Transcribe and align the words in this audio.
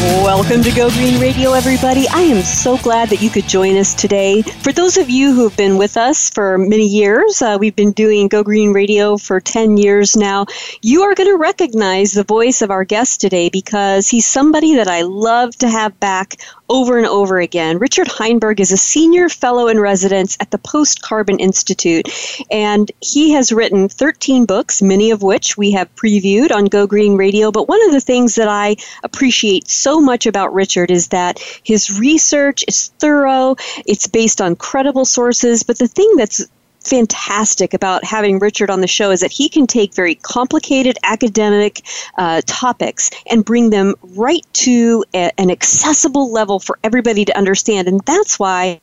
Welcome 0.00 0.62
to 0.62 0.70
Go 0.70 0.90
Green 0.90 1.20
Radio, 1.20 1.54
everybody. 1.54 2.06
I 2.10 2.20
am 2.20 2.44
so 2.44 2.76
glad 2.78 3.08
that 3.08 3.20
you 3.20 3.30
could 3.30 3.48
join 3.48 3.76
us 3.76 3.94
today. 3.94 4.42
For 4.42 4.70
those 4.70 4.96
of 4.96 5.10
you 5.10 5.34
who 5.34 5.42
have 5.42 5.56
been 5.56 5.76
with 5.76 5.96
us 5.96 6.30
for 6.30 6.56
many 6.56 6.86
years, 6.86 7.42
uh, 7.42 7.56
we've 7.58 7.74
been 7.74 7.90
doing 7.90 8.28
Go 8.28 8.44
Green 8.44 8.72
Radio 8.72 9.16
for 9.16 9.40
10 9.40 9.76
years 9.76 10.16
now. 10.16 10.46
You 10.82 11.02
are 11.02 11.16
going 11.16 11.28
to 11.28 11.36
recognize 11.36 12.12
the 12.12 12.22
voice 12.22 12.62
of 12.62 12.70
our 12.70 12.84
guest 12.84 13.20
today 13.20 13.48
because 13.48 14.08
he's 14.08 14.24
somebody 14.24 14.76
that 14.76 14.86
I 14.86 15.02
love 15.02 15.56
to 15.56 15.68
have 15.68 15.98
back 15.98 16.36
over 16.68 16.98
and 16.98 17.06
over 17.06 17.38
again. 17.38 17.78
Richard 17.78 18.08
Heinberg 18.08 18.60
is 18.60 18.72
a 18.72 18.76
senior 18.76 19.28
fellow 19.28 19.68
in 19.68 19.80
residence 19.80 20.36
at 20.40 20.50
the 20.50 20.58
Post 20.58 21.02
Carbon 21.02 21.38
Institute, 21.38 22.08
and 22.50 22.90
he 23.00 23.32
has 23.32 23.52
written 23.52 23.88
13 23.88 24.46
books, 24.46 24.82
many 24.82 25.10
of 25.10 25.22
which 25.22 25.56
we 25.56 25.72
have 25.72 25.94
previewed 25.96 26.52
on 26.52 26.66
Go 26.66 26.86
Green 26.86 27.16
Radio. 27.16 27.50
But 27.50 27.68
one 27.68 27.84
of 27.86 27.92
the 27.92 28.00
things 28.00 28.34
that 28.34 28.48
I 28.48 28.76
appreciate 29.02 29.68
so 29.68 30.00
much 30.00 30.26
about 30.26 30.54
Richard 30.54 30.90
is 30.90 31.08
that 31.08 31.38
his 31.62 31.98
research 31.98 32.64
is 32.68 32.88
thorough, 32.98 33.56
it's 33.86 34.06
based 34.06 34.40
on 34.40 34.56
credible 34.56 35.04
sources, 35.04 35.62
but 35.62 35.78
the 35.78 35.88
thing 35.88 36.16
that's 36.16 36.46
fantastic 36.80 37.74
about 37.74 38.04
having 38.04 38.38
Richard 38.38 38.70
on 38.70 38.80
the 38.80 38.86
show 38.86 39.10
is 39.10 39.20
that 39.20 39.32
he 39.32 39.48
can 39.48 39.66
take 39.66 39.94
very 39.94 40.14
complicated 40.14 40.98
academic 41.02 41.82
uh, 42.16 42.40
topics 42.46 43.10
and 43.30 43.44
bring 43.44 43.70
them 43.70 43.94
right 44.02 44.44
to 44.54 45.04
a, 45.14 45.30
an 45.38 45.50
accessible 45.50 46.32
level 46.32 46.58
for 46.60 46.78
everybody 46.82 47.24
to 47.24 47.36
understand. 47.36 47.88
And 47.88 48.00
that's 48.04 48.38
why 48.38 48.80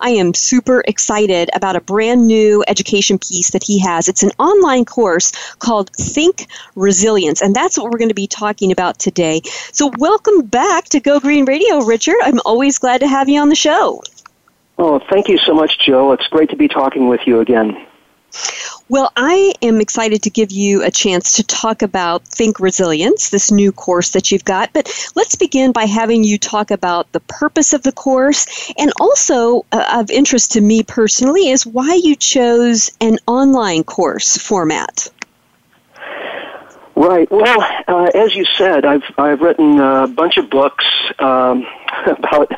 I 0.00 0.10
am 0.10 0.34
super 0.34 0.82
excited 0.86 1.50
about 1.54 1.76
a 1.76 1.80
brand 1.80 2.26
new 2.26 2.64
education 2.66 3.18
piece 3.18 3.50
that 3.50 3.62
he 3.62 3.78
has. 3.80 4.08
It's 4.08 4.22
an 4.22 4.32
online 4.38 4.84
course 4.84 5.32
called 5.56 5.90
Think 5.96 6.46
Resilience, 6.74 7.40
and 7.40 7.54
that's 7.54 7.78
what 7.78 7.90
we're 7.90 7.98
going 7.98 8.08
to 8.08 8.14
be 8.14 8.26
talking 8.26 8.72
about 8.72 8.98
today. 8.98 9.42
So, 9.72 9.92
welcome 9.98 10.42
back 10.42 10.86
to 10.86 11.00
Go 11.00 11.20
Green 11.20 11.44
Radio, 11.44 11.84
Richard. 11.84 12.16
I'm 12.22 12.40
always 12.44 12.78
glad 12.78 13.00
to 13.00 13.08
have 13.08 13.28
you 13.28 13.40
on 13.40 13.48
the 13.48 13.54
show. 13.54 14.02
Oh, 14.84 14.98
thank 14.98 15.28
you 15.28 15.38
so 15.38 15.54
much, 15.54 15.78
Joe. 15.78 16.10
It's 16.10 16.26
great 16.26 16.50
to 16.50 16.56
be 16.56 16.66
talking 16.66 17.06
with 17.06 17.20
you 17.24 17.38
again. 17.38 17.86
Well, 18.88 19.12
I 19.16 19.54
am 19.62 19.80
excited 19.80 20.24
to 20.24 20.30
give 20.30 20.50
you 20.50 20.82
a 20.82 20.90
chance 20.90 21.36
to 21.36 21.44
talk 21.44 21.82
about 21.82 22.26
Think 22.26 22.58
Resilience, 22.58 23.30
this 23.30 23.52
new 23.52 23.70
course 23.70 24.10
that 24.10 24.32
you've 24.32 24.44
got. 24.44 24.72
But 24.72 24.92
let's 25.14 25.36
begin 25.36 25.70
by 25.70 25.84
having 25.84 26.24
you 26.24 26.36
talk 26.36 26.72
about 26.72 27.12
the 27.12 27.20
purpose 27.20 27.72
of 27.72 27.84
the 27.84 27.92
course 27.92 28.72
and 28.76 28.92
also 28.98 29.64
uh, 29.70 30.00
of 30.00 30.10
interest 30.10 30.50
to 30.52 30.60
me 30.60 30.82
personally 30.82 31.50
is 31.50 31.64
why 31.64 31.94
you 32.02 32.16
chose 32.16 32.90
an 33.00 33.18
online 33.28 33.84
course 33.84 34.36
format. 34.36 35.08
Right. 36.96 37.30
Well, 37.30 37.62
uh, 37.86 38.10
as 38.16 38.34
you 38.34 38.44
said, 38.58 38.84
I've 38.84 39.04
I've 39.16 39.42
written 39.42 39.78
a 39.78 40.08
bunch 40.08 40.38
of 40.38 40.50
books 40.50 40.84
um, 41.20 41.64
about 42.06 42.50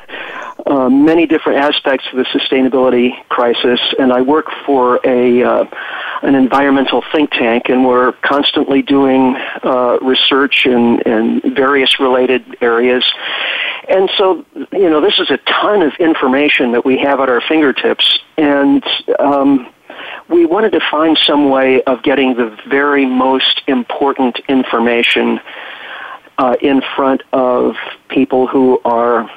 uh, 0.66 0.88
many 0.88 1.26
different 1.26 1.58
aspects 1.58 2.06
of 2.12 2.16
the 2.16 2.24
sustainability 2.24 3.12
crisis, 3.28 3.80
and 3.98 4.12
I 4.12 4.22
work 4.22 4.46
for 4.64 4.98
a 5.04 5.42
uh, 5.42 5.64
an 6.22 6.34
environmental 6.34 7.04
think 7.12 7.30
tank, 7.32 7.68
and 7.68 7.84
we're 7.84 8.12
constantly 8.22 8.80
doing 8.80 9.36
uh, 9.62 9.98
research 10.00 10.64
in, 10.64 11.00
in 11.00 11.54
various 11.54 12.00
related 12.00 12.42
areas. 12.62 13.04
And 13.88 14.10
so, 14.16 14.46
you 14.72 14.88
know, 14.88 15.02
this 15.02 15.18
is 15.18 15.30
a 15.30 15.36
ton 15.36 15.82
of 15.82 15.92
information 16.00 16.72
that 16.72 16.84
we 16.84 16.98
have 16.98 17.20
at 17.20 17.28
our 17.28 17.42
fingertips, 17.42 18.18
and 18.38 18.82
um, 19.18 19.68
we 20.30 20.46
wanted 20.46 20.72
to 20.72 20.80
find 20.90 21.18
some 21.18 21.50
way 21.50 21.82
of 21.82 22.02
getting 22.02 22.34
the 22.36 22.56
very 22.66 23.04
most 23.04 23.60
important 23.66 24.40
information 24.48 25.40
uh, 26.38 26.56
in 26.62 26.82
front 26.96 27.22
of 27.32 27.76
people 28.08 28.46
who 28.46 28.80
are 28.84 29.30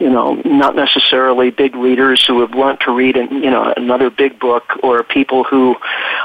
you 0.00 0.08
know, 0.10 0.34
not 0.44 0.74
necessarily 0.74 1.50
big 1.50 1.74
readers 1.76 2.24
who 2.24 2.40
have 2.40 2.54
want 2.54 2.80
to 2.80 2.92
read, 2.92 3.16
you 3.16 3.50
know, 3.50 3.72
another 3.76 4.10
big 4.10 4.40
book, 4.40 4.64
or 4.82 5.02
people 5.02 5.44
who 5.44 5.76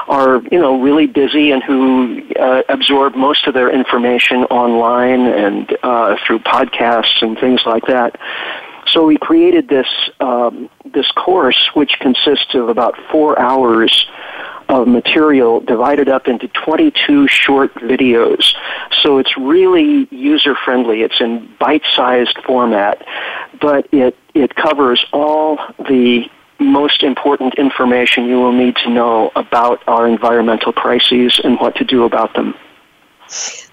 are, 0.07 0.41
you 0.51 0.59
know, 0.59 0.81
really 0.81 1.05
busy 1.05 1.51
and 1.51 1.61
who 1.63 2.21
uh, 2.39 2.63
absorb 2.69 3.15
most 3.15 3.45
of 3.45 3.53
their 3.53 3.69
information 3.69 4.43
online 4.45 5.27
and 5.27 5.77
uh, 5.83 6.15
through 6.25 6.39
podcasts 6.39 7.21
and 7.21 7.37
things 7.37 7.61
like 7.65 7.85
that. 7.87 8.19
So 8.87 9.05
we 9.05 9.17
created 9.17 9.67
this 9.67 9.87
um, 10.21 10.69
this 10.93 11.11
course, 11.11 11.69
which 11.73 11.99
consists 11.99 12.55
of 12.55 12.69
about 12.69 12.95
four 13.11 13.37
hours 13.37 14.07
of 14.69 14.87
material 14.87 15.59
divided 15.61 16.09
up 16.09 16.27
into 16.27 16.47
22 16.49 17.27
short 17.27 17.73
videos. 17.75 18.53
So 19.01 19.17
it's 19.17 19.37
really 19.37 20.07
user 20.11 20.55
friendly. 20.55 21.01
It's 21.01 21.19
in 21.21 21.49
bite 21.59 21.83
sized 21.95 22.37
format, 22.45 23.05
but 23.61 23.87
it, 23.93 24.17
it 24.33 24.55
covers 24.55 25.05
all 25.13 25.57
the 25.79 26.29
most 26.59 27.03
important 27.03 27.53
information 27.55 28.25
you 28.25 28.37
will 28.37 28.51
need 28.51 28.75
to 28.77 28.89
know 28.89 29.31
about 29.35 29.83
our 29.87 30.07
environmental 30.07 30.73
crises 30.73 31.39
and 31.43 31.59
what 31.59 31.75
to 31.75 31.83
do 31.83 32.03
about 32.03 32.33
them. 32.33 32.55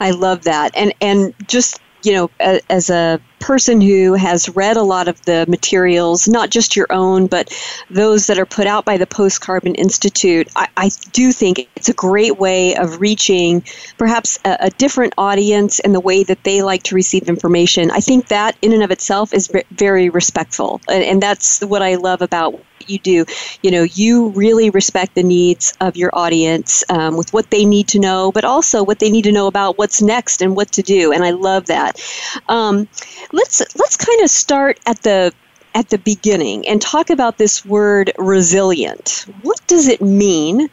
I 0.00 0.11
love 0.11 0.44
that. 0.44 0.76
And 0.76 0.93
and 1.00 1.34
just 1.47 1.81
you 2.05 2.12
know, 2.12 2.31
as 2.38 2.91
a 2.91 3.21
person 3.44 3.78
who 3.78 4.15
has 4.15 4.49
read 4.56 4.78
a 4.78 4.82
lot 4.82 5.06
of 5.06 5.21
the 5.27 5.44
materials, 5.49 6.27
not 6.27 6.49
just 6.49 6.75
your 6.75 6.87
own, 6.88 7.27
but 7.27 7.53
those 7.91 8.27
that 8.27 8.38
are 8.38 8.47
put 8.47 8.66
out 8.66 8.87
by 8.87 8.97
the 8.97 9.06
Post 9.06 9.43
Carbon 9.43 9.75
Institute, 9.75 10.49
I, 10.56 10.66
I, 10.78 10.91
do 11.12 11.31
think 11.31 11.69
it's 11.77 11.91
a 11.91 11.93
great 11.93 12.38
way 12.38 12.75
of 12.75 13.03
reaching 13.03 13.62
perhaps 13.99 14.38
a, 14.47 14.56
a, 14.60 14.71
different 14.71 15.12
audience 15.19 15.78
and 15.81 15.94
the 15.94 16.00
way 16.00 16.25
that 16.25 16.43
they 16.44 16.62
like 16.62 16.84
to 16.84 16.94
receive 16.94 17.28
information. 17.28 17.91
I 17.91 18.00
think 18.00 18.28
that 18.28 18.56
in 18.62 18.72
and 18.72 18.82
of 18.82 18.91
itself 18.91 19.34
is 19.34 19.53
very 19.72 20.09
respectful. 20.09 20.81
And, 20.88 21.05
and 21.05 21.22
that's 21.22 21.61
what 21.61 21.82
I 21.82 21.97
love 21.97 22.22
about 22.22 22.59
you 22.89 22.99
do. 22.99 23.25
You 23.62 23.71
know, 23.71 23.83
you 23.83 24.28
really 24.31 24.71
respect 24.71 25.15
the 25.15 25.22
needs 25.22 25.75
of 25.81 25.97
your 25.97 26.11
audience 26.12 26.84
um, 26.89 27.17
with 27.17 27.33
what 27.33 27.50
they 27.50 27.65
need 27.65 27.89
to 27.89 27.99
know, 27.99 28.33
but 28.33 28.45
also 28.45 28.83
what 28.83 28.99
they 28.99 29.11
need 29.11 29.25
to 29.25 29.33
know 29.33 29.47
about 29.47 29.78
what's 29.78 30.03
next 30.03 30.43
and 30.43 30.56
what 30.56 30.72
to 30.72 30.83
do. 30.83 31.12
And 31.12 31.25
I 31.25 31.31
love 31.31 31.67
that. 31.67 32.00
Um, 32.49 32.89
let's 33.33 33.61
let's 33.77 33.97
kind 33.97 34.23
of 34.23 34.31
start 34.31 34.78
at 34.87 35.03
the 35.03 35.33
at 35.75 35.91
the 35.91 35.99
beginning 35.99 36.67
and 36.69 36.81
talk 36.81 37.11
about 37.11 37.39
this 37.39 37.65
word 37.65 38.12
resilient. 38.17 39.27
What 39.43 39.61
does 39.67 39.89
it 39.89 40.00
mean? 40.00 40.69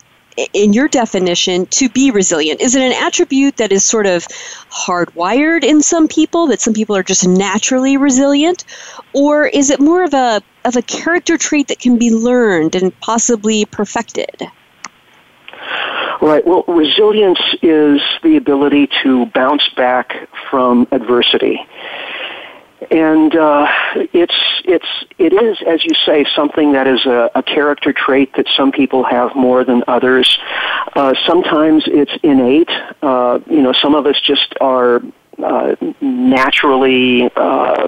in 0.53 0.73
your 0.73 0.88
definition, 0.88 1.66
to 1.67 1.89
be 1.89 2.11
resilient? 2.11 2.61
Is 2.61 2.75
it 2.75 2.81
an 2.81 2.94
attribute 2.94 3.57
that 3.57 3.71
is 3.71 3.83
sort 3.83 4.05
of 4.05 4.27
hardwired 4.69 5.63
in 5.63 5.81
some 5.81 6.07
people, 6.07 6.47
that 6.47 6.61
some 6.61 6.73
people 6.73 6.95
are 6.95 7.03
just 7.03 7.27
naturally 7.27 7.97
resilient? 7.97 8.63
Or 9.13 9.45
is 9.45 9.69
it 9.69 9.79
more 9.79 10.03
of 10.03 10.13
a 10.13 10.41
of 10.66 10.75
a 10.75 10.81
character 10.81 11.38
trait 11.38 11.67
that 11.67 11.79
can 11.79 11.97
be 11.97 12.11
learned 12.11 12.75
and 12.75 12.97
possibly 12.99 13.66
perfected? 13.66 14.47
Right. 16.22 16.45
Well, 16.45 16.63
resilience 16.67 17.41
is 17.63 17.99
the 18.22 18.38
ability 18.38 18.89
to 19.01 19.25
bounce 19.27 19.67
back 19.69 20.29
from 20.50 20.88
adversity. 20.91 21.66
And 22.91 23.35
uh, 23.35 23.67
it's 24.13 24.35
it's 24.66 24.85
it 25.17 25.33
is, 25.33 25.57
as 25.66 25.83
you 25.83 25.95
say, 26.05 26.25
something 26.35 26.73
that 26.73 26.88
is 26.88 27.05
a, 27.05 27.31
a 27.35 27.44
character 27.44 27.94
trait 27.94 28.33
that 28.35 28.47
some 28.55 28.71
people 28.71 29.03
have 29.03 29.35
more 29.35 29.63
than 29.63 29.83
others. 29.88 30.38
Uh, 30.95 31.13
sometimes 31.25 31.83
it's 31.88 32.11
innate. 32.21 32.69
Uh, 33.01 33.39
you 33.47 33.62
know, 33.62 33.71
some 33.71 33.95
of 33.95 34.06
us 34.06 34.19
just 34.19 34.53
are 34.62 35.01
uh, 35.41 35.75
naturally 36.01 37.31
uh, 37.36 37.88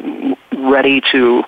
ready 0.54 1.02
to 1.12 1.44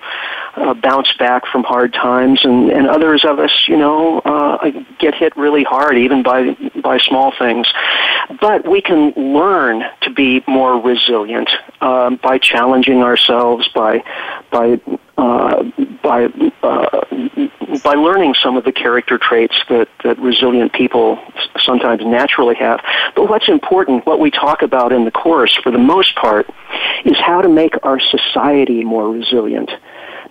uh, 0.56 0.74
bounce 0.74 1.12
back 1.18 1.46
from 1.46 1.62
hard 1.64 1.92
times, 1.92 2.40
and, 2.44 2.70
and 2.70 2.88
others 2.88 3.24
of 3.24 3.38
us, 3.38 3.64
you 3.68 3.76
know, 3.76 4.20
uh, 4.20 4.70
get 4.98 5.14
hit 5.14 5.36
really 5.36 5.64
hard, 5.64 5.96
even 5.98 6.22
by 6.22 6.56
by 6.82 6.98
small 6.98 7.32
things. 7.38 7.66
But 8.40 8.68
we 8.68 8.80
can 8.80 9.12
learn 9.16 9.82
to 10.02 10.10
be 10.10 10.42
more 10.46 10.80
resilient 10.80 11.50
um, 11.80 12.16
by 12.22 12.38
challenging 12.38 13.02
ourselves, 13.02 13.68
by 13.68 14.02
by 14.50 14.80
uh, 15.18 15.62
by 16.02 16.28
uh, 16.62 17.04
by 17.82 17.94
learning 17.94 18.34
some 18.42 18.56
of 18.56 18.64
the 18.64 18.72
character 18.72 19.18
traits 19.18 19.56
that, 19.68 19.88
that 20.04 20.18
resilient 20.18 20.72
people 20.72 21.18
sometimes 21.58 22.02
naturally 22.04 22.54
have. 22.54 22.80
But 23.14 23.28
what's 23.28 23.48
important, 23.48 24.06
what 24.06 24.20
we 24.20 24.30
talk 24.30 24.62
about 24.62 24.92
in 24.92 25.04
the 25.04 25.10
course 25.10 25.54
for 25.62 25.70
the 25.70 25.78
most 25.78 26.14
part, 26.16 26.48
is 27.04 27.16
how 27.18 27.42
to 27.42 27.48
make 27.48 27.74
our 27.82 28.00
society 28.00 28.84
more 28.84 29.10
resilient 29.10 29.70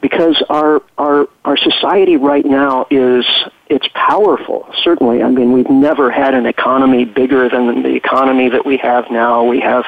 because 0.02 0.42
our 0.50 0.82
our 0.98 1.28
our 1.44 1.58
society 1.58 2.18
right 2.18 2.46
now 2.46 2.86
is 2.90 3.26
it's 3.68 3.88
powerful 3.94 4.70
certainly. 4.84 5.24
I 5.24 5.30
mean 5.30 5.52
we've 5.52 5.70
never 5.70 6.12
had 6.12 6.34
an 6.34 6.46
economy 6.46 7.06
bigger 7.06 7.50
than 7.50 7.84
the 7.84 7.96
economy 7.96 8.50
that 8.50 8.66
we 8.66 8.78
have 8.78 9.10
now. 9.10 9.44
We 9.44 9.60
have 9.62 9.86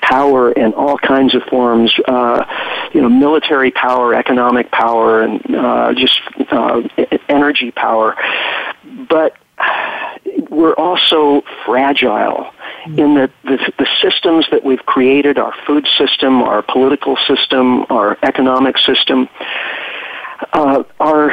power 0.00 0.52
in 0.52 0.72
all 0.74 0.98
kinds 0.98 1.34
of 1.34 1.42
forms, 1.44 1.92
uh, 2.06 2.44
you 2.92 3.00
know, 3.00 3.08
military 3.08 3.70
power, 3.70 4.14
economic 4.14 4.70
power, 4.70 5.22
and 5.22 5.54
uh, 5.54 5.92
just 5.94 6.20
uh, 6.50 6.82
energy 7.28 7.70
power. 7.70 8.16
But 9.08 9.36
we're 10.50 10.74
also 10.74 11.42
fragile 11.66 12.50
in 12.96 13.14
that 13.14 13.30
the, 13.44 13.58
the 13.78 13.86
systems 14.00 14.46
that 14.50 14.64
we've 14.64 14.84
created, 14.86 15.38
our 15.38 15.54
food 15.66 15.86
system, 15.98 16.42
our 16.42 16.62
political 16.62 17.16
system, 17.26 17.84
our 17.90 18.16
economic 18.22 18.78
system, 18.78 19.28
uh, 20.52 20.82
are 21.00 21.32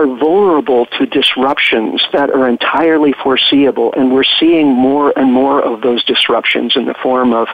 are 0.00 0.06
vulnerable 0.06 0.86
to 0.86 1.04
disruptions 1.04 2.02
that 2.12 2.30
are 2.30 2.48
entirely 2.48 3.12
foreseeable, 3.12 3.92
and 3.92 4.12
we're 4.12 4.24
seeing 4.24 4.68
more 4.68 5.12
and 5.16 5.30
more 5.32 5.60
of 5.62 5.82
those 5.82 6.02
disruptions 6.04 6.74
in 6.74 6.86
the 6.86 6.94
form 6.94 7.34
of, 7.34 7.48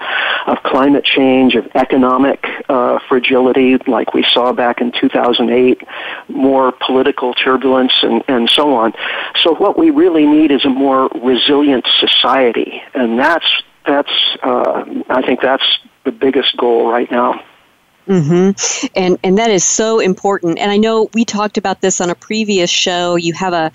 of 0.47 0.63
climate 0.63 1.05
change, 1.05 1.57
of 1.57 1.67
economic 1.75 2.47
uh, 2.69 2.99
fragility, 3.09 3.77
like 3.89 4.15
we 4.15 4.23
saw 4.23 4.53
back 4.53 4.81
in 4.81 4.93
2008, 4.93 5.83
more 6.29 6.73
political 6.73 7.35
turbulence, 7.35 7.95
and, 8.03 8.23
and 8.29 8.49
so 8.49 8.75
on. 8.75 8.93
So, 9.43 9.55
what 9.55 9.77
we 9.77 9.91
really 9.91 10.27
need 10.27 10.53
is 10.53 10.65
a 10.65 10.71
more 10.71 11.09
resilient 11.21 11.87
society, 11.99 12.81
and 12.95 13.19
that's 13.19 13.63
that's 13.87 14.13
uh, 14.43 14.85
I 15.09 15.23
think 15.23 15.41
that's 15.41 15.79
the 16.05 16.13
biggest 16.13 16.57
goal 16.57 16.91
right 16.91 17.11
now. 17.11 17.43
Mm-hmm. 18.07 18.87
And 18.95 19.19
and 19.25 19.39
that 19.39 19.51
is 19.51 19.65
so 19.65 19.99
important. 19.99 20.59
And 20.59 20.71
I 20.71 20.77
know 20.77 21.11
we 21.13 21.25
talked 21.25 21.59
about 21.59 21.81
this 21.81 22.01
on 22.01 22.09
a 22.09 22.15
previous 22.15 22.71
show. 22.71 23.17
You 23.17 23.33
have 23.33 23.53
a 23.53 23.73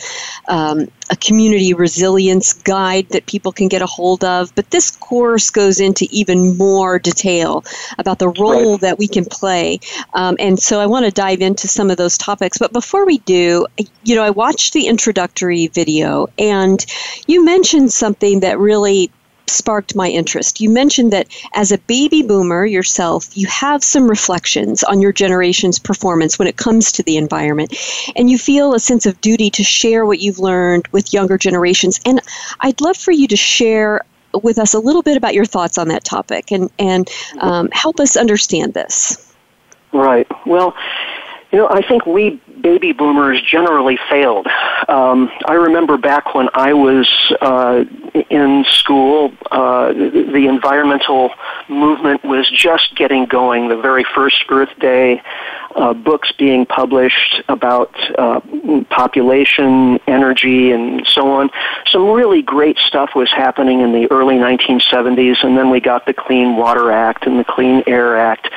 um, 0.48 0.88
a 1.10 1.16
community 1.18 1.74
resilience 1.74 2.54
guide 2.54 3.10
that 3.10 3.26
people 3.26 3.52
can 3.52 3.68
get 3.68 3.82
a 3.82 3.86
hold 3.86 4.24
of, 4.24 4.56
but 4.56 4.70
this 4.70 4.92
course 4.92 5.50
goes 5.50 5.82
into 5.82 6.08
even 6.10 6.58
more 6.58 6.98
detail 6.98 7.66
about 7.98 8.20
the 8.20 8.30
role 8.30 8.72
right. 8.72 8.82
that 8.82 8.98
we 8.98 9.08
can 9.08 9.26
play. 9.26 9.80
Um, 10.14 10.38
and 10.40 10.58
so 10.58 10.80
I 10.80 10.86
want 10.86 11.06
to 11.06 11.12
dive 11.12 11.42
into 11.42 11.68
some 11.68 11.92
of 11.92 11.98
those 11.98 12.18
topics. 12.18 12.58
But 12.58 12.72
before 12.72 13.06
we 13.06 13.18
do, 13.20 13.68
you 14.04 14.16
know, 14.16 14.24
I 14.24 14.30
watched 14.30 14.72
the 14.72 14.88
introductory 14.88 15.68
video, 15.68 16.28
and 16.40 16.84
you 17.28 17.44
mentioned 17.44 17.92
something 17.92 18.40
that 18.40 18.58
really 18.58 19.12
sparked 19.48 19.96
my 19.96 20.08
interest. 20.08 20.62
You 20.62 20.70
mentioned 20.70 21.12
that 21.14 21.28
as 21.54 21.72
a 21.72 21.78
baby 21.80 22.22
boomer 22.24 22.66
yourself, 22.66 23.36
you 23.36 23.48
have 23.48 23.84
some 23.84 24.10
reflections 24.10 24.84
on 24.84 25.02
your 25.02 25.12
generation's 25.12 25.80
performance 25.80 26.40
when 26.40 26.48
it 26.48 26.58
comes 26.58 26.92
to 26.94 27.04
the 27.04 27.18
environment, 27.18 27.74
and 28.16 28.30
you 28.30 28.38
feel 28.38 28.74
a 28.74 28.80
sense 28.80 29.06
of 29.06 29.20
duty 29.22 29.50
to 29.52 29.64
share 29.64 30.06
what 30.06 30.20
you've 30.20 30.40
learned 30.40 30.88
with 30.92 31.14
younger 31.14 31.38
generations. 31.38 32.00
And 32.06 32.22
I'd 32.62 32.82
love 32.82 32.98
for 32.98 33.12
you 33.12 33.28
to 33.28 33.36
share 33.36 34.02
with 34.44 34.58
us 34.58 34.74
a 34.74 34.80
little 34.80 35.02
bit 35.02 35.18
about 35.18 35.34
your 35.34 35.46
thoughts 35.46 35.78
on 35.78 35.90
that 35.90 36.04
topic 36.04 36.52
and, 36.52 36.70
and 36.80 37.10
um, 37.40 37.70
help 37.72 38.00
us 38.00 38.16
understand 38.16 38.74
this. 38.74 39.34
Right. 39.92 40.28
Well, 40.46 40.74
you 41.52 41.60
know, 41.60 41.68
I 41.70 41.82
think 41.82 42.06
we 42.06 42.42
baby 42.62 42.94
boomers 42.94 43.42
generally 43.42 43.98
failed. 44.10 44.48
Um, 44.88 45.32
I 45.46 45.54
remember 45.54 45.98
back 45.98 46.34
when 46.34 46.50
I 46.54 46.74
was 46.74 47.08
uh, 47.42 47.84
in 48.30 48.66
school, 48.68 49.34
uh, 49.52 49.94
the 49.94 50.48
environmental 50.50 51.32
movement 51.70 52.24
was 52.24 52.50
just 52.50 52.96
getting 52.96 53.26
going. 53.26 53.70
The 53.70 53.78
very 53.78 54.06
first 54.16 54.44
Earth 54.50 54.78
Day, 54.80 55.22
uh, 55.76 55.94
books 55.94 56.32
being 56.34 56.66
published 56.66 57.42
about 57.48 57.94
uh, 58.18 58.42
population, 58.90 60.00
energy, 60.08 60.72
and 60.72 61.06
so 61.08 61.32
on. 61.32 61.50
Some 61.88 62.10
really 62.12 62.42
great 62.42 62.78
stuff 62.78 63.12
was 63.16 63.32
happening 63.32 63.82
in 63.82 63.92
the 63.92 64.12
early 64.12 64.36
1970s, 64.36 65.44
and 65.44 65.58
then 65.58 65.70
we 65.70 65.80
got 65.80 66.06
the 66.06 66.14
Clean 66.14 66.58
Water 66.58 66.92
Act 66.92 67.26
and 67.26 67.40
the 67.40 67.46
Clean 67.46 67.84
Air 67.88 68.18
Act. 68.18 68.50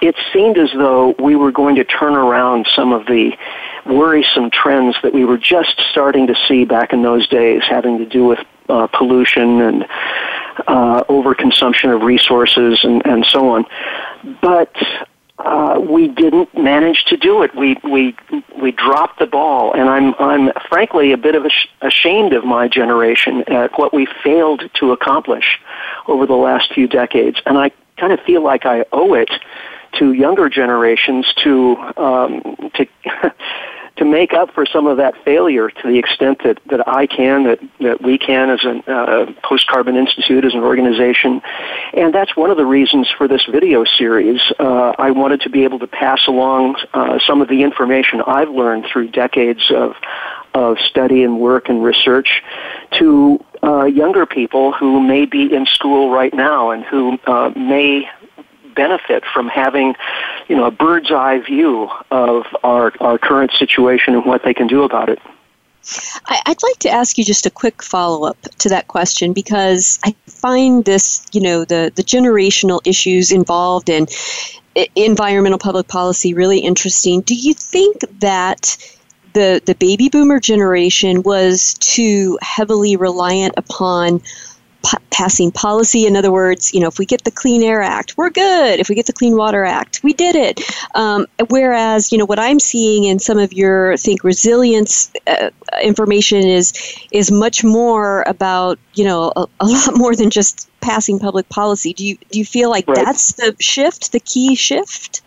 It 0.00 0.16
seemed 0.32 0.58
as 0.58 0.70
though 0.72 1.14
we 1.18 1.36
were 1.36 1.52
going 1.52 1.76
to 1.76 1.84
turn 1.84 2.14
around 2.14 2.66
some 2.74 2.92
of 2.92 3.06
the 3.06 3.32
worrisome 3.86 4.50
trends 4.50 4.96
that 5.02 5.12
we 5.12 5.24
were 5.24 5.38
just 5.38 5.80
starting 5.90 6.26
to 6.26 6.34
see 6.48 6.64
back 6.64 6.92
in 6.92 7.02
those 7.02 7.26
days, 7.28 7.62
having 7.68 7.98
to 7.98 8.06
do 8.06 8.24
with 8.24 8.38
uh, 8.68 8.86
pollution 8.86 9.60
and 9.60 9.84
uh, 10.66 11.04
overconsumption 11.04 11.94
of 11.94 12.02
resources 12.02 12.80
and, 12.82 13.04
and 13.06 13.26
so 13.26 13.50
on. 13.50 13.64
But 14.40 14.74
uh, 15.38 15.80
we 15.80 16.08
didn't 16.08 16.56
manage 16.56 17.04
to 17.06 17.16
do 17.16 17.42
it. 17.42 17.54
We 17.54 17.76
we 17.82 18.14
we 18.60 18.72
dropped 18.72 19.18
the 19.18 19.26
ball, 19.26 19.72
and 19.72 19.88
I'm 19.88 20.14
I'm 20.18 20.52
frankly 20.68 21.12
a 21.12 21.16
bit 21.16 21.34
of 21.34 21.46
a 21.46 21.50
sh- 21.50 21.66
ashamed 21.80 22.34
of 22.34 22.44
my 22.44 22.68
generation 22.68 23.44
at 23.48 23.78
what 23.78 23.94
we 23.94 24.06
failed 24.22 24.68
to 24.74 24.92
accomplish 24.92 25.58
over 26.08 26.26
the 26.26 26.34
last 26.34 26.72
few 26.74 26.86
decades, 26.86 27.40
and 27.46 27.56
I 27.56 27.70
kind 27.96 28.12
of 28.12 28.20
feel 28.20 28.42
like 28.42 28.66
I 28.66 28.84
owe 28.92 29.14
it 29.14 29.30
to 29.98 30.12
younger 30.12 30.48
generations 30.48 31.32
to 31.42 31.76
um, 31.96 32.42
to 32.74 32.86
to 34.00 34.06
make 34.06 34.32
up 34.32 34.52
for 34.54 34.64
some 34.64 34.86
of 34.86 34.96
that 34.96 35.14
failure 35.26 35.68
to 35.68 35.88
the 35.88 35.98
extent 35.98 36.40
that, 36.42 36.58
that 36.70 36.88
I 36.88 37.06
can, 37.06 37.44
that, 37.44 37.60
that 37.80 38.02
we 38.02 38.16
can 38.16 38.48
as 38.48 38.64
a 38.64 38.90
uh, 38.90 39.32
Post 39.44 39.66
Carbon 39.66 39.94
Institute, 39.94 40.42
as 40.42 40.54
an 40.54 40.60
organization. 40.60 41.42
And 41.92 42.14
that's 42.14 42.34
one 42.34 42.50
of 42.50 42.56
the 42.56 42.64
reasons 42.64 43.10
for 43.10 43.28
this 43.28 43.44
video 43.44 43.84
series. 43.84 44.40
Uh, 44.58 44.94
I 44.98 45.10
wanted 45.10 45.42
to 45.42 45.50
be 45.50 45.64
able 45.64 45.78
to 45.80 45.86
pass 45.86 46.26
along 46.26 46.76
uh, 46.94 47.18
some 47.26 47.42
of 47.42 47.48
the 47.48 47.62
information 47.62 48.22
I've 48.26 48.48
learned 48.48 48.86
through 48.90 49.08
decades 49.08 49.70
of, 49.70 49.92
of 50.54 50.78
study 50.78 51.22
and 51.22 51.38
work 51.38 51.68
and 51.68 51.84
research 51.84 52.42
to 52.92 53.44
uh, 53.62 53.84
younger 53.84 54.24
people 54.24 54.72
who 54.72 55.00
may 55.00 55.26
be 55.26 55.54
in 55.54 55.66
school 55.66 56.10
right 56.10 56.32
now 56.32 56.70
and 56.70 56.84
who 56.84 57.18
uh, 57.26 57.50
may 57.54 58.08
benefit 58.80 59.22
from 59.34 59.46
having, 59.48 59.94
you 60.48 60.56
know, 60.56 60.64
a 60.64 60.70
bird's 60.70 61.10
eye 61.10 61.38
view 61.40 61.90
of 62.10 62.46
our, 62.64 62.94
our 63.00 63.18
current 63.18 63.52
situation 63.52 64.14
and 64.14 64.24
what 64.24 64.42
they 64.42 64.54
can 64.54 64.66
do 64.66 64.82
about 64.84 65.10
it. 65.10 65.18
I'd 66.46 66.62
like 66.62 66.78
to 66.80 66.90
ask 66.90 67.18
you 67.18 67.24
just 67.24 67.44
a 67.44 67.50
quick 67.50 67.82
follow 67.82 68.26
up 68.26 68.40
to 68.62 68.68
that 68.70 68.88
question 68.88 69.34
because 69.34 69.98
I 70.04 70.14
find 70.26 70.84
this, 70.84 71.26
you 71.32 71.42
know, 71.42 71.64
the, 71.64 71.92
the 71.94 72.02
generational 72.02 72.80
issues 72.86 73.32
involved 73.32 73.90
in 73.90 74.06
environmental 74.96 75.58
public 75.58 75.88
policy 75.88 76.32
really 76.32 76.60
interesting. 76.60 77.20
Do 77.22 77.34
you 77.34 77.52
think 77.52 78.00
that 78.20 78.76
the, 79.34 79.60
the 79.66 79.74
baby 79.74 80.08
boomer 80.08 80.40
generation 80.40 81.22
was 81.22 81.74
too 81.74 82.38
heavily 82.40 82.96
reliant 82.96 83.54
upon 83.56 84.22
p- 84.84 84.98
passing 85.10 85.50
policy. 85.50 86.06
In 86.06 86.16
other 86.16 86.32
words, 86.32 86.72
you 86.72 86.80
know, 86.80 86.88
if 86.88 86.98
we 86.98 87.06
get 87.06 87.24
the 87.24 87.30
Clean 87.30 87.62
Air 87.62 87.82
Act, 87.82 88.16
we're 88.16 88.30
good. 88.30 88.80
If 88.80 88.88
we 88.88 88.94
get 88.94 89.06
the 89.06 89.12
Clean 89.12 89.36
Water 89.36 89.64
Act, 89.64 90.00
we 90.02 90.12
did 90.12 90.36
it. 90.36 90.60
Um, 90.94 91.26
whereas, 91.48 92.12
you 92.12 92.18
know, 92.18 92.24
what 92.24 92.38
I'm 92.38 92.60
seeing 92.60 93.04
in 93.04 93.18
some 93.18 93.38
of 93.38 93.52
your 93.52 93.96
think 93.96 94.24
resilience 94.24 95.12
uh, 95.26 95.50
information 95.82 96.46
is 96.46 96.72
is 97.12 97.30
much 97.30 97.64
more 97.64 98.22
about 98.26 98.78
you 98.94 99.04
know 99.04 99.32
a, 99.36 99.46
a, 99.60 99.66
lot 99.66 99.96
more 99.96 100.14
than 100.14 100.30
just 100.30 100.68
passing 100.80 101.18
public 101.18 101.48
policy. 101.48 101.92
Do 101.92 102.06
you 102.06 102.16
do 102.30 102.38
you 102.38 102.44
feel 102.44 102.70
like 102.70 102.86
right. 102.86 103.04
that's 103.04 103.34
the 103.34 103.54
shift, 103.60 104.12
the 104.12 104.20
key 104.20 104.54
shift? 104.54 105.22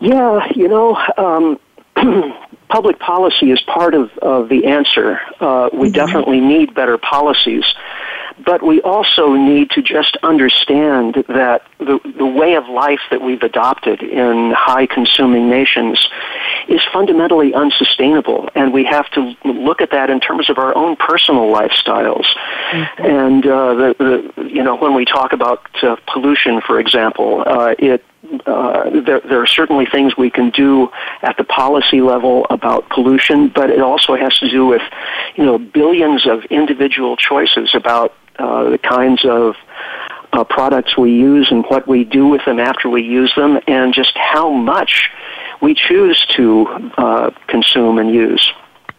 Yeah, 0.00 0.48
you 0.54 0.68
know. 0.68 0.96
Um, 1.16 1.58
public 2.72 2.98
policy 2.98 3.50
is 3.50 3.60
part 3.62 3.94
of, 3.94 4.10
of 4.18 4.48
the 4.48 4.66
answer. 4.66 5.20
Uh, 5.38 5.68
we 5.72 5.88
mm-hmm. 5.88 5.92
definitely 5.92 6.40
need 6.40 6.74
better 6.74 6.96
policies. 6.96 7.64
But 8.44 8.62
we 8.62 8.80
also 8.80 9.34
need 9.34 9.70
to 9.72 9.82
just 9.82 10.16
understand 10.22 11.22
that 11.28 11.60
the, 11.78 12.00
the 12.16 12.26
way 12.26 12.54
of 12.54 12.66
life 12.66 13.00
that 13.10 13.20
we've 13.20 13.42
adopted 13.42 14.02
in 14.02 14.52
high 14.56 14.86
consuming 14.86 15.50
nations 15.50 16.08
is 16.66 16.80
fundamentally 16.92 17.52
unsustainable. 17.52 18.48
And 18.54 18.72
we 18.72 18.84
have 18.84 19.08
to 19.10 19.34
look 19.44 19.82
at 19.82 19.90
that 19.90 20.08
in 20.08 20.18
terms 20.18 20.48
of 20.48 20.56
our 20.58 20.74
own 20.74 20.96
personal 20.96 21.52
lifestyles. 21.52 22.24
Mm-hmm. 22.72 23.04
And, 23.04 23.46
uh, 23.46 23.74
the, 23.74 24.32
the, 24.36 24.48
you 24.48 24.62
know, 24.62 24.76
when 24.76 24.94
we 24.94 25.04
talk 25.04 25.32
about 25.34 25.60
uh, 25.82 25.96
pollution, 26.12 26.62
for 26.62 26.80
example, 26.80 27.44
uh, 27.46 27.74
it 27.78 28.02
uh, 28.46 28.90
there, 29.04 29.20
there 29.20 29.40
are 29.40 29.46
certainly 29.46 29.86
things 29.86 30.16
we 30.16 30.30
can 30.30 30.50
do 30.50 30.88
at 31.22 31.36
the 31.36 31.44
policy 31.44 32.00
level 32.00 32.46
about 32.50 32.88
pollution, 32.88 33.48
but 33.48 33.70
it 33.70 33.80
also 33.80 34.14
has 34.14 34.38
to 34.38 34.48
do 34.48 34.66
with, 34.66 34.82
you 35.34 35.44
know, 35.44 35.58
billions 35.58 36.26
of 36.26 36.44
individual 36.44 37.16
choices 37.16 37.74
about 37.74 38.14
uh, 38.38 38.70
the 38.70 38.78
kinds 38.78 39.24
of 39.24 39.56
uh, 40.32 40.44
products 40.44 40.96
we 40.96 41.12
use 41.12 41.50
and 41.50 41.64
what 41.66 41.86
we 41.86 42.04
do 42.04 42.26
with 42.26 42.44
them 42.44 42.58
after 42.58 42.88
we 42.88 43.02
use 43.02 43.32
them, 43.36 43.58
and 43.66 43.92
just 43.92 44.16
how 44.16 44.50
much 44.50 45.10
we 45.60 45.74
choose 45.74 46.24
to 46.26 46.66
uh, 46.96 47.30
consume 47.48 47.98
and 47.98 48.14
use. 48.14 48.52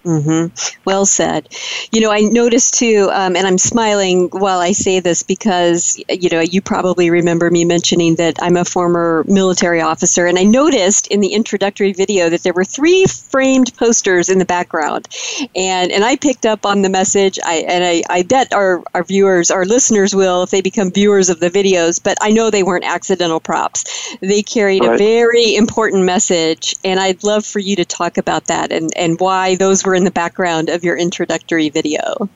Mm-hmm. 0.05 0.79
Well 0.83 1.05
said. 1.05 1.47
You 1.93 2.01
know, 2.01 2.11
I 2.11 2.21
noticed 2.21 2.73
too, 2.73 3.09
um, 3.13 3.37
and 3.37 3.47
I'm 3.47 3.57
smiling 3.57 4.27
while 4.31 4.59
I 4.59 4.73
say 4.73 4.99
this 4.99 5.23
because, 5.23 5.97
you 6.09 6.29
know, 6.29 6.41
you 6.41 6.61
probably 6.61 7.09
remember 7.09 7.49
me 7.49 7.63
mentioning 7.63 8.15
that 8.15 8.35
I'm 8.41 8.57
a 8.57 8.65
former 8.65 9.23
military 9.27 9.79
officer, 9.79 10.25
and 10.27 10.37
I 10.37 10.43
noticed 10.43 11.07
in 11.07 11.21
the 11.21 11.33
introductory 11.33 11.93
video 11.93 12.29
that 12.29 12.43
there 12.43 12.51
were 12.51 12.65
three 12.65 13.05
framed 13.05 13.75
posters 13.77 14.27
in 14.27 14.39
the 14.39 14.45
background, 14.45 15.07
and 15.55 15.89
and 15.89 16.03
I 16.03 16.17
picked 16.17 16.45
up 16.45 16.65
on 16.65 16.81
the 16.81 16.89
message. 16.89 17.39
I 17.45 17.55
and 17.59 17.85
I, 17.85 18.03
I 18.09 18.23
bet 18.23 18.51
our 18.51 18.83
our 18.93 19.05
viewers, 19.05 19.51
our 19.51 19.63
listeners, 19.65 20.13
will 20.13 20.43
if 20.43 20.49
they 20.49 20.61
become 20.61 20.91
viewers 20.91 21.29
of 21.29 21.39
the 21.39 21.49
videos. 21.49 22.03
But 22.03 22.17
I 22.19 22.31
know 22.31 22.49
they 22.49 22.63
weren't 22.63 22.85
accidental 22.85 23.39
props. 23.39 24.17
They 24.19 24.43
carried 24.43 24.83
right. 24.83 24.95
a 24.95 24.97
very 24.97 25.55
important 25.55 26.03
message, 26.03 26.75
and 26.83 26.99
I'd 26.99 27.23
love 27.23 27.45
for 27.45 27.59
you 27.59 27.77
to 27.77 27.85
talk 27.85 28.17
about 28.17 28.47
that 28.47 28.73
and 28.73 28.91
and 28.97 29.17
why 29.17 29.55
those 29.55 29.85
were 29.85 29.92
were 29.93 29.97
in 29.97 30.05
the 30.05 30.11
background 30.11 30.69
of 30.69 30.83
your 30.83 30.97
introductory 30.97 31.69
video. 31.69 32.27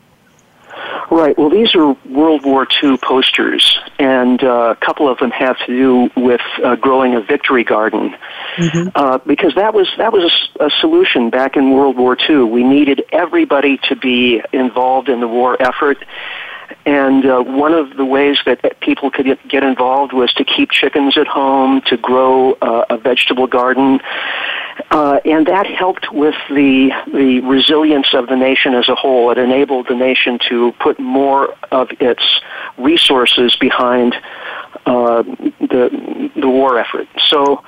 Right. 1.09 1.35
Well, 1.35 1.49
these 1.49 1.73
are 1.73 1.93
World 2.07 2.45
War 2.45 2.67
II 2.83 2.97
posters, 2.97 3.79
and 3.97 4.43
uh, 4.43 4.75
a 4.79 4.85
couple 4.85 5.09
of 5.09 5.17
them 5.17 5.31
have 5.31 5.57
to 5.65 5.65
do 5.65 6.09
with 6.21 6.41
uh, 6.63 6.75
growing 6.75 7.15
a 7.15 7.21
victory 7.21 7.63
garden, 7.63 8.13
mm-hmm. 8.57 8.89
uh, 8.93 9.17
because 9.19 9.55
that 9.55 9.73
was 9.73 9.89
that 9.97 10.13
was 10.13 10.49
a, 10.59 10.65
a, 10.65 10.69
solution 10.81 11.31
back 11.31 11.55
in 11.55 11.71
World 11.71 11.97
War 11.97 12.15
II. 12.29 12.43
We 12.43 12.63
needed 12.63 13.03
everybody 13.11 13.79
to 13.89 13.95
be 13.95 14.41
involved 14.53 15.09
in 15.09 15.19
the 15.19 15.27
war 15.27 15.59
effort, 15.59 15.97
and 16.85 17.25
uh, 17.25 17.41
one 17.41 17.73
of 17.73 17.97
the 17.97 18.05
ways 18.05 18.39
that 18.45 18.79
people 18.79 19.11
could 19.11 19.37
get 19.47 19.63
involved 19.63 20.13
was 20.13 20.31
to 20.33 20.43
keep 20.43 20.71
chickens 20.71 21.17
at 21.17 21.27
home, 21.27 21.81
to 21.87 21.97
grow 21.97 22.53
uh, 22.53 22.85
a 22.89 22.97
vegetable 22.97 23.47
garden, 23.47 23.99
uh, 24.91 25.19
and 25.25 25.47
that 25.47 25.65
helped 25.65 26.11
with 26.13 26.35
the 26.49 26.91
the 27.13 27.41
resilience 27.41 28.13
of 28.13 28.27
the 28.27 28.35
nation 28.35 28.73
as 28.73 28.87
a 28.89 28.95
whole. 28.95 29.31
It 29.31 29.37
enabled 29.37 29.87
the 29.89 29.95
nation 29.95 30.39
to 30.49 30.73
put 30.79 30.99
more 30.99 31.55
of 31.71 31.89
its 31.99 32.41
resources 32.77 33.55
behind 33.55 34.15
uh, 34.85 35.23
the 35.23 36.31
the 36.35 36.49
war 36.49 36.77
effort. 36.77 37.07
So. 37.27 37.63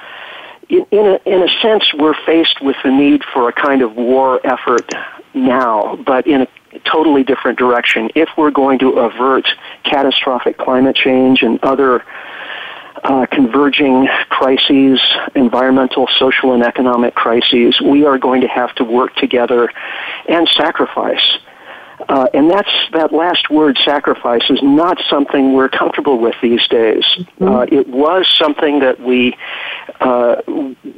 In, 0.70 0.86
in 0.92 1.06
a, 1.08 1.20
in 1.26 1.42
a 1.42 1.50
sense, 1.64 1.96
we're 1.96 2.14
faced 2.28 2.62
with 2.62 2.76
the 2.84 2.92
need 2.92 3.24
for 3.34 3.50
a 3.50 3.52
kind 3.52 3.82
of 3.82 3.96
war 3.96 4.40
effort 4.46 4.88
now, 5.34 5.96
but 6.06 6.28
in 6.28 6.42
a 6.42 6.48
totally 6.86 7.24
different 7.24 7.58
direction. 7.58 8.10
If 8.16 8.30
we're 8.38 8.52
going 8.52 8.80
to 8.80 9.00
avert 9.00 9.48
catastrophic 9.84 10.58
climate 10.58 10.96
change 10.96 11.42
and 11.42 11.60
other 11.64 12.04
uh, 13.04 13.26
converging 13.32 14.08
crises, 14.30 15.02
environmental, 15.36 16.08
social, 16.18 16.54
and 16.54 16.64
economic 16.64 17.16
crises, 17.16 17.80
we 17.82 18.06
are 18.06 18.18
going 18.18 18.42
to 18.42 18.48
have 18.48 18.74
to 18.76 18.84
work 18.84 19.16
together 19.16 19.72
and 20.28 20.48
sacrifice. 20.50 21.38
Uh, 22.08 22.28
and 22.34 22.50
that's 22.50 22.72
that 22.94 23.12
last 23.12 23.50
word, 23.50 23.78
sacrifice, 23.84 24.44
is 24.50 24.62
not 24.64 25.02
something 25.10 25.54
we're 25.54 25.70
comfortable 25.70 26.18
with 26.18 26.36
these 26.42 26.66
days. 26.68 27.04
Mm-hmm. 27.04 27.48
Uh, 27.48 27.62
it 27.64 27.88
was 27.88 28.28
something 28.38 28.80
that 28.80 29.00
we 29.02 29.36
uh, 30.00 30.42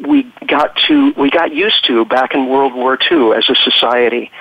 we 0.05 0.31
got 0.47 0.75
to 0.87 1.11
we 1.17 1.31
got 1.31 1.53
used 1.53 1.85
to 1.87 2.05
back 2.05 2.35
in 2.35 2.49
World 2.49 2.73
War 2.75 2.99
II 3.11 3.31
as 3.31 3.49
a 3.49 3.55
society. 3.55 4.31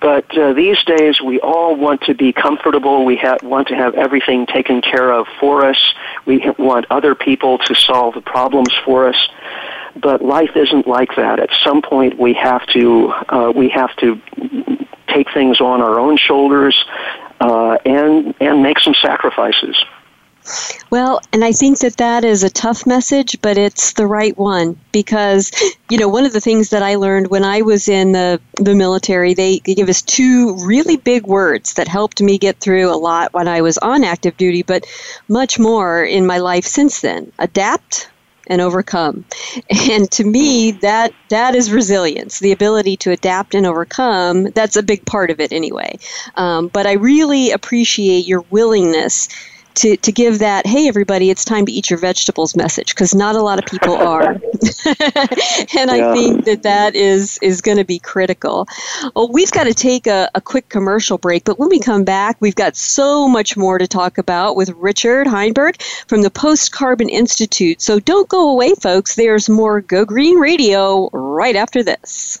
But 0.00 0.36
uh, 0.36 0.52
these 0.52 0.82
days, 0.84 1.20
we 1.20 1.40
all 1.40 1.74
want 1.74 2.02
to 2.02 2.14
be 2.14 2.32
comfortable. 2.32 3.04
We 3.04 3.16
ha- 3.16 3.38
want 3.42 3.68
to 3.68 3.74
have 3.74 3.94
everything 3.94 4.46
taken 4.46 4.82
care 4.82 5.12
of 5.12 5.26
for 5.40 5.64
us. 5.64 5.94
We 6.24 6.50
want 6.58 6.86
other 6.90 7.14
people 7.14 7.58
to 7.58 7.74
solve 7.74 8.14
the 8.14 8.20
problems 8.20 8.72
for 8.84 9.08
us. 9.08 9.28
But 9.96 10.22
life 10.22 10.50
isn't 10.54 10.86
like 10.86 11.16
that. 11.16 11.40
At 11.40 11.50
some 11.64 11.82
point, 11.82 12.18
we 12.18 12.34
have 12.34 12.66
to 12.68 13.12
uh, 13.28 13.52
we 13.54 13.70
have 13.70 13.94
to 13.96 14.20
take 15.16 15.32
things 15.32 15.60
on 15.60 15.80
our 15.80 15.98
own 15.98 16.16
shoulders 16.16 16.84
uh, 17.40 17.78
and 17.84 18.34
and 18.40 18.62
make 18.62 18.78
some 18.80 18.94
sacrifices. 18.94 19.76
Well, 20.90 21.20
and 21.32 21.44
I 21.44 21.50
think 21.50 21.80
that 21.80 21.96
that 21.96 22.24
is 22.24 22.44
a 22.44 22.50
tough 22.50 22.86
message, 22.86 23.36
but 23.42 23.58
it's 23.58 23.94
the 23.94 24.06
right 24.06 24.36
one 24.38 24.78
because, 24.92 25.50
you 25.90 25.98
know, 25.98 26.08
one 26.08 26.24
of 26.24 26.32
the 26.32 26.40
things 26.40 26.70
that 26.70 26.84
I 26.84 26.94
learned 26.94 27.28
when 27.28 27.42
I 27.42 27.62
was 27.62 27.88
in 27.88 28.12
the, 28.12 28.40
the 28.54 28.76
military, 28.76 29.34
they, 29.34 29.58
they 29.64 29.74
give 29.74 29.88
us 29.88 30.02
two 30.02 30.54
really 30.64 30.98
big 30.98 31.26
words 31.26 31.74
that 31.74 31.88
helped 31.88 32.22
me 32.22 32.38
get 32.38 32.60
through 32.60 32.94
a 32.94 32.94
lot 32.94 33.34
when 33.34 33.48
I 33.48 33.60
was 33.60 33.76
on 33.78 34.04
active 34.04 34.36
duty, 34.36 34.62
but 34.62 34.86
much 35.26 35.58
more 35.58 36.04
in 36.04 36.24
my 36.24 36.38
life 36.38 36.64
since 36.64 37.00
then 37.00 37.32
adapt 37.40 38.08
and 38.46 38.60
overcome. 38.60 39.24
And 39.90 40.10
to 40.12 40.24
me, 40.24 40.72
that 40.82 41.12
that 41.30 41.54
is 41.54 41.72
resilience, 41.72 42.38
the 42.38 42.52
ability 42.52 42.96
to 42.98 43.10
adapt 43.10 43.54
and 43.54 43.66
overcome. 43.66 44.44
That's 44.54 44.76
a 44.76 44.82
big 44.82 45.04
part 45.06 45.30
of 45.30 45.40
it, 45.40 45.52
anyway. 45.52 45.98
Um, 46.36 46.68
but 46.68 46.86
I 46.86 46.92
really 46.92 47.50
appreciate 47.50 48.26
your 48.26 48.42
willingness 48.50 49.28
to, 49.76 49.96
to 49.98 50.12
give 50.12 50.38
that, 50.40 50.66
hey, 50.66 50.88
everybody, 50.88 51.30
it's 51.30 51.44
time 51.44 51.66
to 51.66 51.72
eat 51.72 51.90
your 51.90 51.98
vegetables 51.98 52.56
message, 52.56 52.94
because 52.94 53.14
not 53.14 53.36
a 53.36 53.42
lot 53.42 53.58
of 53.58 53.66
people 53.66 53.94
are. 53.94 54.32
and 54.32 54.40
yeah. 55.90 56.10
I 56.10 56.14
think 56.14 56.44
that 56.46 56.60
that 56.62 56.96
is, 56.96 57.38
is 57.42 57.60
going 57.60 57.76
to 57.76 57.84
be 57.84 57.98
critical. 57.98 58.66
Well, 59.14 59.30
we've 59.30 59.52
got 59.52 59.64
to 59.64 59.74
take 59.74 60.06
a, 60.06 60.30
a 60.34 60.40
quick 60.40 60.68
commercial 60.68 61.18
break, 61.18 61.44
but 61.44 61.58
when 61.58 61.68
we 61.68 61.78
come 61.78 62.04
back, 62.04 62.36
we've 62.40 62.54
got 62.54 62.76
so 62.76 63.28
much 63.28 63.56
more 63.56 63.78
to 63.78 63.86
talk 63.86 64.18
about 64.18 64.56
with 64.56 64.70
Richard 64.70 65.26
Heinberg 65.26 65.80
from 66.08 66.22
the 66.22 66.30
Post 66.30 66.72
Carbon 66.72 67.08
Institute. 67.08 67.82
So 67.82 68.00
don't 68.00 68.28
go 68.28 68.50
away, 68.50 68.74
folks. 68.74 69.14
There's 69.14 69.48
more 69.48 69.82
Go 69.82 70.04
Green 70.04 70.38
Radio 70.38 71.10
right 71.12 71.56
after 71.56 71.82
this. 71.82 72.40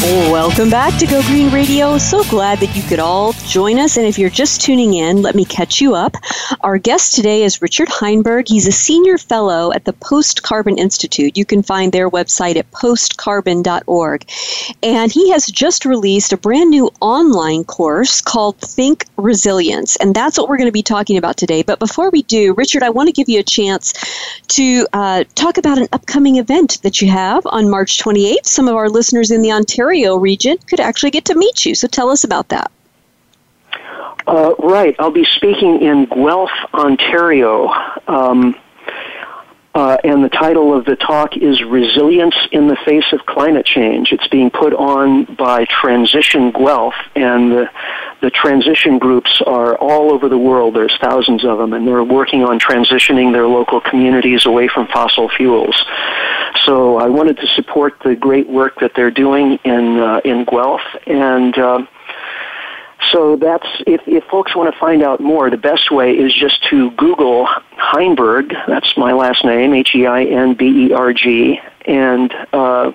Welcome 0.00 0.70
back 0.70 0.96
to 1.00 1.06
Go 1.06 1.22
Green 1.22 1.52
Radio. 1.52 1.98
So 1.98 2.22
glad 2.30 2.60
that 2.60 2.76
you 2.76 2.82
could 2.84 3.00
all 3.00 3.32
join 3.32 3.80
us. 3.80 3.96
And 3.96 4.06
if 4.06 4.16
you're 4.16 4.30
just 4.30 4.60
tuning 4.60 4.94
in, 4.94 5.22
let 5.22 5.34
me 5.34 5.44
catch 5.44 5.80
you 5.80 5.96
up. 5.96 6.14
Our 6.60 6.78
guest 6.78 7.16
today 7.16 7.42
is 7.42 7.60
Richard 7.60 7.88
Heinberg. 7.88 8.46
He's 8.46 8.68
a 8.68 8.72
senior 8.72 9.18
fellow 9.18 9.72
at 9.72 9.86
the 9.86 9.92
Post 9.92 10.44
Carbon 10.44 10.78
Institute. 10.78 11.36
You 11.36 11.44
can 11.44 11.64
find 11.64 11.90
their 11.90 12.08
website 12.08 12.54
at 12.54 12.70
postcarbon.org. 12.70 14.30
And 14.84 15.10
he 15.10 15.32
has 15.32 15.46
just 15.46 15.84
released 15.84 16.32
a 16.32 16.36
brand 16.36 16.70
new 16.70 16.92
online 17.00 17.64
course 17.64 18.20
called 18.20 18.56
Think 18.60 19.04
Resilience. 19.16 19.96
And 19.96 20.14
that's 20.14 20.38
what 20.38 20.48
we're 20.48 20.58
going 20.58 20.68
to 20.68 20.72
be 20.72 20.82
talking 20.82 21.16
about 21.16 21.36
today. 21.36 21.64
But 21.64 21.80
before 21.80 22.10
we 22.10 22.22
do, 22.22 22.54
Richard, 22.54 22.84
I 22.84 22.90
want 22.90 23.08
to 23.08 23.12
give 23.12 23.28
you 23.28 23.40
a 23.40 23.44
chance 23.44 23.94
to 24.46 24.86
uh, 24.92 25.24
talk 25.34 25.58
about 25.58 25.78
an 25.78 25.88
upcoming 25.92 26.36
event 26.36 26.80
that 26.82 27.02
you 27.02 27.08
have 27.08 27.44
on 27.46 27.68
March 27.68 27.98
28th. 27.98 28.46
Some 28.46 28.68
of 28.68 28.76
our 28.76 28.88
listeners 28.88 29.32
in 29.32 29.42
the 29.42 29.50
Ontario 29.50 29.87
Ontario 29.88 30.16
region 30.16 30.58
could 30.68 30.80
actually 30.80 31.10
get 31.10 31.24
to 31.24 31.34
meet 31.34 31.64
you. 31.64 31.74
So 31.74 31.88
tell 31.88 32.10
us 32.10 32.22
about 32.22 32.50
that. 32.50 32.70
Uh, 34.26 34.54
right. 34.58 34.94
I'll 34.98 35.10
be 35.10 35.24
speaking 35.24 35.80
in 35.80 36.04
Guelph, 36.04 36.50
Ontario. 36.74 37.68
Um, 38.06 38.54
uh, 39.78 39.96
and 40.02 40.24
the 40.24 40.28
title 40.28 40.76
of 40.76 40.84
the 40.86 40.96
talk 40.96 41.36
is 41.36 41.62
Resilience 41.62 42.34
in 42.50 42.66
the 42.66 42.76
Face 42.84 43.12
of 43.12 43.24
Climate 43.26 43.64
Change. 43.64 44.10
It's 44.10 44.26
being 44.26 44.50
put 44.50 44.74
on 44.74 45.22
by 45.36 45.66
Transition 45.66 46.50
Guelph, 46.50 46.96
and 47.14 47.52
the, 47.52 47.70
the 48.20 48.28
transition 48.28 48.98
groups 48.98 49.40
are 49.46 49.76
all 49.76 50.12
over 50.12 50.28
the 50.28 50.36
world. 50.36 50.74
There's 50.74 50.98
thousands 51.00 51.44
of 51.44 51.58
them, 51.58 51.74
and 51.74 51.86
they're 51.86 52.02
working 52.02 52.42
on 52.42 52.58
transitioning 52.58 53.32
their 53.32 53.46
local 53.46 53.80
communities 53.80 54.46
away 54.46 54.66
from 54.66 54.88
fossil 54.88 55.28
fuels. 55.28 55.80
So 56.64 56.96
I 56.96 57.06
wanted 57.06 57.36
to 57.36 57.46
support 57.46 58.00
the 58.02 58.16
great 58.16 58.48
work 58.48 58.80
that 58.80 58.94
they're 58.96 59.12
doing 59.12 59.60
in 59.62 60.00
uh, 60.00 60.20
in 60.24 60.44
Guelph, 60.44 60.82
and 61.06 61.56
uh, 61.56 61.86
so 63.10 63.36
that's 63.36 63.66
if, 63.86 64.00
if 64.06 64.24
folks 64.24 64.54
want 64.54 64.72
to 64.72 64.78
find 64.78 65.02
out 65.02 65.20
more, 65.20 65.50
the 65.50 65.56
best 65.56 65.90
way 65.90 66.12
is 66.12 66.32
just 66.34 66.62
to 66.70 66.90
Google 66.92 67.46
Heinberg. 67.76 68.54
That's 68.66 68.96
my 68.96 69.12
last 69.12 69.44
name, 69.44 69.74
H 69.74 69.94
E 69.94 70.06
I 70.06 70.24
N 70.24 70.54
B 70.54 70.86
E 70.86 70.92
R 70.92 71.12
G, 71.12 71.60
and 71.86 72.32
uh, 72.52 72.92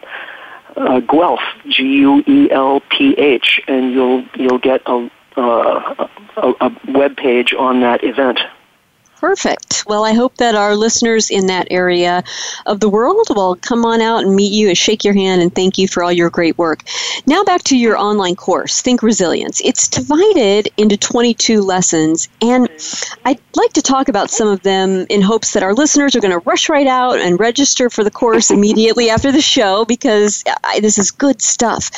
uh, 0.76 1.00
Guelph, 1.02 1.42
G 1.68 1.84
U 1.84 2.24
E 2.28 2.50
L 2.52 2.82
P 2.90 3.14
H, 3.18 3.62
and 3.68 3.92
you'll 3.92 4.26
you'll 4.36 4.60
get 4.60 4.82
a, 4.86 5.10
uh, 5.38 6.08
a, 6.38 6.54
a 6.62 6.78
web 6.90 7.16
page 7.18 7.54
on 7.54 7.82
that 7.82 8.04
event. 8.04 8.40
Perfect. 9.24 9.86
Well, 9.88 10.04
I 10.04 10.12
hope 10.12 10.36
that 10.36 10.54
our 10.54 10.76
listeners 10.76 11.32
in 11.32 11.48
that 11.48 11.70
area 11.72 12.26
of 12.66 12.82
the 12.82 12.90
world 12.90 13.28
will 13.30 13.56
come 13.56 13.86
on 13.86 14.02
out 14.02 14.26
and 14.26 14.36
meet 14.36 14.52
you 14.52 14.68
and 14.68 14.78
shake 14.78 15.06
your 15.06 15.14
hand 15.14 15.42
and 15.42 15.56
thank 15.56 15.78
you 15.78 15.88
for 15.88 16.04
all 16.04 16.12
your 16.12 16.30
great 16.30 16.58
work. 16.58 16.84
Now, 17.26 17.42
back 17.46 17.64
to 17.64 17.78
your 17.78 17.98
online 17.98 18.36
course, 18.36 18.82
Think 18.82 19.02
Resilience. 19.02 19.62
It's 19.64 19.88
divided 19.88 20.68
into 20.76 20.98
22 20.98 21.62
lessons, 21.62 22.28
and 22.42 22.68
I'd 23.24 23.40
like 23.56 23.72
to 23.74 23.82
talk 23.82 24.10
about 24.10 24.30
some 24.30 24.50
of 24.50 24.62
them 24.64 25.06
in 25.10 25.22
hopes 25.22 25.54
that 25.54 25.64
our 25.64 25.74
listeners 25.74 26.18
are 26.18 26.20
going 26.20 26.38
to 26.38 26.40
rush 26.40 26.68
right 26.68 26.88
out 26.88 27.18
and 27.18 27.40
register 27.40 27.90
for 27.90 28.04
the 28.04 28.12
course 28.12 28.52
immediately 28.52 29.10
after 29.10 29.32
the 29.32 29.40
show 29.40 29.86
because 29.86 30.44
I, 30.66 30.82
this 30.82 30.98
is 30.98 31.12
good 31.12 31.42
stuff. 31.42 31.90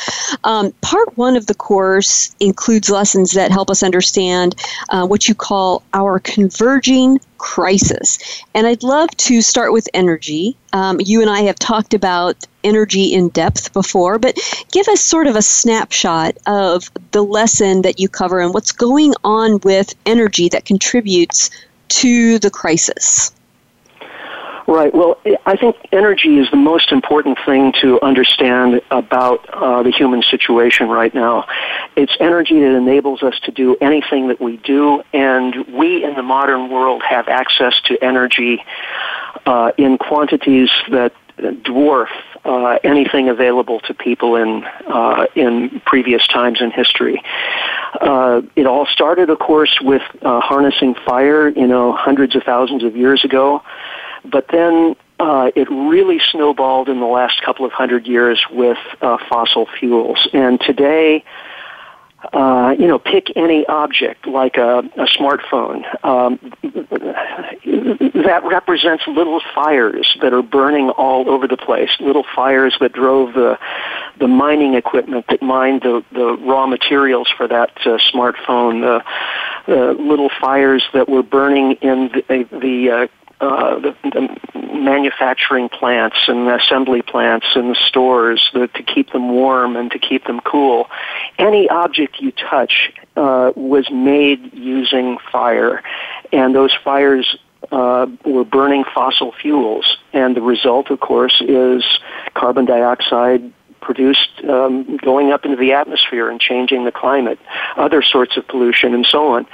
Um, 0.44 0.72
part 0.80 1.16
one 1.16 1.34
of 1.36 1.46
the 1.46 1.54
course 1.54 2.32
includes 2.38 2.88
lessons 2.88 3.32
that 3.32 3.50
help 3.50 3.68
us 3.68 3.82
understand 3.82 4.54
uh, 4.90 5.04
what 5.04 5.26
you 5.26 5.34
call 5.34 5.82
our 5.92 6.20
converging 6.20 7.15
crisis. 7.38 8.18
And 8.54 8.66
I'd 8.66 8.82
love 8.82 9.10
to 9.16 9.42
start 9.42 9.72
with 9.72 9.88
energy. 9.94 10.56
Um, 10.72 11.00
you 11.00 11.20
and 11.20 11.30
I 11.30 11.40
have 11.42 11.58
talked 11.58 11.94
about 11.94 12.46
energy 12.64 13.12
in 13.12 13.28
depth 13.30 13.72
before, 13.72 14.18
but 14.18 14.38
give 14.72 14.88
us 14.88 15.00
sort 15.00 15.26
of 15.26 15.36
a 15.36 15.42
snapshot 15.42 16.36
of 16.46 16.90
the 17.12 17.22
lesson 17.22 17.82
that 17.82 18.00
you 18.00 18.08
cover 18.08 18.40
and 18.40 18.52
what's 18.52 18.72
going 18.72 19.14
on 19.24 19.60
with 19.62 19.94
energy 20.04 20.48
that 20.48 20.64
contributes 20.64 21.50
to 21.88 22.38
the 22.38 22.50
crisis. 22.50 23.32
Right. 24.68 24.92
Well, 24.92 25.16
I 25.44 25.56
think 25.56 25.76
energy 25.92 26.38
is 26.38 26.50
the 26.50 26.56
most 26.56 26.90
important 26.90 27.38
thing 27.46 27.72
to 27.82 28.02
understand 28.02 28.80
about 28.90 29.48
uh, 29.50 29.84
the 29.84 29.92
human 29.92 30.22
situation 30.22 30.88
right 30.88 31.14
now. 31.14 31.46
It's 31.94 32.16
energy 32.18 32.58
that 32.58 32.74
enables 32.76 33.22
us 33.22 33.38
to 33.44 33.52
do 33.52 33.76
anything 33.80 34.26
that 34.26 34.40
we 34.40 34.56
do, 34.56 35.04
and 35.12 35.54
we 35.68 36.02
in 36.02 36.14
the 36.14 36.22
modern 36.24 36.68
world 36.68 37.04
have 37.08 37.28
access 37.28 37.80
to 37.82 38.02
energy 38.02 38.64
uh, 39.46 39.70
in 39.78 39.98
quantities 39.98 40.70
that 40.90 41.12
dwarf 41.38 42.08
uh, 42.44 42.78
anything 42.82 43.28
available 43.28 43.80
to 43.80 43.94
people 43.94 44.36
in 44.36 44.64
uh, 44.88 45.26
in 45.36 45.80
previous 45.84 46.26
times 46.26 46.60
in 46.60 46.70
history. 46.70 47.22
Uh, 48.00 48.42
it 48.56 48.66
all 48.66 48.86
started, 48.86 49.30
of 49.30 49.38
course, 49.38 49.78
with 49.80 50.02
uh, 50.22 50.40
harnessing 50.40 50.94
fire, 51.06 51.48
you 51.48 51.66
know, 51.66 51.92
hundreds 51.92 52.34
of 52.34 52.42
thousands 52.42 52.82
of 52.82 52.96
years 52.96 53.24
ago. 53.24 53.62
But 54.30 54.48
then 54.48 54.96
uh, 55.18 55.50
it 55.54 55.68
really 55.70 56.20
snowballed 56.30 56.88
in 56.88 57.00
the 57.00 57.06
last 57.06 57.42
couple 57.42 57.64
of 57.64 57.72
hundred 57.72 58.06
years 58.06 58.44
with 58.50 58.78
uh, 59.00 59.18
fossil 59.28 59.66
fuels. 59.78 60.28
And 60.32 60.60
today, 60.60 61.24
uh, 62.32 62.74
you 62.78 62.86
know, 62.86 62.98
pick 62.98 63.34
any 63.36 63.64
object 63.66 64.26
like 64.26 64.56
a, 64.56 64.78
a 64.78 65.06
smartphone 65.06 65.84
um, 66.04 66.38
that 68.24 68.40
represents 68.44 69.06
little 69.06 69.40
fires 69.54 70.16
that 70.20 70.32
are 70.32 70.42
burning 70.42 70.90
all 70.90 71.28
over 71.30 71.46
the 71.46 71.56
place. 71.56 71.90
Little 72.00 72.24
fires 72.34 72.76
that 72.80 72.92
drove 72.92 73.34
the 73.34 73.58
the 74.18 74.28
mining 74.28 74.74
equipment 74.74 75.26
that 75.28 75.42
mined 75.42 75.82
the 75.82 76.02
the 76.12 76.36
raw 76.38 76.66
materials 76.66 77.28
for 77.36 77.46
that 77.46 77.70
uh, 77.84 77.98
smartphone. 78.12 78.80
The, 78.80 79.04
the 79.66 79.92
little 80.00 80.30
fires 80.40 80.84
that 80.94 81.08
were 81.08 81.22
burning 81.22 81.72
in 81.82 82.10
the, 82.12 82.46
the 82.50 82.90
uh, 82.90 83.06
uh, 83.40 83.78
the, 83.78 83.96
the 84.02 84.66
manufacturing 84.76 85.68
plants 85.68 86.16
and 86.26 86.48
assembly 86.48 87.02
plants 87.02 87.46
and 87.54 87.70
the 87.70 87.74
stores 87.74 88.50
the, 88.54 88.68
to 88.68 88.82
keep 88.82 89.12
them 89.12 89.28
warm 89.28 89.76
and 89.76 89.90
to 89.90 89.98
keep 89.98 90.24
them 90.24 90.40
cool. 90.40 90.88
Any 91.38 91.68
object 91.68 92.20
you 92.20 92.32
touch 92.32 92.92
uh, 93.16 93.52
was 93.54 93.90
made 93.90 94.54
using 94.54 95.18
fire, 95.30 95.82
and 96.32 96.54
those 96.54 96.74
fires 96.82 97.36
uh, 97.72 98.06
were 98.24 98.44
burning 98.44 98.84
fossil 98.94 99.32
fuels. 99.32 99.98
And 100.12 100.36
the 100.36 100.42
result, 100.42 100.90
of 100.90 101.00
course, 101.00 101.42
is 101.46 101.84
carbon 102.34 102.64
dioxide 102.64 103.52
produced 103.80 104.30
um, 104.48 104.96
going 104.96 105.30
up 105.30 105.44
into 105.44 105.56
the 105.56 105.72
atmosphere 105.72 106.28
and 106.30 106.40
changing 106.40 106.84
the 106.84 106.92
climate, 106.92 107.38
other 107.76 108.02
sorts 108.02 108.36
of 108.36 108.46
pollution, 108.48 108.94
and 108.94 109.06
so 109.06 109.28
on. 109.28 109.46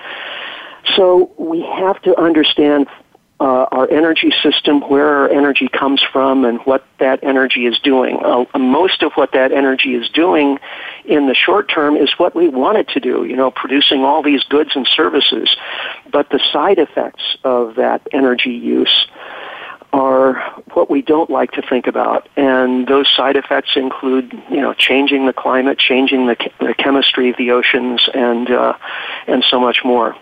So 0.97 1.33
we 1.39 1.63
have 1.63 2.01
to 2.03 2.19
understand 2.19 2.87
uh, 3.43 3.67
our 3.73 3.91
energy 3.91 4.33
system, 4.41 4.81
where 4.83 5.09
our 5.09 5.29
energy 5.29 5.67
comes 5.67 6.01
from, 6.01 6.45
and 6.45 6.61
what 6.61 6.87
that 7.01 7.25
energy 7.25 7.67
is 7.67 7.77
doing. 7.81 8.21
Uh, 8.25 8.45
most 8.57 9.03
of 9.03 9.11
what 9.15 9.33
that 9.33 9.51
energy 9.51 9.95
is 9.95 10.09
doing 10.11 10.61
in 11.05 11.27
the 11.27 11.35
short 11.35 11.69
term 11.69 11.97
is 11.97 12.09
what 12.19 12.37
we 12.37 12.49
want 12.49 12.79
it 12.79 12.89
to 12.91 13.01
do, 13.01 13.25
you 13.25 13.35
know, 13.35 13.51
producing 13.51 14.05
all 14.05 14.23
these 14.23 14.45
goods 14.45 14.71
and 14.77 14.87
services. 14.87 15.57
But 16.13 16.31
the 16.31 16.39
side 16.53 16.79
effects 16.79 17.37
of 17.43 17.75
that 17.75 18.07
energy 18.13 18.53
use 18.53 19.09
are 19.93 20.35
what 20.75 20.89
we 20.89 21.03
don't 21.03 21.29
like 21.29 21.51
to 21.53 21.63
think 21.63 21.89
about. 21.89 22.29
And 22.37 22.87
those 22.87 23.11
side 23.13 23.35
effects 23.35 23.71
include, 23.75 24.33
you 24.53 24.61
know, 24.61 24.73
changing 24.73 25.27
the 25.27 25.33
climate, 25.33 25.79
changing 25.79 26.29
the, 26.29 26.37
the 26.61 26.75
chemistry 26.75 27.31
of 27.31 27.37
the 27.39 27.51
oceans, 27.51 28.09
and, 28.15 28.49
uh, 28.49 28.75
and 29.27 29.43
so 29.43 29.59
much 29.59 29.81
more. 29.85 30.15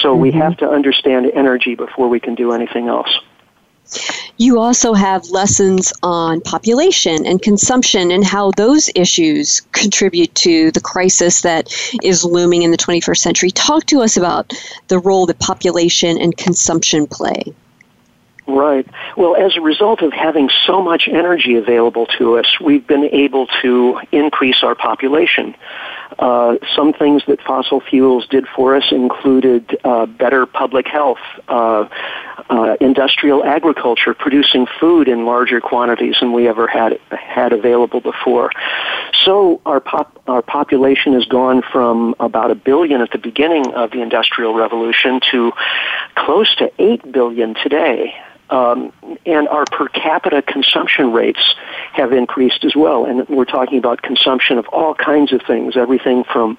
So 0.00 0.12
mm-hmm. 0.12 0.22
we 0.22 0.32
have 0.32 0.56
to 0.58 0.68
understand 0.68 1.30
energy 1.34 1.74
before 1.74 2.08
we 2.08 2.20
can 2.20 2.34
do 2.34 2.52
anything 2.52 2.88
else. 2.88 3.18
You 4.36 4.58
also 4.58 4.94
have 4.94 5.24
lessons 5.30 5.92
on 6.02 6.40
population 6.40 7.24
and 7.24 7.40
consumption 7.40 8.10
and 8.10 8.24
how 8.24 8.50
those 8.56 8.90
issues 8.94 9.60
contribute 9.72 10.34
to 10.36 10.70
the 10.72 10.80
crisis 10.80 11.42
that 11.42 11.72
is 12.02 12.24
looming 12.24 12.62
in 12.62 12.70
the 12.70 12.76
21st 12.76 13.18
century. 13.18 13.50
Talk 13.50 13.86
to 13.86 14.02
us 14.02 14.16
about 14.16 14.52
the 14.88 14.98
role 14.98 15.26
that 15.26 15.38
population 15.38 16.18
and 16.18 16.36
consumption 16.36 17.06
play. 17.06 17.54
Right. 18.46 18.86
Well, 19.16 19.34
as 19.34 19.56
a 19.56 19.60
result 19.60 20.02
of 20.02 20.12
having 20.12 20.50
so 20.66 20.80
much 20.80 21.08
energy 21.08 21.56
available 21.56 22.06
to 22.18 22.38
us, 22.38 22.60
we've 22.60 22.86
been 22.86 23.04
able 23.04 23.48
to 23.62 24.00
increase 24.12 24.62
our 24.62 24.74
population. 24.74 25.56
Uh, 26.18 26.56
some 26.74 26.92
things 26.92 27.22
that 27.26 27.40
fossil 27.42 27.80
fuels 27.80 28.26
did 28.28 28.46
for 28.54 28.76
us 28.76 28.84
included 28.90 29.78
uh, 29.84 30.06
better 30.06 30.46
public 30.46 30.86
health, 30.86 31.18
uh, 31.48 31.88
uh, 32.48 32.76
industrial 32.80 33.44
agriculture, 33.44 34.14
producing 34.14 34.66
food 34.80 35.08
in 35.08 35.26
larger 35.26 35.60
quantities 35.60 36.16
than 36.20 36.32
we 36.32 36.48
ever 36.48 36.66
had 36.66 36.98
had 37.10 37.52
available 37.52 38.00
before. 38.00 38.50
So 39.24 39.60
our 39.66 39.80
pop, 39.80 40.20
our 40.26 40.42
population 40.42 41.12
has 41.14 41.24
gone 41.24 41.62
from 41.62 42.14
about 42.20 42.50
a 42.50 42.54
billion 42.54 43.00
at 43.00 43.10
the 43.10 43.18
beginning 43.18 43.74
of 43.74 43.90
the 43.90 44.00
industrial 44.00 44.54
revolution 44.54 45.20
to 45.32 45.52
close 46.14 46.54
to 46.56 46.70
eight 46.78 47.10
billion 47.10 47.54
today. 47.54 48.14
Um, 48.48 48.92
and 49.24 49.48
our 49.48 49.64
per 49.64 49.88
capita 49.88 50.42
consumption 50.42 51.12
rates 51.12 51.54
have 51.92 52.12
increased 52.12 52.64
as 52.64 52.76
well. 52.76 53.04
And 53.04 53.28
we're 53.28 53.44
talking 53.44 53.78
about 53.78 54.02
consumption 54.02 54.58
of 54.58 54.66
all 54.68 54.94
kinds 54.94 55.32
of 55.32 55.42
things, 55.46 55.76
everything 55.76 56.24
from 56.24 56.58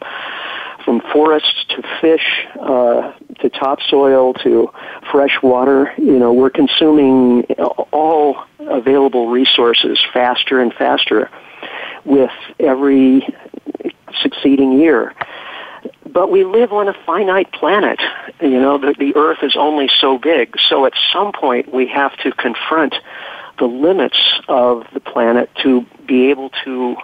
from 0.83 1.01
forests 1.11 1.65
to 1.67 1.83
fish 1.99 2.47
uh, 2.61 3.11
to 3.39 3.49
topsoil 3.49 4.33
to 4.35 4.71
fresh 5.11 5.41
water. 5.43 5.93
You 5.97 6.17
know, 6.17 6.31
we're 6.31 6.49
consuming 6.49 7.43
all 7.91 8.37
available 8.59 9.27
resources 9.29 9.99
faster 10.13 10.61
and 10.61 10.73
faster 10.73 11.29
with 12.05 12.31
every 12.59 13.27
succeeding 14.21 14.79
year 14.79 15.13
but 16.05 16.31
we 16.31 16.43
live 16.43 16.73
on 16.73 16.87
a 16.87 16.93
finite 17.05 17.51
planet. 17.51 17.99
You 18.41 18.59
know, 18.59 18.77
the, 18.77 18.95
the 18.97 19.15
Earth 19.15 19.39
is 19.43 19.55
only 19.55 19.89
so 19.99 20.17
big. 20.17 20.57
So 20.59 20.85
at 20.85 20.93
some 21.11 21.31
point, 21.31 21.73
we 21.73 21.87
have 21.87 22.15
to 22.17 22.31
confront 22.31 22.95
the 23.59 23.65
limits 23.65 24.19
of 24.47 24.85
the 24.93 24.99
planet 24.99 25.49
to 25.63 25.85
be 26.05 26.29
able 26.29 26.51
to 26.63 26.95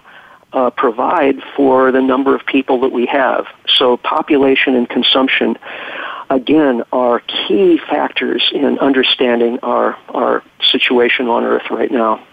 uh, 0.54 0.70
provide 0.70 1.42
for 1.56 1.92
the 1.92 2.02
number 2.02 2.36
of 2.36 2.46
people 2.46 2.82
that 2.82 2.92
we 2.92 3.06
have. 3.08 3.46
So 3.68 3.98
population 3.98 4.76
and 4.76 4.88
consumption, 4.88 5.58
again, 6.30 6.84
are 6.92 7.20
key 7.22 7.80
factors 7.80 8.52
in 8.54 8.78
understanding 8.80 9.60
our, 9.64 9.98
our 10.10 10.44
situation 10.62 11.28
on 11.28 11.44
Earth 11.44 11.70
right 11.72 11.92
now. 11.92 12.24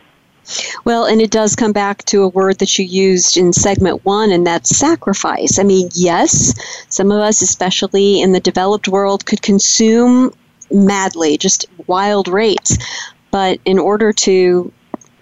Well, 0.85 1.05
and 1.05 1.21
it 1.21 1.31
does 1.31 1.55
come 1.55 1.73
back 1.73 2.05
to 2.07 2.23
a 2.23 2.29
word 2.29 2.59
that 2.59 2.79
you 2.79 2.85
used 2.85 3.37
in 3.37 3.53
segment 3.53 4.05
one, 4.05 4.33
and 4.33 4.47
that's 4.47 4.77
sacrifice. 4.77 5.59
I 5.59 5.63
mean, 5.63 5.89
yes, 5.95 6.55
some 6.89 7.11
of 7.11 7.21
us, 7.21 7.43
especially 7.43 8.21
in 8.21 8.33
the 8.33 8.41
developed 8.41 8.89
world, 8.89 9.27
could 9.27 9.43
consume 9.43 10.33
madly, 10.71 11.39
just 11.39 11.67
wild 11.87 12.29
rates. 12.29 12.77
But 13.31 13.61
in 13.65 13.79
order 13.79 14.13
to 14.13 14.73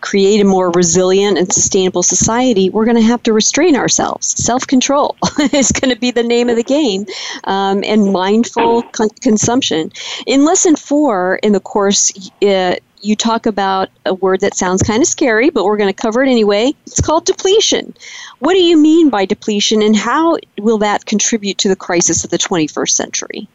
create 0.00 0.40
a 0.40 0.44
more 0.44 0.70
resilient 0.70 1.38
and 1.38 1.52
sustainable 1.52 2.02
society, 2.02 2.70
we're 2.70 2.84
going 2.84 2.96
to 2.96 3.02
have 3.02 3.22
to 3.24 3.32
restrain 3.32 3.76
ourselves. 3.76 4.34
Self 4.42 4.66
control 4.66 5.16
is 5.52 5.72
going 5.72 5.92
to 5.92 5.98
be 5.98 6.10
the 6.10 6.22
name 6.22 6.48
of 6.48 6.56
the 6.56 6.62
game, 6.62 7.04
um, 7.44 7.82
and 7.84 8.12
mindful 8.12 8.82
con- 8.82 9.10
consumption. 9.20 9.90
In 10.26 10.44
lesson 10.44 10.76
four 10.76 11.36
in 11.42 11.52
the 11.52 11.60
course, 11.60 12.12
uh, 12.42 12.76
you 13.00 13.16
talk 13.16 13.46
about 13.46 13.88
a 14.06 14.14
word 14.14 14.40
that 14.40 14.54
sounds 14.54 14.82
kind 14.82 15.02
of 15.02 15.08
scary, 15.08 15.50
but 15.50 15.64
we're 15.64 15.76
going 15.76 15.92
to 15.92 16.02
cover 16.02 16.22
it 16.22 16.28
anyway. 16.28 16.72
It's 16.86 17.00
called 17.00 17.24
depletion. 17.24 17.94
What 18.40 18.54
do 18.54 18.60
you 18.60 18.76
mean 18.76 19.10
by 19.10 19.24
depletion, 19.24 19.82
and 19.82 19.96
how 19.96 20.38
will 20.58 20.78
that 20.78 21.06
contribute 21.06 21.58
to 21.58 21.68
the 21.68 21.76
crisis 21.76 22.24
of 22.24 22.30
the 22.30 22.38
21st 22.38 22.90
century? 22.90 23.48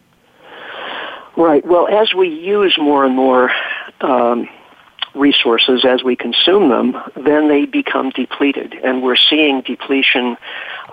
Right. 1.35 1.65
Well, 1.65 1.87
as 1.87 2.13
we 2.13 2.29
use 2.29 2.77
more 2.79 3.05
and 3.05 3.15
more 3.15 3.51
um, 4.01 4.47
resources, 5.15 5.83
as 5.83 6.03
we 6.03 6.15
consume 6.15 6.69
them, 6.69 6.95
then 7.15 7.47
they 7.47 7.65
become 7.65 8.11
depleted, 8.11 8.73
and 8.83 9.01
we're 9.01 9.15
seeing 9.15 9.61
depletion 9.61 10.37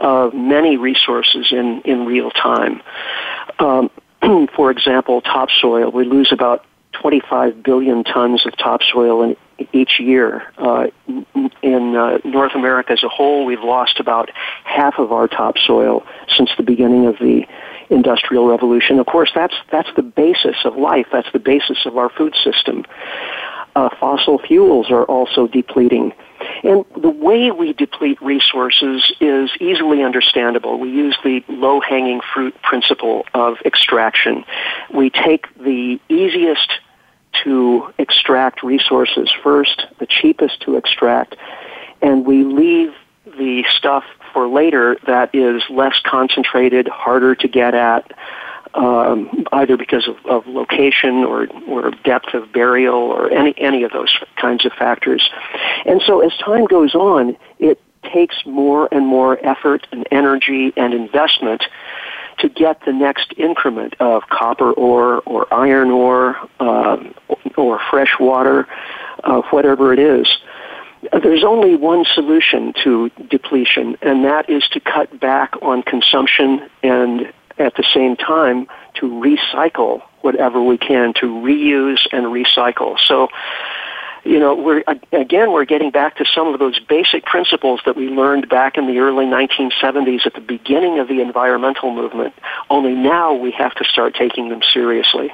of 0.00 0.32
many 0.32 0.76
resources 0.76 1.52
in 1.52 1.82
in 1.82 2.06
real 2.06 2.30
time. 2.30 2.80
Um, 3.58 3.90
for 4.56 4.70
example, 4.70 5.20
topsoil. 5.20 5.90
We 5.90 6.04
lose 6.04 6.32
about 6.32 6.64
25 7.00 7.62
billion 7.62 8.04
tons 8.04 8.46
of 8.46 8.56
topsoil 8.56 9.22
in, 9.22 9.36
each 9.72 10.00
year. 10.00 10.52
Uh, 10.56 10.86
in 11.62 11.96
uh, 11.96 12.18
North 12.24 12.54
America 12.54 12.92
as 12.92 13.02
a 13.02 13.08
whole, 13.08 13.44
we've 13.44 13.62
lost 13.62 14.00
about 14.00 14.30
half 14.64 14.98
of 14.98 15.12
our 15.12 15.28
topsoil 15.28 16.04
since 16.36 16.50
the 16.56 16.62
beginning 16.62 17.06
of 17.06 17.18
the 17.18 17.46
industrial 17.90 18.48
revolution. 18.48 18.98
Of 18.98 19.06
course, 19.06 19.30
that's 19.34 19.54
that's 19.70 19.88
the 19.96 20.02
basis 20.02 20.56
of 20.64 20.76
life. 20.76 21.06
That's 21.12 21.30
the 21.32 21.38
basis 21.38 21.84
of 21.86 21.96
our 21.96 22.08
food 22.08 22.34
system. 22.42 22.84
Uh, 23.76 23.88
fossil 24.00 24.38
fuels 24.38 24.90
are 24.90 25.04
also 25.04 25.46
depleting. 25.46 26.12
And 26.64 26.84
the 27.00 27.10
way 27.10 27.50
we 27.50 27.72
deplete 27.72 28.20
resources 28.20 29.12
is 29.20 29.50
easily 29.60 30.02
understandable. 30.02 30.80
We 30.80 30.90
use 30.90 31.16
the 31.22 31.44
low-hanging 31.48 32.20
fruit 32.34 32.54
principle 32.62 33.26
of 33.34 33.58
extraction. 33.64 34.44
We 34.92 35.10
take 35.10 35.46
the 35.56 36.00
easiest 36.08 36.72
to 37.44 37.92
extract 37.98 38.62
resources 38.62 39.30
first, 39.42 39.86
the 39.98 40.06
cheapest 40.06 40.60
to 40.62 40.76
extract, 40.76 41.36
and 42.02 42.24
we 42.24 42.44
leave 42.44 42.94
the 43.24 43.64
stuff 43.68 44.04
for 44.32 44.48
later 44.48 44.96
that 45.06 45.34
is 45.34 45.62
less 45.70 45.98
concentrated, 46.04 46.88
harder 46.88 47.34
to 47.34 47.48
get 47.48 47.74
at, 47.74 48.12
um, 48.74 49.44
either 49.52 49.76
because 49.76 50.06
of, 50.08 50.16
of 50.26 50.46
location 50.46 51.24
or, 51.24 51.48
or 51.66 51.90
depth 52.04 52.34
of 52.34 52.52
burial 52.52 52.94
or 52.94 53.30
any, 53.30 53.54
any 53.58 53.82
of 53.82 53.92
those 53.92 54.16
kinds 54.36 54.64
of 54.64 54.72
factors. 54.72 55.28
And 55.84 56.00
so 56.06 56.20
as 56.20 56.36
time 56.38 56.66
goes 56.66 56.94
on, 56.94 57.36
it 57.58 57.80
takes 58.12 58.36
more 58.46 58.88
and 58.92 59.06
more 59.06 59.44
effort 59.44 59.86
and 59.92 60.06
energy 60.10 60.72
and 60.76 60.94
investment 60.94 61.64
to 62.40 62.48
get 62.48 62.84
the 62.84 62.92
next 62.92 63.32
increment 63.36 63.94
of 64.00 64.28
copper 64.28 64.72
ore 64.72 65.20
or 65.26 65.52
iron 65.52 65.90
ore 65.90 66.36
um, 66.58 67.14
or 67.56 67.80
fresh 67.90 68.18
water, 68.18 68.66
uh, 69.24 69.42
whatever 69.50 69.92
it 69.92 69.98
is. 69.98 70.26
There's 71.22 71.44
only 71.44 71.76
one 71.76 72.04
solution 72.04 72.74
to 72.84 73.10
depletion, 73.28 73.96
and 74.02 74.24
that 74.24 74.50
is 74.50 74.64
to 74.68 74.80
cut 74.80 75.18
back 75.18 75.54
on 75.62 75.82
consumption 75.82 76.68
and 76.82 77.32
at 77.58 77.74
the 77.76 77.84
same 77.94 78.16
time 78.16 78.66
to 78.94 79.06
recycle 79.06 80.02
whatever 80.20 80.62
we 80.62 80.76
can, 80.76 81.14
to 81.14 81.26
reuse 81.26 82.06
and 82.12 82.26
recycle. 82.26 82.98
So 82.98 83.28
you 84.24 84.38
know, 84.38 84.54
we're 84.54 84.82
again 85.12 85.52
we're 85.52 85.64
getting 85.64 85.90
back 85.90 86.16
to 86.16 86.24
some 86.24 86.52
of 86.52 86.58
those 86.58 86.78
basic 86.78 87.24
principles 87.24 87.80
that 87.86 87.96
we 87.96 88.08
learned 88.08 88.48
back 88.48 88.76
in 88.76 88.86
the 88.86 88.98
early 88.98 89.24
1970s 89.24 90.26
at 90.26 90.34
the 90.34 90.40
beginning 90.40 90.98
of 90.98 91.08
the 91.08 91.20
environmental 91.20 91.94
movement. 91.94 92.34
Only 92.68 92.94
now 92.94 93.34
we 93.34 93.50
have 93.52 93.74
to 93.76 93.84
start 93.84 94.14
taking 94.14 94.48
them 94.48 94.60
seriously. 94.62 95.30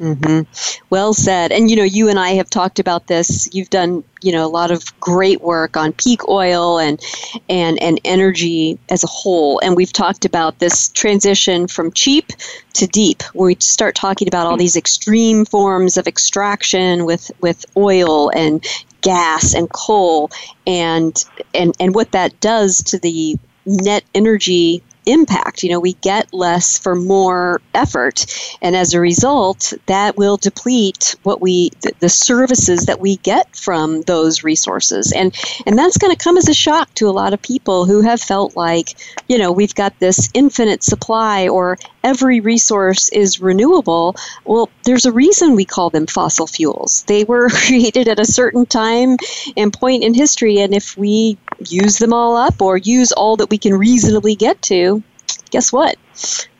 Mm-hmm. 0.00 0.42
Well 0.90 1.12
said. 1.12 1.50
And 1.50 1.68
you 1.70 1.76
know, 1.76 1.82
you 1.82 2.08
and 2.08 2.18
I 2.18 2.30
have 2.30 2.48
talked 2.48 2.78
about 2.78 3.08
this. 3.08 3.48
You've 3.52 3.70
done, 3.70 4.04
you 4.22 4.30
know, 4.30 4.46
a 4.46 4.48
lot 4.48 4.70
of 4.70 4.98
great 5.00 5.40
work 5.40 5.76
on 5.76 5.92
peak 5.92 6.28
oil 6.28 6.78
and 6.78 7.00
and 7.48 7.82
and 7.82 8.00
energy 8.04 8.78
as 8.90 9.02
a 9.02 9.08
whole. 9.08 9.58
And 9.60 9.74
we've 9.76 9.92
talked 9.92 10.24
about 10.24 10.60
this 10.60 10.88
transition 10.90 11.66
from 11.66 11.92
cheap 11.92 12.32
to 12.74 12.86
deep, 12.86 13.22
where 13.34 13.48
we 13.48 13.56
start 13.58 13.96
talking 13.96 14.28
about 14.28 14.46
all 14.46 14.56
these 14.56 14.76
extreme 14.76 15.44
forms 15.44 15.96
of 15.96 16.06
extraction 16.06 17.04
with 17.04 17.32
with 17.40 17.66
oil 17.76 18.30
and 18.30 18.64
gas 19.00 19.52
and 19.52 19.68
coal 19.70 20.30
and 20.66 21.24
and 21.54 21.74
and 21.80 21.94
what 21.94 22.12
that 22.12 22.38
does 22.40 22.82
to 22.84 22.98
the 22.98 23.36
net 23.66 24.04
energy 24.14 24.82
impact. 25.08 25.62
You 25.62 25.70
know, 25.70 25.80
we 25.80 25.94
get 25.94 26.32
less 26.32 26.78
for 26.78 26.94
more 26.94 27.60
effort, 27.74 28.26
and 28.62 28.76
as 28.76 28.94
a 28.94 29.00
result, 29.00 29.72
that 29.86 30.16
will 30.16 30.36
deplete 30.36 31.16
what 31.22 31.40
we 31.40 31.70
the, 31.82 31.92
the 32.00 32.08
services 32.08 32.86
that 32.86 33.00
we 33.00 33.16
get 33.16 33.54
from 33.56 34.02
those 34.02 34.44
resources, 34.44 35.12
and 35.12 35.34
and 35.66 35.78
that's 35.78 35.98
going 35.98 36.14
to 36.14 36.22
come 36.22 36.36
as 36.36 36.48
a 36.48 36.54
shock 36.54 36.92
to 36.94 37.08
a 37.08 37.10
lot 37.10 37.32
of 37.32 37.42
people 37.42 37.84
who 37.84 38.02
have 38.02 38.20
felt 38.20 38.56
like, 38.56 38.94
you 39.28 39.38
know, 39.38 39.50
we've 39.52 39.74
got 39.74 39.98
this 39.98 40.28
infinite 40.34 40.82
supply 40.82 41.48
or 41.48 41.78
every 42.04 42.40
resource 42.40 43.08
is 43.10 43.40
renewable. 43.40 44.16
Well, 44.44 44.70
there's 44.84 45.06
a 45.06 45.12
reason 45.12 45.54
we 45.54 45.64
call 45.64 45.90
them 45.90 46.06
fossil 46.06 46.46
fuels. 46.46 47.04
They 47.04 47.24
were 47.24 47.48
created 47.66 48.08
at 48.08 48.20
a 48.20 48.24
certain 48.24 48.66
time 48.66 49.16
and 49.56 49.72
point 49.72 50.04
in 50.04 50.14
history, 50.14 50.58
and 50.58 50.74
if 50.74 50.96
we 50.96 51.38
use 51.66 51.98
them 51.98 52.12
all 52.12 52.36
up 52.36 52.60
or 52.60 52.76
use 52.76 53.12
all 53.12 53.36
that 53.36 53.50
we 53.50 53.58
can 53.58 53.74
reasonably 53.74 54.34
get 54.34 54.60
to, 54.62 55.02
guess 55.50 55.72
what? 55.72 55.96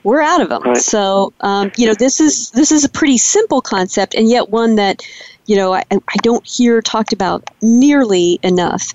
We're 0.03 0.21
out 0.21 0.41
of 0.41 0.49
them. 0.49 0.63
Right. 0.63 0.77
So, 0.77 1.33
um, 1.41 1.71
you 1.77 1.87
know, 1.87 1.95
this 1.95 2.21
is 2.21 2.51
this 2.51 2.73
is 2.73 2.85
a 2.85 2.89
pretty 2.89 3.19
simple 3.19 3.61
concept, 3.61 4.15
and 4.15 4.29
yet 4.29 4.51
one 4.51 4.77
that, 4.77 5.03
you 5.47 5.57
know, 5.57 5.75
I, 5.75 5.85
I 5.91 6.17
don't 6.23 6.47
hear 6.47 6.81
talked 6.81 7.13
about 7.13 7.45
nearly 7.63 8.39
enough. 8.43 8.93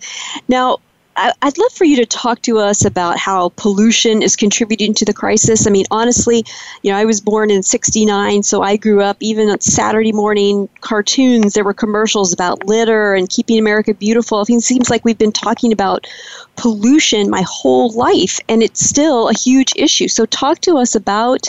Now, 0.48 0.80
I'd 1.16 1.58
love 1.58 1.72
for 1.72 1.86
you 1.86 1.98
to 1.98 2.06
talk 2.06 2.42
to 2.44 2.58
us 2.58 2.86
about 2.86 3.18
how 3.18 3.50
pollution 3.56 4.24
is 4.24 4.36
contributing 4.36 4.94
to 4.96 5.06
the 5.06 5.14
crisis. 5.14 5.68
I 5.68 5.70
mean, 5.70 5.86
honestly, 5.92 6.44
you 6.82 6.92
know, 6.92 6.98
I 6.98 7.06
was 7.06 7.22
born 7.22 7.52
in 7.52 7.62
69, 7.62 8.42
so 8.42 8.64
I 8.64 8.78
grew 8.78 9.02
up 9.02 9.18
even 9.20 9.50
on 9.50 9.62
Saturday 9.62 10.12
morning 10.12 10.70
cartoons, 10.82 11.54
there 11.54 11.64
were 11.64 11.74
commercials 11.74 12.34
about 12.34 12.66
litter 12.66 13.14
and 13.14 13.30
keeping 13.30 13.60
America 13.60 13.94
beautiful. 13.94 14.40
I 14.40 14.46
it 14.48 14.62
seems 14.62 14.90
like 14.90 15.06
we've 15.06 15.18
been 15.18 15.32
talking 15.32 15.72
about 15.72 16.08
pollution 16.56 17.30
my 17.30 17.44
whole 17.48 17.92
life, 17.92 18.40
and 18.50 18.64
it's 18.64 18.84
still 18.84 19.30
a 19.30 19.34
huge 19.34 19.74
issue. 19.76 20.08
So, 20.08 20.26
talk 20.26 20.62
to 20.62 20.78
us 20.78 20.96
about 20.96 21.48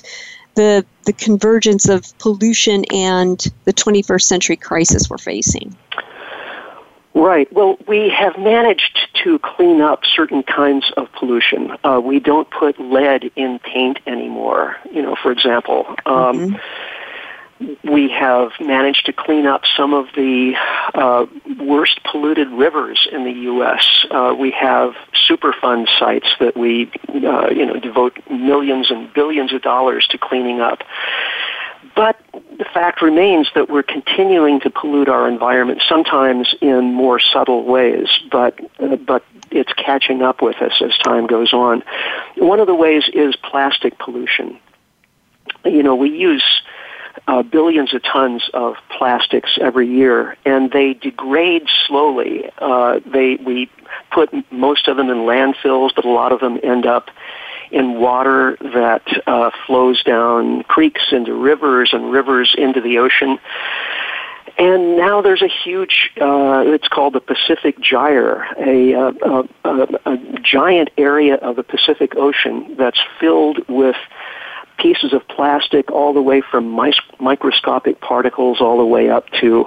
the, 0.57 0.85
the 1.05 1.13
convergence 1.15 1.89
of 1.89 2.17
pollution 2.19 2.85
and 2.93 3.39
the 3.65 3.73
21st 3.73 4.23
century 4.23 4.57
crisis 4.57 5.09
we're 5.09 5.19
facing. 5.19 5.75
Right. 7.15 7.51
Well, 7.53 7.79
we 7.87 8.11
have 8.11 8.37
managed 8.39 9.09
to 9.23 9.39
clean 9.39 9.81
up 9.81 10.01
certain 10.05 10.43
kinds 10.43 10.91
of 10.97 11.11
pollution. 11.13 11.77
Uh, 11.85 12.01
we 12.05 12.19
don't 12.19 12.51
put 12.51 12.81
lead 12.81 13.31
in 13.37 13.61
paint 13.61 14.01
anymore. 14.05 14.77
You 14.93 15.03
know, 15.03 15.15
for 15.23 15.31
example, 15.31 15.87
um, 16.07 16.59
mm-hmm. 17.61 17.89
we 17.89 18.11
have 18.11 18.51
managed 18.59 19.07
to 19.07 19.13
clean 19.13 19.47
up 19.47 19.63
some 19.77 19.95
of 19.95 20.07
the 20.17 20.55
uh, 20.95 21.27
worst 21.61 22.01
polluted 22.03 22.49
rivers 22.49 23.07
in 23.13 23.23
the 23.23 23.33
U.S. 23.43 24.05
Uh, 24.11 24.35
we 24.37 24.51
have 24.51 24.95
Superfund 25.29 25.89
sites 25.97 26.35
that 26.41 26.57
we, 26.57 26.91
uh, 27.11 27.49
you 27.51 27.65
know, 27.65 27.79
devote 27.79 28.19
millions 28.29 28.91
and 28.91 29.15
billions 29.15 29.53
of 29.53 29.63
dollars 29.63 30.09
to 30.09 30.19
cleaning 30.19 30.61
up. 30.61 30.83
But 31.95 32.19
the 32.59 32.65
fact 32.65 33.03
remains 33.03 33.49
that 33.55 33.69
we're 33.69 33.85
continuing 33.85 34.61
to 34.61 34.71
pollute 34.71 35.09
our 35.09 35.29
environment, 35.29 35.83
sometimes 35.89 36.55
in 36.61 36.93
more 36.93 37.21
subtle 37.21 37.65
ways, 37.65 38.09
but 38.31 38.59
uh, 38.81 38.97
but 38.97 39.25
it's 39.51 39.73
catching 39.75 40.23
up 40.23 40.43
with 40.43 40.57
us 40.57 40.83
as 40.83 40.97
time 40.99 41.27
goes 41.27 41.53
on. 41.53 41.83
One 42.37 42.59
of 42.59 42.67
the 42.67 42.75
ways 42.75 43.05
is 43.13 43.37
plastic 43.37 43.99
pollution. 43.99 44.59
You 45.65 45.83
know, 45.83 45.95
we 45.95 46.11
use 46.11 46.45
uh, 47.29 47.43
billions 47.43 47.95
of 47.95 48.03
tons 48.03 48.51
of 48.55 48.77
plastics 48.97 49.57
every 49.61 49.89
year, 49.89 50.37
and 50.45 50.71
they 50.73 50.95
degrade 50.95 51.69
slowly. 51.87 52.51
Uh, 52.59 53.01
they 53.07 53.37
we 53.37 53.71
put 54.13 54.31
most 54.53 54.89
of 54.89 54.97
them 54.97 55.11
in 55.11 55.19
landfills, 55.19 55.95
but 55.95 56.05
a 56.05 56.11
lot 56.11 56.33
of 56.33 56.41
them 56.41 56.59
end 56.63 56.87
up 56.87 57.09
in 57.75 58.01
water 58.01 58.57
that 58.61 59.03
uh, 59.27 59.51
flows 59.67 60.03
down 60.05 60.63
creeks 60.63 61.03
into 61.11 61.35
rivers 61.35 61.91
and 61.93 62.13
rivers 62.13 62.55
into 62.57 62.81
the 62.81 62.99
ocean. 62.99 63.39
And 64.57 64.97
now 64.97 65.21
there's 65.21 65.43
a 65.43 65.49
huge, 65.49 66.13
uh, 66.21 66.63
it's 66.67 66.87
called 66.87 67.15
the 67.15 67.21
Pacific 67.21 67.81
Gyre, 67.81 68.47
a, 68.57 68.95
uh, 68.95 69.13
a, 69.25 69.49
a, 69.65 70.13
a 70.13 70.39
giant 70.41 70.91
area 70.97 71.35
of 71.35 71.57
the 71.57 71.65
Pacific 71.65 72.15
Ocean 72.15 72.77
that's 72.79 73.01
filled 73.19 73.69
with 73.69 73.97
pieces 74.79 75.13
of 75.13 75.27
plastic 75.27 75.91
all 75.91 76.13
the 76.13 76.23
way 76.23 76.41
from 76.41 76.69
microscopic 77.19 78.01
particles 78.01 78.61
all 78.61 78.79
the 78.79 78.85
way 78.85 79.11
up 79.11 79.29
to 79.41 79.67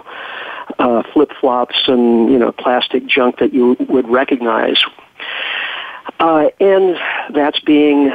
uh, 0.79 1.03
flip 1.13 1.31
flops 1.39 1.75
and 1.87 2.29
you 2.29 2.37
know 2.37 2.51
plastic 2.51 3.05
junk 3.05 3.39
that 3.39 3.53
you 3.53 3.75
would 3.87 4.07
recognize 4.09 4.81
uh, 6.19 6.49
and 6.59 6.97
that's 7.33 7.59
being, 7.59 8.11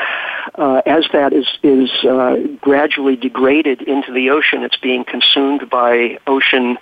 uh, 0.55 0.83
as 0.87 1.07
that 1.13 1.33
is, 1.33 1.47
is 1.63 1.91
uh, 2.05 2.37
gradually 2.61 3.17
degraded 3.17 3.83
into 3.83 4.13
the 4.13 4.31
ocean, 4.31 4.63
it's 4.63 4.77
being 4.77 5.05
consumed 5.05 5.71
by 5.71 6.19
ocean 6.27 6.79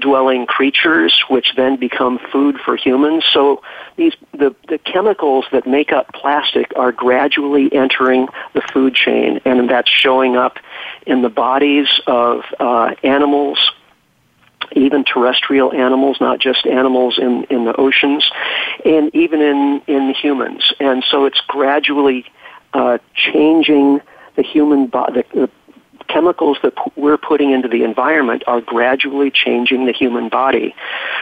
dwelling 0.00 0.46
creatures, 0.46 1.22
which 1.30 1.54
then 1.56 1.76
become 1.76 2.18
food 2.32 2.56
for 2.64 2.76
humans. 2.76 3.24
So 3.32 3.62
these 3.96 4.14
the, 4.32 4.54
the 4.68 4.78
chemicals 4.78 5.44
that 5.52 5.66
make 5.66 5.92
up 5.92 6.12
plastic 6.12 6.72
are 6.76 6.92
gradually 6.92 7.72
entering 7.72 8.26
the 8.52 8.62
food 8.72 8.94
chain, 8.94 9.40
and 9.44 9.70
that's 9.70 9.90
showing 9.90 10.36
up 10.36 10.58
in 11.06 11.22
the 11.22 11.28
bodies 11.28 11.88
of 12.06 12.42
uh, 12.58 12.94
animals, 13.04 13.58
even 14.72 15.04
terrestrial 15.04 15.72
animals, 15.72 16.18
not 16.20 16.40
just 16.40 16.66
animals 16.66 17.18
in, 17.18 17.44
in 17.44 17.64
the 17.64 17.74
oceans, 17.76 18.30
and 18.84 19.14
even 19.14 19.40
in, 19.40 19.82
in 19.86 20.14
humans. 20.14 20.72
And 20.80 21.04
so 21.08 21.24
it's 21.24 21.40
gradually 21.46 22.24
uh, 22.72 22.98
changing 23.14 24.00
the 24.36 24.42
human 24.42 24.86
body. 24.86 25.22
The, 25.32 25.40
the 25.40 25.50
chemicals 26.08 26.58
that 26.62 26.76
p- 26.76 26.92
we're 26.96 27.16
putting 27.16 27.50
into 27.50 27.68
the 27.68 27.82
environment 27.82 28.44
are 28.46 28.60
gradually 28.60 29.30
changing 29.30 29.86
the 29.86 29.92
human 29.92 30.28
body. 30.28 30.74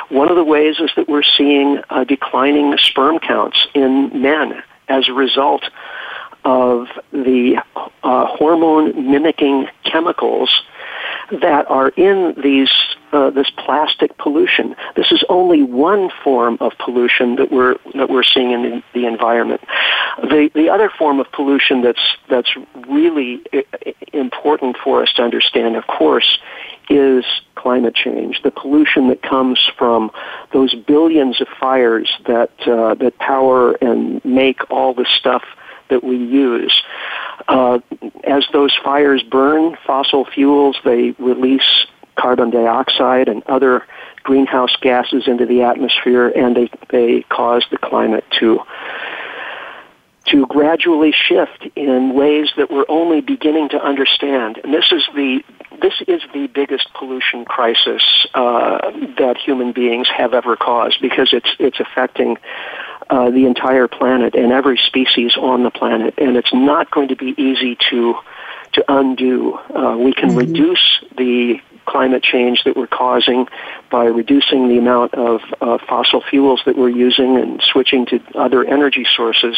One 0.08 0.28
of 0.28 0.36
the 0.36 0.44
ways 0.44 0.76
is 0.78 0.90
that 0.96 1.08
we're 1.08 1.22
seeing 1.22 1.80
uh, 1.90 2.04
declining 2.04 2.76
sperm 2.78 3.18
counts 3.18 3.66
in 3.74 4.20
men 4.20 4.62
as 4.88 5.08
a 5.08 5.12
result 5.12 5.64
of 6.44 6.88
the 7.12 7.56
uh, 8.02 8.26
hormone 8.26 9.10
mimicking 9.10 9.66
chemicals 9.84 10.62
that 11.30 11.70
are 11.70 11.88
in 11.90 12.34
these 12.42 12.70
uh, 13.12 13.30
this 13.30 13.48
plastic 13.50 14.16
pollution. 14.18 14.74
This 14.96 15.12
is 15.12 15.24
only 15.28 15.62
one 15.62 16.10
form 16.22 16.58
of 16.60 16.72
pollution 16.78 17.36
that 17.36 17.52
we're 17.52 17.76
that 17.94 18.10
we're 18.10 18.24
seeing 18.24 18.50
in 18.50 18.62
the, 18.62 18.82
the 18.92 19.06
environment. 19.06 19.60
The 20.20 20.50
the 20.54 20.68
other 20.68 20.90
form 20.90 21.20
of 21.20 21.30
pollution 21.32 21.82
that's 21.82 22.16
that's 22.28 22.56
really 22.88 23.44
important 24.12 24.76
for 24.82 25.02
us 25.02 25.12
to 25.14 25.22
understand, 25.22 25.76
of 25.76 25.86
course, 25.86 26.38
is 26.90 27.24
climate 27.54 27.94
change. 27.94 28.42
The 28.42 28.50
pollution 28.50 29.08
that 29.08 29.22
comes 29.22 29.70
from 29.78 30.10
those 30.52 30.74
billions 30.74 31.40
of 31.40 31.48
fires 31.60 32.10
that 32.26 32.50
uh, 32.66 32.94
that 32.94 33.18
power 33.18 33.72
and 33.74 34.24
make 34.24 34.70
all 34.70 34.92
the 34.92 35.06
stuff 35.06 35.44
that 35.94 36.02
we 36.02 36.16
use. 36.16 36.82
Uh, 37.46 37.78
as 38.24 38.44
those 38.52 38.74
fires 38.82 39.22
burn 39.22 39.76
fossil 39.86 40.24
fuels, 40.24 40.76
they 40.84 41.12
release 41.12 41.86
carbon 42.16 42.50
dioxide 42.50 43.28
and 43.28 43.44
other 43.44 43.86
greenhouse 44.24 44.74
gases 44.80 45.28
into 45.28 45.46
the 45.46 45.62
atmosphere, 45.62 46.28
and 46.28 46.56
they, 46.56 46.70
they 46.90 47.22
cause 47.22 47.64
the 47.70 47.78
climate 47.78 48.24
to 48.40 48.60
to 50.26 50.46
gradually 50.46 51.12
shift 51.12 51.66
in 51.76 52.14
ways 52.14 52.50
that 52.56 52.70
we're 52.70 52.86
only 52.88 53.20
beginning 53.20 53.68
to 53.68 53.76
understand. 53.84 54.58
And 54.64 54.72
this 54.72 54.90
is 54.90 55.06
the 55.14 55.44
this 55.82 56.02
is 56.08 56.22
the 56.32 56.46
biggest 56.46 56.88
pollution 56.94 57.44
crisis 57.44 58.26
uh, 58.32 58.90
that 59.18 59.36
human 59.36 59.72
beings 59.72 60.08
have 60.08 60.32
ever 60.32 60.56
caused 60.56 61.02
because 61.02 61.30
it's 61.32 61.50
it's 61.58 61.78
affecting 61.78 62.38
uh, 63.10 63.30
the 63.30 63.46
entire 63.46 63.88
planet 63.88 64.34
and 64.34 64.52
every 64.52 64.78
species 64.78 65.36
on 65.36 65.62
the 65.62 65.70
planet, 65.70 66.14
and 66.18 66.36
it's 66.36 66.52
not 66.52 66.90
going 66.90 67.08
to 67.08 67.16
be 67.16 67.34
easy 67.36 67.76
to 67.90 68.14
to 68.72 68.84
undo. 68.88 69.54
Uh, 69.54 69.96
we 69.96 70.12
can 70.12 70.30
mm-hmm. 70.30 70.38
reduce 70.38 71.04
the 71.16 71.60
climate 71.86 72.22
change 72.22 72.64
that 72.64 72.76
we're 72.76 72.86
causing 72.86 73.46
by 73.90 74.04
reducing 74.04 74.68
the 74.68 74.78
amount 74.78 75.14
of 75.14 75.42
uh, 75.60 75.78
fossil 75.86 76.22
fuels 76.22 76.62
that 76.66 76.76
we're 76.76 76.88
using 76.88 77.36
and 77.36 77.62
switching 77.62 78.06
to 78.06 78.20
other 78.34 78.64
energy 78.64 79.06
sources. 79.14 79.56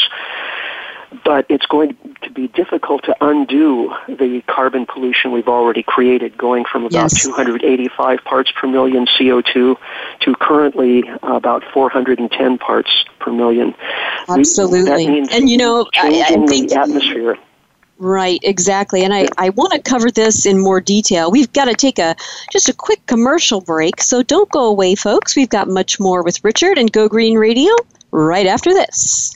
But 1.24 1.46
it's 1.48 1.66
going 1.66 1.96
to 2.22 2.30
be 2.30 2.48
difficult 2.48 3.04
to 3.04 3.16
undo 3.20 3.94
the 4.08 4.42
carbon 4.46 4.86
pollution 4.86 5.32
we've 5.32 5.48
already 5.48 5.82
created, 5.82 6.36
going 6.36 6.64
from 6.64 6.84
about 6.84 7.12
yes. 7.12 7.22
285 7.22 8.24
parts 8.24 8.50
per 8.52 8.66
million 8.66 9.06
CO2 9.06 9.76
to 10.20 10.34
currently 10.40 11.04
about 11.22 11.64
410 11.72 12.58
parts 12.58 13.04
per 13.18 13.32
million. 13.32 13.74
Absolutely. 14.28 15.08
We, 15.08 15.28
and 15.30 15.48
you 15.48 15.56
know, 15.56 15.86
I, 15.94 16.22
I 16.26 16.46
think 16.46 16.70
the 16.70 16.76
atmosphere. 16.76 17.38
Right, 17.98 18.40
exactly. 18.42 19.04
And 19.04 19.14
I, 19.14 19.28
I 19.38 19.50
want 19.50 19.72
to 19.72 19.80
cover 19.80 20.10
this 20.10 20.44
in 20.44 20.58
more 20.58 20.80
detail. 20.80 21.30
We've 21.30 21.52
got 21.52 21.64
to 21.64 21.74
take 21.74 21.98
a 21.98 22.14
just 22.52 22.68
a 22.68 22.74
quick 22.74 23.04
commercial 23.06 23.62
break, 23.62 24.02
so 24.02 24.22
don't 24.22 24.50
go 24.50 24.66
away, 24.66 24.94
folks. 24.96 25.34
We've 25.34 25.48
got 25.48 25.68
much 25.68 25.98
more 25.98 26.22
with 26.22 26.44
Richard 26.44 26.76
and 26.76 26.92
Go 26.92 27.08
Green 27.08 27.38
Radio 27.38 27.72
right 28.10 28.46
after 28.46 28.74
this. 28.74 29.35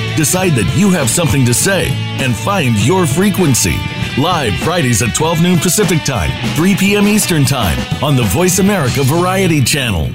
decide 0.15 0.53
that 0.53 0.73
you 0.77 0.89
have 0.91 1.09
something 1.09 1.45
to 1.45 1.53
say, 1.53 1.89
and 2.19 2.35
find 2.35 2.75
your 2.85 3.05
frequency. 3.05 3.77
Live 4.17 4.53
Fridays 4.59 5.01
at 5.01 5.15
12 5.15 5.41
noon 5.41 5.59
Pacific 5.59 6.03
Time, 6.03 6.31
3 6.55 6.75
p.m. 6.75 7.07
Eastern 7.07 7.45
Time 7.45 7.77
on 8.03 8.15
the 8.15 8.23
Voice 8.23 8.59
America 8.59 9.03
Variety 9.03 9.63
Channel. 9.63 10.09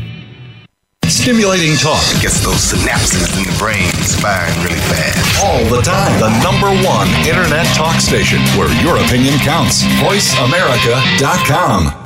Stimulating 1.09 1.77
talk. 1.77 2.03
Gets 2.21 2.41
those 2.45 2.73
synapses 2.73 3.37
in 3.39 3.45
the 3.45 3.55
brain 3.59 3.91
firing 4.21 4.55
really 4.63 4.81
fast. 4.91 5.45
All 5.45 5.65
the 5.71 5.81
time. 5.83 6.19
The 6.21 6.31
number 6.43 6.69
one 6.87 7.09
internet 7.27 7.67
talk 7.75 8.01
station 8.01 8.41
where 8.59 8.71
your 8.83 8.97
opinion 8.99 9.39
counts. 9.39 9.83
VoiceAmerica.com. 10.03 12.06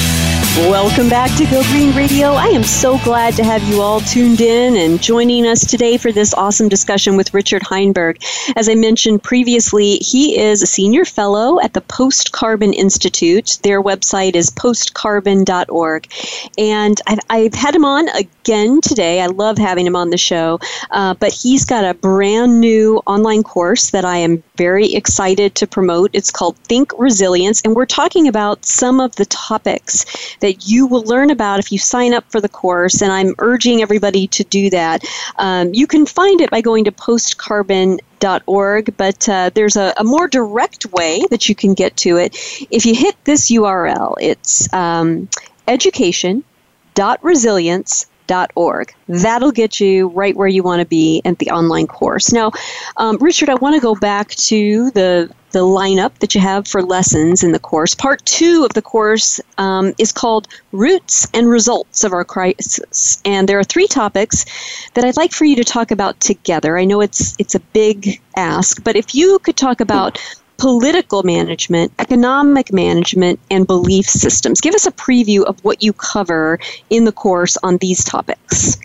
Welcome 0.57 1.07
back 1.07 1.33
to 1.37 1.45
Go 1.45 1.63
Green 1.71 1.95
Radio. 1.95 2.33
I 2.33 2.47
am 2.47 2.63
so 2.63 2.97
glad 3.05 3.35
to 3.35 3.43
have 3.43 3.63
you 3.63 3.81
all 3.81 4.01
tuned 4.01 4.41
in 4.41 4.75
and 4.75 5.01
joining 5.01 5.47
us 5.47 5.65
today 5.65 5.95
for 5.95 6.11
this 6.11 6.33
awesome 6.33 6.67
discussion 6.67 7.15
with 7.15 7.33
Richard 7.33 7.61
Heinberg. 7.61 8.21
As 8.57 8.67
I 8.67 8.75
mentioned 8.75 9.23
previously, 9.23 9.95
he 9.95 10.37
is 10.37 10.61
a 10.61 10.67
senior 10.67 11.05
fellow 11.05 11.61
at 11.61 11.73
the 11.73 11.79
Post 11.79 12.33
Carbon 12.33 12.73
Institute. 12.73 13.59
Their 13.63 13.81
website 13.81 14.35
is 14.35 14.49
postcarbon.org. 14.49 16.11
And 16.57 16.99
I've, 17.07 17.19
I've 17.29 17.53
had 17.53 17.73
him 17.73 17.85
on 17.85 18.09
again 18.09 18.81
today. 18.81 19.21
I 19.21 19.27
love 19.27 19.57
having 19.57 19.87
him 19.87 19.95
on 19.95 20.09
the 20.09 20.17
show. 20.17 20.59
Uh, 20.89 21.13
but 21.13 21.31
he's 21.31 21.63
got 21.63 21.85
a 21.85 21.93
brand 21.93 22.59
new 22.59 22.97
online 23.07 23.43
course 23.43 23.91
that 23.91 24.03
I 24.03 24.17
am 24.17 24.43
very 24.57 24.93
excited 24.93 25.55
to 25.55 25.65
promote. 25.65 26.11
It's 26.11 26.29
called 26.29 26.57
Think 26.57 26.91
Resilience. 26.97 27.61
And 27.61 27.73
we're 27.73 27.85
talking 27.85 28.27
about 28.27 28.65
some 28.65 28.99
of 28.99 29.15
the 29.15 29.25
topics 29.25 30.05
that 30.41 30.67
you 30.67 30.85
will 30.85 31.03
learn 31.03 31.31
about 31.31 31.59
if 31.59 31.71
you 31.71 31.77
sign 31.77 32.13
up 32.13 32.29
for 32.29 32.41
the 32.41 32.49
course, 32.49 33.01
and 33.01 33.09
I'm 33.11 33.33
urging 33.39 33.81
everybody 33.81 34.27
to 34.27 34.43
do 34.43 34.69
that. 34.71 35.03
Um, 35.37 35.73
you 35.73 35.87
can 35.87 36.05
find 36.05 36.41
it 36.41 36.51
by 36.51 36.59
going 36.61 36.83
to 36.85 36.91
postcarbon.org, 36.91 38.97
but 38.97 39.29
uh, 39.29 39.49
there's 39.53 39.77
a, 39.77 39.93
a, 39.97 40.03
more 40.03 40.27
direct 40.27 40.85
way 40.87 41.23
that 41.29 41.47
you 41.47 41.55
can 41.55 41.73
get 41.73 41.95
to 41.97 42.17
it. 42.17 42.35
If 42.69 42.85
you 42.85 42.93
hit 42.93 43.15
this 43.23 43.49
URL, 43.49 44.15
it's 44.19 44.71
um, 44.73 45.29
education.resilience.org 45.67 48.10
org. 48.55 48.93
That'll 49.07 49.51
get 49.51 49.79
you 49.79 50.07
right 50.09 50.35
where 50.35 50.47
you 50.47 50.63
want 50.63 50.79
to 50.79 50.85
be 50.85 51.21
at 51.25 51.39
the 51.39 51.51
online 51.51 51.87
course. 51.87 52.31
Now, 52.31 52.51
um, 52.97 53.17
Richard, 53.19 53.49
I 53.49 53.55
want 53.55 53.75
to 53.75 53.81
go 53.81 53.95
back 53.95 54.29
to 54.29 54.91
the 54.91 55.29
the 55.51 55.59
lineup 55.59 56.17
that 56.19 56.33
you 56.33 56.39
have 56.39 56.65
for 56.65 56.81
lessons 56.81 57.43
in 57.43 57.51
the 57.51 57.59
course. 57.59 57.93
Part 57.93 58.25
two 58.25 58.63
of 58.63 58.73
the 58.73 58.81
course 58.81 59.41
um, 59.57 59.93
is 59.97 60.13
called 60.13 60.47
Roots 60.71 61.27
and 61.33 61.49
Results 61.49 62.05
of 62.05 62.13
Our 62.13 62.23
Crisis, 62.23 63.21
and 63.25 63.49
there 63.49 63.59
are 63.59 63.63
three 63.65 63.87
topics 63.87 64.45
that 64.93 65.03
I'd 65.03 65.17
like 65.17 65.33
for 65.33 65.43
you 65.43 65.57
to 65.57 65.65
talk 65.65 65.91
about 65.91 66.19
together. 66.21 66.77
I 66.77 66.85
know 66.85 67.01
it's 67.01 67.35
it's 67.37 67.55
a 67.55 67.59
big 67.59 68.21
ask, 68.37 68.81
but 68.83 68.95
if 68.95 69.13
you 69.13 69.39
could 69.39 69.57
talk 69.57 69.81
about 69.81 70.17
political 70.61 71.23
management, 71.23 71.91
economic 71.97 72.71
management, 72.71 73.39
and 73.49 73.65
belief 73.65 74.05
systems. 74.05 74.61
Give 74.61 74.75
us 74.75 74.85
a 74.85 74.91
preview 74.91 75.43
of 75.43 75.59
what 75.65 75.81
you 75.81 75.91
cover 75.91 76.59
in 76.91 77.05
the 77.05 77.11
course 77.11 77.57
on 77.63 77.77
these 77.77 78.03
topics. 78.03 78.77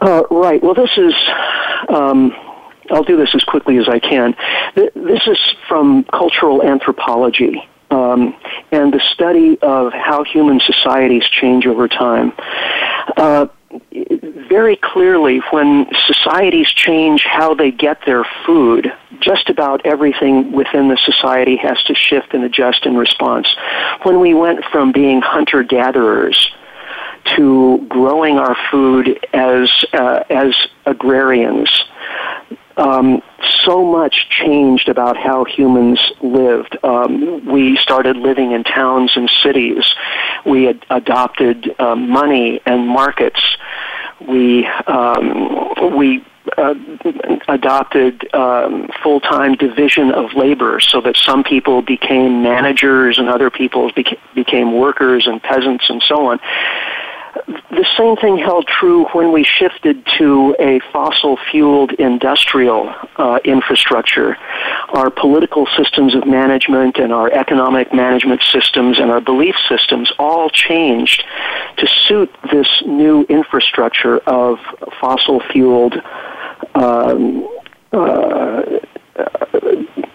Uh, 0.00 0.22
right. 0.30 0.62
Well, 0.62 0.74
this 0.74 0.96
is. 0.96 1.14
Um, 1.88 2.32
I'll 2.88 3.02
do 3.02 3.16
this 3.16 3.34
as 3.34 3.42
quickly 3.42 3.78
as 3.78 3.88
I 3.88 3.98
can. 3.98 4.36
This 4.76 5.26
is 5.26 5.38
from 5.66 6.04
cultural 6.04 6.62
anthropology. 6.62 7.68
Um, 7.90 8.36
and 8.70 8.94
the 8.94 9.00
study 9.00 9.58
of 9.60 9.92
how 9.92 10.22
human 10.22 10.60
societies 10.60 11.24
change 11.24 11.66
over 11.66 11.88
time. 11.88 12.32
Uh, 13.16 13.46
very 14.48 14.76
clearly, 14.76 15.40
when 15.50 15.86
societies 16.06 16.68
change 16.68 17.24
how 17.24 17.54
they 17.54 17.70
get 17.70 17.98
their 18.06 18.24
food, 18.44 18.92
just 19.20 19.48
about 19.48 19.84
everything 19.84 20.52
within 20.52 20.88
the 20.88 20.98
society 21.04 21.56
has 21.56 21.82
to 21.84 21.94
shift 21.94 22.34
and 22.34 22.44
adjust 22.44 22.86
in 22.86 22.96
response. 22.96 23.48
When 24.02 24.20
we 24.20 24.34
went 24.34 24.64
from 24.66 24.92
being 24.92 25.20
hunter 25.20 25.62
gatherers 25.62 26.50
to 27.36 27.84
growing 27.88 28.38
our 28.38 28.56
food 28.70 29.18
as 29.32 29.70
uh, 29.92 30.22
as 30.30 30.54
agrarians, 30.84 31.68
um, 32.76 33.22
so 33.64 33.84
much 33.84 34.28
changed 34.28 34.88
about 34.88 35.16
how 35.16 35.44
humans 35.44 36.00
lived. 36.20 36.76
Um, 36.84 37.46
we 37.46 37.76
started 37.78 38.16
living 38.16 38.52
in 38.52 38.64
towns 38.64 39.12
and 39.16 39.30
cities. 39.42 39.84
We 40.44 40.68
ad- 40.68 40.84
adopted 40.90 41.74
uh, 41.78 41.96
money 41.96 42.60
and 42.66 42.86
markets. 42.86 43.40
We 44.20 44.66
um, 44.66 45.96
we 45.96 46.24
uh, 46.56 46.74
adopted 47.48 48.32
um, 48.34 48.88
full-time 49.02 49.56
division 49.56 50.12
of 50.12 50.32
labor 50.34 50.80
so 50.80 51.00
that 51.00 51.16
some 51.16 51.42
people 51.42 51.82
became 51.82 52.42
managers 52.42 53.18
and 53.18 53.28
other 53.28 53.50
people 53.50 53.90
beca- 53.92 54.18
became 54.34 54.72
workers 54.72 55.26
and 55.26 55.42
peasants 55.42 55.90
and 55.90 56.02
so 56.02 56.26
on 56.26 56.38
the 57.70 57.86
same 57.96 58.16
thing 58.16 58.38
held 58.38 58.66
true 58.66 59.06
when 59.12 59.32
we 59.32 59.44
shifted 59.44 60.04
to 60.18 60.56
a 60.58 60.80
fossil 60.92 61.36
fueled 61.50 61.92
industrial 61.92 62.94
uh, 63.16 63.38
infrastructure. 63.44 64.36
Our 64.88 65.10
political 65.10 65.66
systems 65.76 66.14
of 66.14 66.26
management 66.26 66.98
and 66.98 67.12
our 67.12 67.30
economic 67.30 67.92
management 67.92 68.42
systems 68.42 68.98
and 68.98 69.10
our 69.10 69.20
belief 69.20 69.56
systems 69.68 70.12
all 70.18 70.48
changed 70.48 71.24
to 71.76 71.86
suit 71.86 72.34
this 72.50 72.68
new 72.86 73.24
infrastructure 73.28 74.18
of 74.20 74.58
fossil 75.00 75.40
fueled 75.40 75.94
um, 76.74 77.48
uh, 77.92 78.62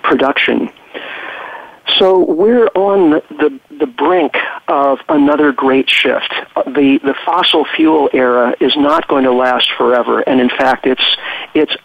production. 0.03 0.69
So 1.97 2.19
we're 2.31 2.67
on 2.67 3.21
the, 3.29 3.59
the 3.79 3.87
brink 3.87 4.35
of 4.67 4.99
another 5.09 5.51
great 5.51 5.89
shift. 5.89 6.33
The, 6.55 6.99
the 7.03 7.15
fossil 7.25 7.65
fuel 7.75 8.09
era 8.13 8.55
is 8.59 8.75
not 8.77 9.07
going 9.07 9.23
to 9.25 9.31
last 9.31 9.69
forever, 9.77 10.21
and 10.21 10.39
in 10.39 10.49
fact, 10.49 10.85
it's, 10.85 11.17
it's 11.53 11.75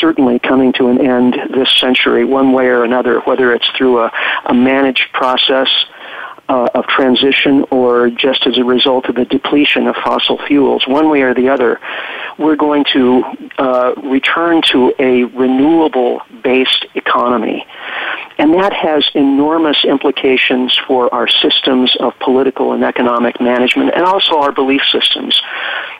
certainly 0.00 0.38
coming 0.38 0.72
to 0.74 0.88
an 0.88 1.00
end 1.00 1.36
this 1.54 1.70
century, 1.78 2.24
one 2.24 2.52
way 2.52 2.66
or 2.66 2.84
another, 2.84 3.20
whether 3.20 3.52
it's 3.54 3.68
through 3.76 4.00
a, 4.00 4.12
a 4.46 4.54
managed 4.54 5.12
process 5.12 5.68
uh, 6.48 6.68
of 6.74 6.86
transition 6.86 7.64
or 7.70 8.10
just 8.10 8.46
as 8.46 8.58
a 8.58 8.64
result 8.64 9.06
of 9.06 9.14
the 9.14 9.24
depletion 9.24 9.86
of 9.86 9.96
fossil 9.96 10.38
fuels. 10.46 10.86
One 10.86 11.10
way 11.10 11.22
or 11.22 11.34
the 11.34 11.48
other, 11.48 11.80
we're 12.38 12.56
going 12.56 12.84
to 12.92 13.24
uh, 13.58 13.94
return 14.02 14.62
to 14.72 14.94
a 14.98 15.24
renewable 15.24 16.20
based 16.42 16.86
economy. 16.94 17.66
And 18.38 18.54
that 18.54 18.72
has 18.72 19.08
enormous 19.14 19.84
implications 19.84 20.78
for 20.86 21.12
our 21.14 21.28
systems 21.28 21.94
of 22.00 22.18
political 22.18 22.72
and 22.72 22.82
economic 22.82 23.40
management 23.40 23.92
and 23.94 24.04
also 24.04 24.38
our 24.38 24.52
belief 24.52 24.82
systems. 24.90 25.40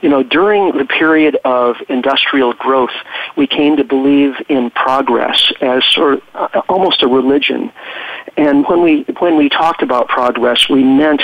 You 0.01 0.09
know, 0.09 0.23
during 0.23 0.77
the 0.77 0.85
period 0.85 1.37
of 1.45 1.77
industrial 1.89 2.55
growth, 2.55 2.91
we 3.37 3.47
came 3.47 3.77
to 3.77 3.85
believe 3.85 4.35
in 4.49 4.71
progress 4.71 5.53
as 5.61 5.85
sort 5.85 6.15
of 6.15 6.23
uh, 6.35 6.63
almost 6.69 7.03
a 7.03 7.07
religion. 7.07 7.71
And 8.37 8.67
when 8.67 8.83
we, 8.83 9.03
when 9.19 9.37
we 9.37 9.49
talked 9.49 9.83
about 9.83 10.09
progress, 10.09 10.69
we 10.69 10.83
meant 10.83 11.23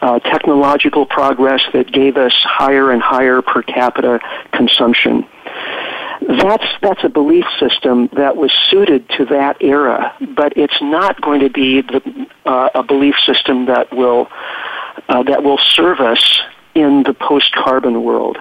uh, 0.00 0.18
technological 0.20 1.06
progress 1.06 1.62
that 1.72 1.92
gave 1.92 2.16
us 2.16 2.34
higher 2.42 2.90
and 2.90 3.02
higher 3.02 3.42
per 3.42 3.62
capita 3.62 4.20
consumption 4.52 5.26
that's 6.28 6.64
that's 6.80 7.04
a 7.04 7.08
belief 7.08 7.44
system 7.58 8.08
that 8.14 8.36
was 8.36 8.52
suited 8.70 9.08
to 9.10 9.24
that 9.26 9.56
era, 9.60 10.14
but 10.34 10.56
it's 10.56 10.80
not 10.80 11.20
going 11.20 11.40
to 11.40 11.50
be 11.50 11.82
the, 11.82 12.26
uh, 12.46 12.68
a 12.74 12.82
belief 12.82 13.14
system 13.26 13.66
that 13.66 13.92
will 13.92 14.28
uh, 15.08 15.22
that 15.24 15.42
will 15.42 15.58
serve 15.58 16.00
us 16.00 16.40
in 16.74 17.02
the 17.02 17.14
post-carbon 17.14 18.02
world. 18.02 18.38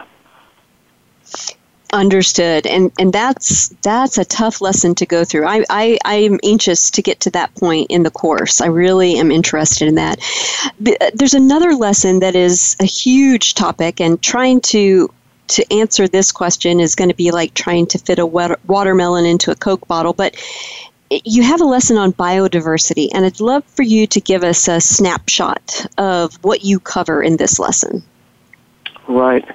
Understood, 1.93 2.65
and 2.65 2.89
and 2.97 3.11
that's 3.11 3.67
that's 3.83 4.17
a 4.17 4.23
tough 4.23 4.61
lesson 4.61 4.95
to 4.95 5.05
go 5.05 5.25
through. 5.25 5.45
I, 5.45 5.65
I 5.69 5.97
I'm 6.05 6.39
anxious 6.41 6.89
to 6.91 7.01
get 7.01 7.19
to 7.21 7.31
that 7.31 7.53
point 7.55 7.87
in 7.89 8.03
the 8.03 8.11
course. 8.11 8.61
I 8.61 8.67
really 8.67 9.17
am 9.17 9.29
interested 9.29 9.89
in 9.89 9.95
that. 9.95 10.19
Uh, 10.87 11.11
there's 11.13 11.33
another 11.33 11.73
lesson 11.73 12.19
that 12.19 12.33
is 12.33 12.77
a 12.79 12.85
huge 12.85 13.55
topic, 13.55 13.99
and 13.99 14.21
trying 14.21 14.61
to 14.61 15.11
to 15.49 15.73
answer 15.73 16.07
this 16.07 16.31
question 16.31 16.79
is 16.79 16.95
going 16.95 17.09
to 17.09 17.15
be 17.15 17.31
like 17.31 17.53
trying 17.55 17.85
to 17.87 17.97
fit 17.97 18.19
a 18.19 18.25
watermelon 18.25 19.25
into 19.25 19.51
a 19.51 19.55
Coke 19.55 19.85
bottle, 19.87 20.13
but 20.13 20.35
you 21.25 21.43
have 21.43 21.59
a 21.59 21.65
lesson 21.65 21.97
on 21.97 22.13
biodiversity, 22.13 23.09
and 23.13 23.25
I'd 23.25 23.41
love 23.41 23.65
for 23.65 23.83
you 23.83 24.07
to 24.07 24.21
give 24.21 24.43
us 24.43 24.69
a 24.69 24.79
snapshot 24.79 25.85
of 25.97 26.35
what 26.41 26.63
you 26.63 26.79
cover 26.79 27.21
in 27.21 27.35
this 27.35 27.59
lesson. 27.59 28.01
Right. 29.09 29.45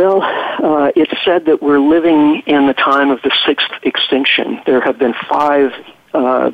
Well, 0.00 0.22
uh, 0.22 0.92
it's 0.96 1.12
said 1.26 1.44
that 1.44 1.62
we're 1.62 1.78
living 1.78 2.42
in 2.46 2.66
the 2.66 2.72
time 2.72 3.10
of 3.10 3.20
the 3.20 3.30
sixth 3.44 3.70
extinction. 3.82 4.58
There 4.64 4.80
have 4.80 4.98
been 4.98 5.12
five 5.28 5.72
uh, 6.14 6.48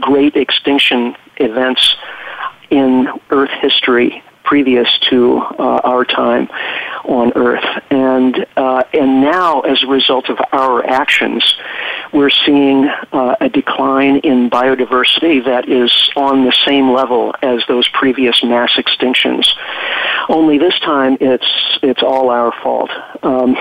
great 0.00 0.36
extinction 0.36 1.14
events 1.36 1.96
in 2.70 3.08
Earth 3.28 3.50
history 3.60 4.22
previous 4.44 4.88
to 5.10 5.38
uh, 5.38 5.80
our 5.84 6.04
time 6.04 6.48
on 7.04 7.32
Earth. 7.34 7.64
And, 7.90 8.46
uh, 8.56 8.84
and 8.92 9.20
now, 9.20 9.60
as 9.60 9.82
a 9.82 9.86
result 9.86 10.28
of 10.28 10.38
our 10.52 10.84
actions, 10.84 11.56
we're 12.12 12.30
seeing 12.30 12.86
uh, 13.12 13.36
a 13.40 13.48
decline 13.48 14.18
in 14.18 14.50
biodiversity 14.50 15.44
that 15.44 15.68
is 15.68 15.92
on 16.16 16.44
the 16.44 16.52
same 16.66 16.92
level 16.92 17.34
as 17.42 17.62
those 17.68 17.88
previous 17.88 18.42
mass 18.44 18.72
extinctions. 18.74 19.46
Only 20.28 20.58
this 20.58 20.78
time, 20.80 21.16
it's, 21.20 21.78
it's 21.82 22.02
all 22.02 22.30
our 22.30 22.52
fault. 22.62 22.90
Um, 23.22 23.56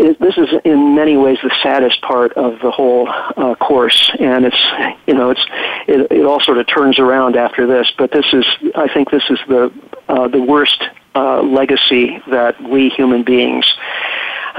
it, 0.00 0.18
this 0.18 0.36
is 0.38 0.48
in 0.64 0.94
many 0.94 1.16
ways 1.16 1.38
the 1.42 1.54
saddest 1.62 2.00
part 2.00 2.32
of 2.32 2.58
the 2.60 2.70
whole 2.70 3.06
uh, 3.08 3.54
course, 3.56 4.10
and 4.18 4.46
it's 4.46 4.66
you 5.06 5.14
know 5.14 5.30
it's 5.30 5.44
it, 5.86 6.10
it 6.10 6.24
all 6.24 6.40
sort 6.40 6.58
of 6.58 6.66
turns 6.66 6.98
around 6.98 7.36
after 7.36 7.66
this. 7.66 7.92
But 7.96 8.10
this 8.10 8.26
is 8.32 8.46
I 8.74 8.88
think 8.92 9.10
this 9.10 9.24
is 9.28 9.38
the 9.46 9.72
uh, 10.08 10.28
the 10.28 10.40
worst 10.40 10.82
uh, 11.14 11.42
legacy 11.42 12.18
that 12.30 12.60
we 12.62 12.88
human 12.88 13.24
beings 13.24 13.66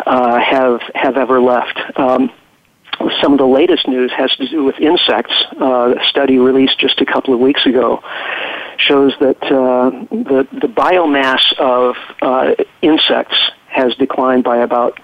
uh, 0.06 0.39
have 0.39 0.82
have 0.94 1.18
ever 1.18 1.42
left. 1.42 1.80
Um, 1.98 2.32
some 3.22 3.34
of 3.34 3.39
the 3.39 3.48
latest 3.48 3.88
news 3.88 4.12
has 4.16 4.32
to 4.36 4.48
do 4.48 4.64
with 4.64 4.80
insects. 4.80 5.34
Uh, 5.60 5.96
a 6.00 6.06
study 6.06 6.38
released 6.38 6.78
just 6.80 7.02
a 7.02 7.06
couple 7.06 7.34
of 7.34 7.39
weeks 7.39 7.66
ago 7.66 8.04
shows 8.78 9.14
that 9.20 9.42
uh, 9.44 9.89
the 10.12 10.48
the 10.52 10.68
biomass 10.68 11.52
of 11.58 11.96
uh, 12.22 12.54
insects 12.84 13.52
has 13.72 13.95
declined 13.95 14.43
by 14.43 14.57
about 14.57 14.99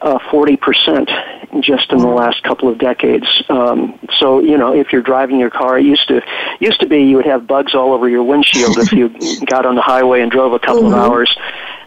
uh, 0.00 0.18
40% 0.18 1.62
just 1.62 1.92
in 1.92 1.98
the 1.98 2.08
last 2.08 2.42
couple 2.42 2.68
of 2.68 2.78
decades. 2.78 3.42
Um, 3.48 3.98
so, 4.18 4.40
you 4.40 4.56
know, 4.56 4.74
if 4.74 4.92
you're 4.92 5.02
driving 5.02 5.38
your 5.38 5.50
car, 5.50 5.78
it 5.78 5.84
used 5.84 6.08
to, 6.08 6.22
used 6.60 6.80
to 6.80 6.86
be 6.86 7.02
you 7.04 7.16
would 7.16 7.26
have 7.26 7.46
bugs 7.46 7.74
all 7.74 7.92
over 7.92 8.08
your 8.08 8.22
windshield 8.22 8.78
if 8.78 8.92
you 8.92 9.10
got 9.46 9.66
on 9.66 9.74
the 9.74 9.82
highway 9.82 10.22
and 10.22 10.30
drove 10.30 10.52
a 10.52 10.58
couple 10.58 10.84
mm-hmm. 10.84 10.94
of 10.94 10.98
hours. 10.98 11.36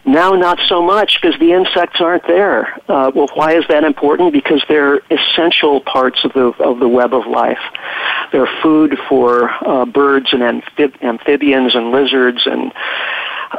Now, 0.06 0.30
not 0.34 0.60
so 0.68 0.82
much 0.82 1.20
because 1.20 1.38
the 1.40 1.52
insects 1.52 2.00
aren't 2.00 2.24
there. 2.28 2.80
Uh, 2.88 3.10
well, 3.12 3.26
why 3.34 3.56
is 3.56 3.64
that 3.68 3.82
important? 3.82 4.32
Because 4.32 4.64
they're 4.68 5.00
essential 5.10 5.80
parts 5.80 6.24
of 6.24 6.32
the 6.32 6.54
of 6.62 6.78
the 6.78 6.86
web 6.86 7.12
of 7.12 7.26
life. 7.26 7.58
They're 8.30 8.48
food 8.62 8.96
for 9.08 9.50
uh, 9.66 9.84
birds 9.84 10.32
and 10.32 10.42
amphib- 10.42 11.02
amphibians 11.02 11.74
and 11.74 11.90
lizards 11.90 12.46
and 12.46 12.72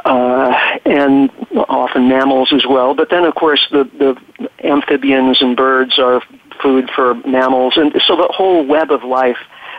uh, 0.04 0.78
and 0.84 1.30
often 1.68 2.08
mammals 2.08 2.52
as 2.52 2.64
well. 2.66 2.94
But 2.94 3.10
then, 3.10 3.24
of 3.24 3.34
course, 3.34 3.66
the, 3.70 3.84
the 3.84 4.48
amphibians 4.66 5.40
and 5.40 5.56
birds 5.56 5.98
are 5.98 6.22
food 6.62 6.90
for 6.94 7.14
mammals, 7.26 7.76
and 7.76 7.92
so 8.06 8.16
the 8.16 8.28
whole 8.30 8.66
web 8.66 8.90
of 8.90 9.04
life 9.04 9.38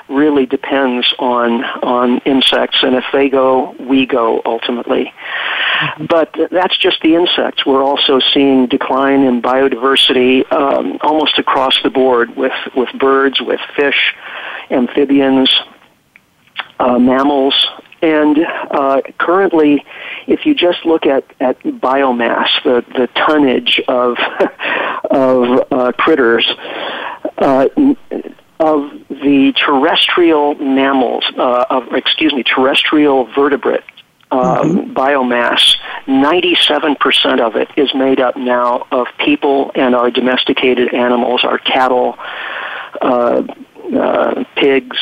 really 0.09 0.45
depends 0.45 1.13
on 1.19 1.63
on 1.63 2.19
insects, 2.19 2.79
and 2.81 2.95
if 2.95 3.05
they 3.13 3.29
go, 3.29 3.75
we 3.79 4.05
go 4.05 4.41
ultimately. 4.45 5.13
But 5.99 6.35
that's 6.51 6.77
just 6.77 7.01
the 7.01 7.15
insects. 7.15 7.65
We're 7.65 7.83
also 7.83 8.19
seeing 8.19 8.67
decline 8.67 9.21
in 9.21 9.41
biodiversity 9.41 10.51
um, 10.51 10.97
almost 11.01 11.37
across 11.37 11.81
the 11.83 11.89
board 11.89 12.35
with 12.35 12.53
with 12.75 12.89
birds, 12.99 13.39
with 13.39 13.61
fish, 13.75 14.15
amphibians, 14.71 15.53
uh, 16.79 16.97
mammals, 16.97 17.67
and 18.01 18.37
uh, 18.71 19.01
currently, 19.17 19.85
if 20.27 20.45
you 20.45 20.55
just 20.55 20.85
look 20.85 21.05
at, 21.05 21.25
at 21.39 21.59
biomass, 21.63 22.49
the, 22.63 22.85
the 22.97 23.07
tonnage 23.07 23.81
of, 23.87 24.17
of 25.11 25.67
uh, 25.71 25.91
critters, 25.93 26.49
uh, 27.37 27.67
of 28.59 28.91
the 29.09 29.53
terrestrial 29.55 30.55
mammals, 30.55 31.25
uh, 31.37 31.65
of, 31.69 31.93
excuse 31.93 32.33
me, 32.33 32.43
terrestrial 32.43 33.25
vertebrate 33.33 33.83
um, 34.31 34.39
mm-hmm. 34.39 34.93
biomass, 34.93 35.75
97% 36.07 37.39
of 37.39 37.55
it 37.55 37.69
is 37.75 37.93
made 37.93 38.19
up 38.19 38.37
now 38.37 38.85
of 38.91 39.07
people 39.17 39.71
and 39.75 39.95
our 39.95 40.11
domesticated 40.11 40.93
animals, 40.93 41.43
our 41.43 41.57
cattle, 41.57 42.17
uh, 43.01 43.43
uh, 43.95 44.43
pigs, 44.55 44.97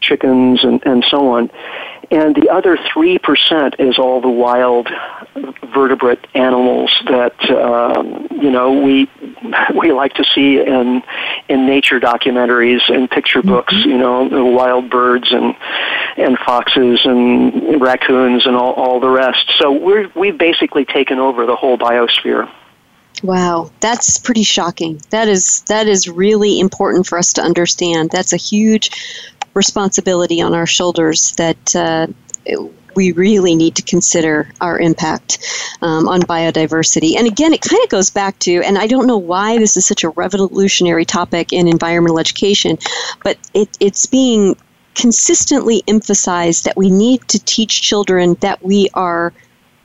chickens, 0.00 0.64
and, 0.64 0.84
and 0.86 1.04
so 1.08 1.28
on 1.28 1.50
and 2.10 2.34
the 2.34 2.48
other 2.48 2.76
3% 2.76 3.74
is 3.78 3.98
all 3.98 4.20
the 4.20 4.28
wild 4.28 4.88
vertebrate 5.74 6.26
animals 6.34 7.02
that 7.06 7.38
um, 7.50 8.26
you 8.30 8.50
know 8.50 8.80
we 8.82 9.10
we 9.74 9.92
like 9.92 10.14
to 10.14 10.24
see 10.24 10.58
in 10.58 11.02
in 11.48 11.66
nature 11.66 12.00
documentaries 12.00 12.80
and 12.88 13.10
picture 13.10 13.40
mm-hmm. 13.40 13.50
books 13.50 13.74
you 13.84 13.98
know 13.98 14.28
the 14.28 14.44
wild 14.44 14.88
birds 14.88 15.32
and 15.32 15.54
and 16.16 16.38
foxes 16.38 17.00
and 17.04 17.80
raccoons 17.80 18.46
and 18.46 18.56
all, 18.56 18.72
all 18.72 19.00
the 19.00 19.08
rest 19.08 19.52
so 19.58 19.70
we're 19.70 20.08
we've 20.14 20.38
basically 20.38 20.84
taken 20.84 21.18
over 21.18 21.44
the 21.46 21.56
whole 21.56 21.76
biosphere 21.76 22.50
Wow, 23.22 23.70
that's 23.80 24.18
pretty 24.18 24.42
shocking. 24.42 25.00
That 25.08 25.26
is 25.26 25.62
that 25.62 25.86
is 25.86 26.06
really 26.06 26.60
important 26.60 27.06
for 27.06 27.18
us 27.18 27.32
to 27.34 27.40
understand. 27.40 28.10
That's 28.10 28.34
a 28.34 28.36
huge 28.36 28.90
responsibility 29.56 30.40
on 30.40 30.54
our 30.54 30.66
shoulders 30.66 31.32
that 31.32 31.74
uh, 31.74 32.06
we 32.94 33.12
really 33.12 33.54
need 33.54 33.76
to 33.76 33.82
consider 33.82 34.48
our 34.60 34.78
impact 34.78 35.38
um, 35.82 36.08
on 36.08 36.20
biodiversity. 36.22 37.16
And 37.16 37.26
again, 37.26 37.52
it 37.52 37.60
kind 37.60 37.82
of 37.82 37.88
goes 37.90 38.10
back 38.10 38.38
to, 38.40 38.62
and 38.62 38.78
I 38.78 38.86
don't 38.86 39.06
know 39.06 39.18
why 39.18 39.58
this 39.58 39.76
is 39.76 39.86
such 39.86 40.04
a 40.04 40.10
revolutionary 40.10 41.04
topic 41.04 41.52
in 41.52 41.68
environmental 41.68 42.18
education, 42.18 42.78
but 43.22 43.38
it, 43.52 43.68
it's 43.80 44.06
being 44.06 44.56
consistently 44.94 45.82
emphasized 45.86 46.64
that 46.64 46.76
we 46.76 46.88
need 46.88 47.20
to 47.28 47.38
teach 47.38 47.82
children 47.82 48.34
that 48.40 48.62
we 48.62 48.88
are 48.94 49.32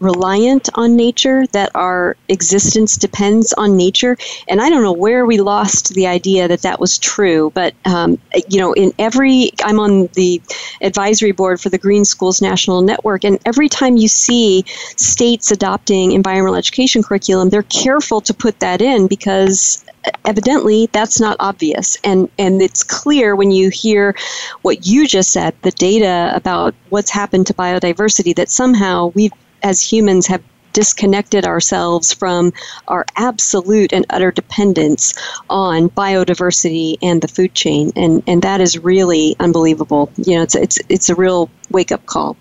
reliant 0.01 0.67
on 0.73 0.95
nature, 0.95 1.45
that 1.47 1.71
our 1.75 2.17
existence 2.27 2.97
depends 2.97 3.53
on 3.53 3.77
nature. 3.77 4.17
And 4.49 4.61
I 4.61 4.69
don't 4.69 4.83
know 4.83 4.91
where 4.91 5.25
we 5.25 5.39
lost 5.39 5.93
the 5.93 6.07
idea 6.07 6.47
that 6.47 6.63
that 6.63 6.79
was 6.79 6.97
true, 6.97 7.51
but 7.53 7.73
um, 7.85 8.17
you 8.49 8.59
know, 8.59 8.73
in 8.73 8.91
every, 8.99 9.51
I'm 9.63 9.79
on 9.79 10.07
the 10.13 10.41
advisory 10.81 11.31
board 11.31 11.61
for 11.61 11.69
the 11.69 11.77
Green 11.77 12.03
Schools 12.03 12.41
National 12.41 12.81
Network, 12.81 13.23
and 13.23 13.39
every 13.45 13.69
time 13.69 13.95
you 13.95 14.07
see 14.07 14.63
states 14.67 15.51
adopting 15.51 16.11
environmental 16.11 16.55
education 16.55 17.03
curriculum, 17.03 17.49
they're 17.49 17.63
careful 17.63 18.21
to 18.21 18.33
put 18.33 18.59
that 18.59 18.81
in 18.81 19.07
because 19.07 19.85
evidently 20.25 20.89
that's 20.93 21.19
not 21.19 21.37
obvious 21.39 21.95
and 22.03 22.27
and 22.39 22.59
it's 22.59 22.81
clear 22.81 23.35
when 23.35 23.51
you 23.51 23.69
hear 23.69 24.15
what 24.63 24.87
you 24.87 25.07
just 25.07 25.31
said 25.31 25.53
the 25.61 25.69
data 25.71 26.31
about 26.33 26.73
what's 26.89 27.11
happened 27.11 27.45
to 27.45 27.53
biodiversity 27.53 28.35
that 28.35 28.49
somehow 28.49 29.11
we've 29.13 29.31
as 29.64 29.82
humans 29.82 30.28
have 30.28 30.43
disconnected 30.74 31.45
ourselves 31.45 32.13
from 32.13 32.53
our 32.88 33.05
absolute 33.15 33.93
and 33.93 34.05
utter 34.09 34.32
dependence 34.32 35.13
on 35.49 35.89
biodiversity 35.89 36.97
and 37.01 37.22
the 37.22 37.28
food 37.28 37.53
chain. 37.53 37.91
And, 37.95 38.24
and 38.28 38.41
that 38.41 38.61
is 38.61 38.78
really 38.80 39.36
unbelievable. 39.39 40.11
You 40.17 40.38
know, 40.38 40.43
it's, 40.43 40.55
it's, 40.55 40.80
it's 40.89 41.09
a 41.09 41.15
real 41.15 41.49
wake 41.72 41.91
up 41.91 42.05
call. 42.05 42.38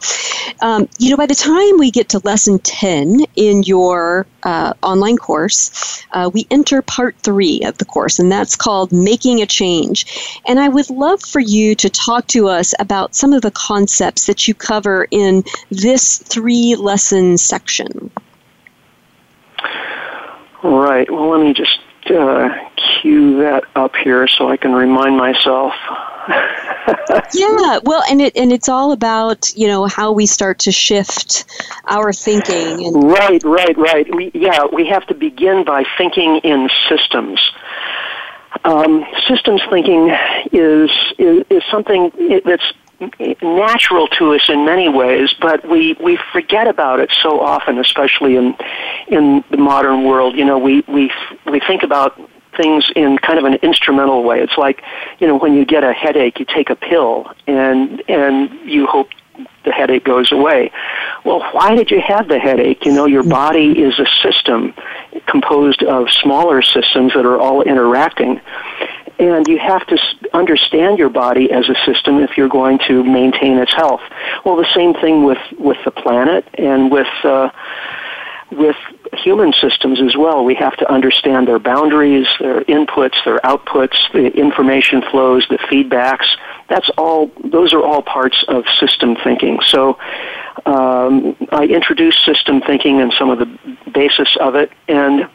Um, 0.61 0.89
you 0.99 1.11
know, 1.11 1.17
by 1.17 1.27
the 1.27 1.35
time 1.35 1.79
we 1.79 1.91
get 1.91 2.11
to 2.11 2.21
lesson 2.25 2.59
10 2.59 3.25
in 3.37 3.63
your 3.63 4.27
uh, 4.43 4.75
online 4.83 5.17
course, 5.17 6.05
uh, 6.13 6.31
we 6.33 6.47
enter 6.51 6.83
part 6.83 7.17
three 7.19 7.63
of 7.65 7.79
the 7.79 7.85
course, 7.85 8.19
and 8.19 8.31
that's 8.31 8.57
called 8.57 8.93
Making 8.93 9.41
a 9.41 9.47
Change. 9.47 10.41
And 10.47 10.59
I 10.59 10.69
would 10.69 10.91
love 10.91 11.23
for 11.23 11.41
you 11.41 11.75
to 11.77 11.89
talk 11.89 12.27
to 12.29 12.49
us 12.49 12.75
about 12.79 13.15
some 13.15 13.33
of 13.33 13.43
the 13.43 13.51
concepts 13.51 14.27
that 14.27 14.49
you 14.49 14.55
cover 14.55 15.07
in 15.11 15.45
this 15.71 16.19
three 16.19 16.75
lesson 16.77 17.39
section. 17.39 18.11
All 20.63 20.79
right. 20.79 21.11
Well, 21.11 21.31
let 21.31 21.41
me 21.41 21.55
just 21.55 21.79
uh, 22.11 22.49
cue 22.77 23.39
that 23.39 23.65
up 23.77 23.95
here 23.97 24.27
so 24.29 24.49
I 24.49 24.57
can 24.57 24.73
remind 24.73 25.17
myself. 25.17 25.73
yeah, 27.35 27.79
well, 27.85 28.03
and 28.11 28.21
it 28.21 28.37
and 28.37 28.53
it's 28.53 28.69
all 28.69 28.93
about 28.93 29.53
you 29.57 29.67
know 29.67 29.87
how 29.87 30.13
we 30.13 30.27
start 30.27 30.59
to 30.61 30.73
shift 30.73 31.45
our 31.87 32.13
thinking. 32.13 32.87
And- 32.87 33.05
right, 33.05 33.43
right, 33.43 33.77
right. 33.79 34.15
We, 34.15 34.31
yeah, 34.35 34.65
we 34.73 34.87
have 34.89 35.07
to 35.07 35.15
begin 35.15 35.65
by 35.65 35.85
thinking 35.97 36.39
in 36.39 36.69
systems. 36.89 37.41
Um, 38.65 39.07
systems 39.27 39.63
thinking 39.71 40.15
is, 40.53 40.91
is 41.19 41.45
is 41.49 41.63
something 41.71 42.13
that's 42.45 42.73
natural 43.43 44.09
to 44.09 44.35
us 44.35 44.43
in 44.49 44.65
many 44.65 44.89
ways, 44.89 45.35
but 45.41 45.67
we, 45.69 45.97
we 46.03 46.19
forget 46.33 46.69
about 46.69 47.01
it 47.01 47.11
so 47.23 47.41
often, 47.41 47.79
especially 47.79 48.37
in 48.37 48.55
in 49.09 49.45
the 49.51 49.57
modern 49.57 50.05
world. 50.05 50.37
You 50.37 50.45
know, 50.45 50.59
we 50.59 50.85
we 50.87 51.11
we 51.47 51.61
think 51.61 51.83
about 51.83 52.21
things 52.57 52.91
in 52.97 53.17
kind 53.19 53.39
of 53.39 53.45
an 53.45 53.55
instrumental 53.63 54.23
way. 54.23 54.41
It's 54.41 54.59
like, 54.59 54.83
you 55.19 55.27
know, 55.27 55.39
when 55.39 55.55
you 55.55 55.65
get 55.65 55.85
a 55.85 55.93
headache, 55.93 56.39
you 56.39 56.45
take 56.45 56.71
a 56.71 56.77
pill 56.77 57.33
and 57.47 58.03
and 58.09 58.51
you 58.69 58.87
hope 58.87 59.09
the 59.65 59.73
headache 59.73 60.05
goes 60.05 60.33
away. 60.33 60.71
Well, 61.25 61.41
why 61.53 61.75
did 61.75 61.91
you 61.91 62.01
have 62.01 62.29
the 62.29 62.39
headache? 62.39 62.85
You 62.85 62.93
know, 62.93 63.07
your 63.07 63.23
body 63.23 63.83
is 63.83 63.99
a 63.99 64.07
system 64.23 64.75
composed 65.27 65.83
of 65.83 66.11
smaller 66.11 66.63
systems 66.63 67.13
that 67.15 67.25
are 67.25 67.39
all 67.39 67.63
interacting. 67.63 68.41
And 69.21 69.47
you 69.47 69.59
have 69.59 69.87
to 69.89 69.99
understand 70.33 70.99
your 70.99 71.11
body 71.11 71.53
as 71.53 71.69
a 71.69 71.75
system 71.85 72.21
if 72.21 72.39
you're 72.39 72.49
going 72.49 72.79
to 72.89 73.05
maintain 73.05 73.59
its 73.59 73.75
health. 73.75 74.01
Well, 74.45 74.57
the 74.57 74.73
same 74.75 74.95
thing 74.95 75.25
with, 75.25 75.39
with 75.59 75.77
the 75.85 75.91
planet 75.91 76.47
and 76.55 76.91
with, 76.91 77.07
uh, 77.23 77.51
with 78.51 78.77
human 79.13 79.53
systems 79.53 80.01
as 80.01 80.17
well. 80.17 80.43
We 80.45 80.55
have 80.55 80.75
to 80.79 80.91
understand 80.91 81.49
their 81.49 81.59
boundaries, 81.59 82.27
their 82.41 82.63
inputs, 82.63 83.23
their 83.27 83.39
outputs, 83.41 84.11
the 84.13 84.29
information 84.29 85.03
flows, 85.11 85.47
the 85.51 85.59
feedbacks. 85.59 86.27
That's 86.71 86.89
all, 86.97 87.31
those 87.45 87.75
are 87.75 87.85
all 87.85 88.03
parts 88.03 88.43
of 88.49 88.65
system 88.79 89.17
thinking. 89.23 89.61
So, 89.67 89.99
um, 90.67 91.37
I 91.53 91.65
introduce 91.65 92.19
system 92.25 92.61
thinking 92.61 93.01
and 93.01 93.13
some 93.19 93.31
of 93.31 93.39
the 93.39 93.47
basis 93.93 94.37
of 94.41 94.55
it 94.55 94.71
and 94.89 95.29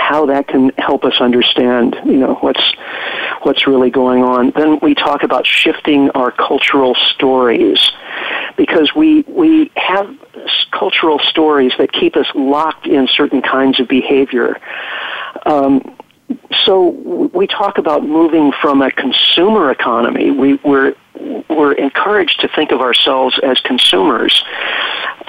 how 0.00 0.26
that 0.26 0.48
can 0.48 0.70
help 0.78 1.04
us 1.04 1.20
understand, 1.20 1.96
you 2.04 2.16
know, 2.16 2.34
what's 2.36 2.74
what's 3.42 3.66
really 3.66 3.90
going 3.90 4.22
on. 4.22 4.52
Then 4.56 4.78
we 4.82 4.94
talk 4.94 5.22
about 5.22 5.46
shifting 5.46 6.10
our 6.10 6.30
cultural 6.30 6.94
stories 6.94 7.80
because 8.56 8.94
we 8.94 9.22
we 9.22 9.70
have 9.76 10.08
cultural 10.72 11.18
stories 11.18 11.72
that 11.78 11.92
keep 11.92 12.16
us 12.16 12.26
locked 12.34 12.86
in 12.86 13.06
certain 13.08 13.42
kinds 13.42 13.80
of 13.80 13.88
behavior. 13.88 14.60
Um, 15.46 15.96
so 16.64 16.88
we 17.34 17.46
talk 17.46 17.78
about 17.78 18.04
moving 18.04 18.52
from 18.60 18.82
a 18.82 18.90
consumer 18.90 19.70
economy. 19.70 20.30
We, 20.30 20.54
we're 20.64 20.94
we're 21.48 21.72
encouraged 21.72 22.40
to 22.40 22.48
think 22.48 22.70
of 22.70 22.80
ourselves 22.80 23.38
as 23.42 23.60
consumers 23.60 24.42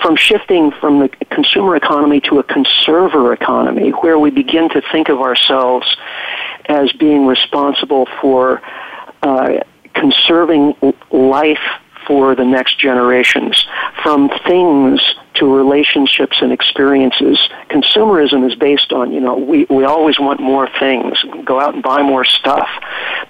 from 0.02 0.16
shifting 0.16 0.72
from 0.72 0.99
the 0.99 1.10
consumer 1.30 1.76
economy 1.76 2.22
to 2.22 2.39
a 2.39 2.43
conserver 2.43 3.34
economy 3.34 3.89
where 3.89 4.18
we 4.18 4.30
begin 4.30 4.70
to 4.70 4.82
think 4.91 5.10
of 5.10 5.20
ourselves 5.20 5.97
as 6.66 6.91
being 6.93 7.26
responsible 7.26 8.08
for 8.22 8.62
uh, 9.22 9.60
conserving 9.93 10.76
life 11.12 11.60
for 12.08 12.36
the 12.36 12.45
next 12.45 12.80
generations, 12.80 13.66
from 14.04 14.30
things 14.47 15.02
to 15.36 15.45
relationships 15.45 16.38
and 16.41 16.52
experiences. 16.52 17.39
Consumerism 17.70 18.47
is 18.47 18.56
based 18.56 18.91
on, 18.91 19.12
you 19.12 19.20
know, 19.20 19.36
we, 19.36 19.66
we 19.70 19.86
always 19.86 20.20
want 20.20 20.39
more 20.39 20.68
things, 20.80 21.18
go 21.45 21.60
out 21.60 21.74
and 21.74 21.84
buy 21.84 22.02
more 22.02 22.26
stuff. 22.26 22.68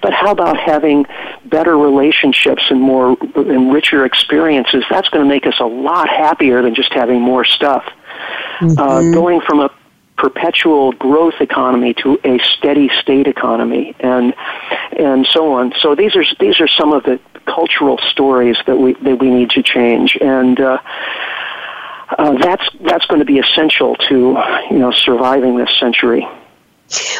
But 0.00 0.12
how 0.12 0.32
about 0.32 0.58
having 0.58 1.06
better 1.44 1.78
relationships 1.78 2.64
and 2.70 2.80
more 2.80 3.16
and 3.36 3.72
richer 3.72 4.04
experiences? 4.04 4.84
That's 4.90 5.08
going 5.10 5.24
to 5.24 5.28
make 5.28 5.46
us 5.46 5.60
a 5.60 5.66
lot 5.66 6.08
happier 6.08 6.62
than 6.62 6.74
just 6.74 6.92
having 6.92 7.20
more 7.20 7.44
stuff. 7.44 7.84
Uh, 8.60 8.64
mm-hmm. 8.64 8.78
Uh, 8.78 9.14
going 9.14 9.40
from 9.40 9.60
a 9.60 9.70
perpetual 10.16 10.92
growth 10.92 11.40
economy 11.40 11.94
to 11.94 12.18
a 12.24 12.38
steady 12.56 12.90
state 13.00 13.26
economy 13.26 13.94
and 14.00 14.34
and 14.98 15.26
so 15.26 15.52
on 15.52 15.72
so 15.78 15.94
these 15.94 16.14
are 16.14 16.24
these 16.38 16.60
are 16.60 16.68
some 16.68 16.92
of 16.92 17.02
the 17.04 17.18
cultural 17.46 17.98
stories 18.10 18.56
that 18.66 18.76
we 18.76 18.94
that 18.94 19.16
we 19.16 19.30
need 19.30 19.50
to 19.50 19.62
change 19.62 20.16
and 20.20 20.60
uh, 20.60 20.78
uh, 22.18 22.32
that's 22.38 22.64
that's 22.82 23.06
going 23.06 23.18
to 23.18 23.24
be 23.24 23.38
essential 23.38 23.96
to 23.96 24.36
you 24.70 24.78
know 24.78 24.90
surviving 24.90 25.56
this 25.56 25.70
century. 25.78 26.26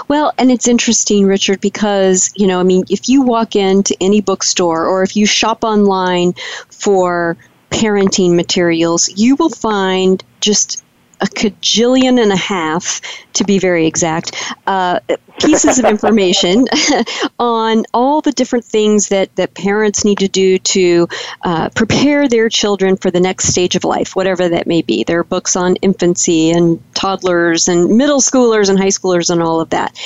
Well, 0.08 0.34
and 0.36 0.50
it's 0.50 0.68
interesting, 0.68 1.24
Richard, 1.24 1.62
because, 1.62 2.30
you 2.36 2.46
know, 2.46 2.60
I 2.60 2.62
mean, 2.62 2.84
if 2.90 3.08
you 3.08 3.22
walk 3.22 3.56
into 3.56 3.96
any 4.02 4.20
bookstore 4.20 4.84
or 4.84 5.02
if 5.02 5.16
you 5.16 5.24
shop 5.24 5.64
online 5.64 6.34
for 6.68 7.38
parenting 7.70 8.34
materials, 8.34 9.08
you 9.16 9.34
will 9.36 9.48
find 9.48 10.22
just 10.42 10.81
a 11.22 11.26
cajillion 11.26 12.20
and 12.20 12.32
a 12.32 12.36
half, 12.36 13.00
to 13.32 13.44
be 13.44 13.58
very 13.58 13.86
exact, 13.86 14.36
uh, 14.66 14.98
pieces 15.40 15.78
of 15.78 15.84
information 15.84 16.66
on 17.38 17.84
all 17.94 18.20
the 18.20 18.32
different 18.32 18.64
things 18.64 19.08
that, 19.08 19.34
that 19.36 19.54
parents 19.54 20.04
need 20.04 20.18
to 20.18 20.28
do 20.28 20.58
to 20.58 21.08
uh, 21.42 21.68
prepare 21.70 22.28
their 22.28 22.48
children 22.48 22.96
for 22.96 23.10
the 23.10 23.20
next 23.20 23.46
stage 23.46 23.76
of 23.76 23.84
life, 23.84 24.14
whatever 24.14 24.48
that 24.48 24.66
may 24.66 24.82
be. 24.82 25.04
There 25.04 25.20
are 25.20 25.24
books 25.24 25.56
on 25.56 25.76
infancy 25.76 26.50
and 26.50 26.82
toddlers 26.94 27.68
and 27.68 27.96
middle 27.96 28.20
schoolers 28.20 28.68
and 28.68 28.78
high 28.78 28.88
schoolers 28.88 29.30
and 29.30 29.42
all 29.42 29.60
of 29.60 29.70
that. 29.70 29.96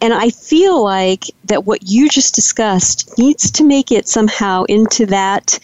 And 0.00 0.12
I 0.12 0.30
feel 0.30 0.84
like 0.84 1.24
that 1.44 1.64
what 1.64 1.88
you 1.88 2.08
just 2.08 2.34
discussed 2.34 3.18
needs 3.18 3.50
to 3.52 3.64
make 3.64 3.90
it 3.90 4.06
somehow 4.06 4.64
into 4.64 5.06
that 5.06 5.58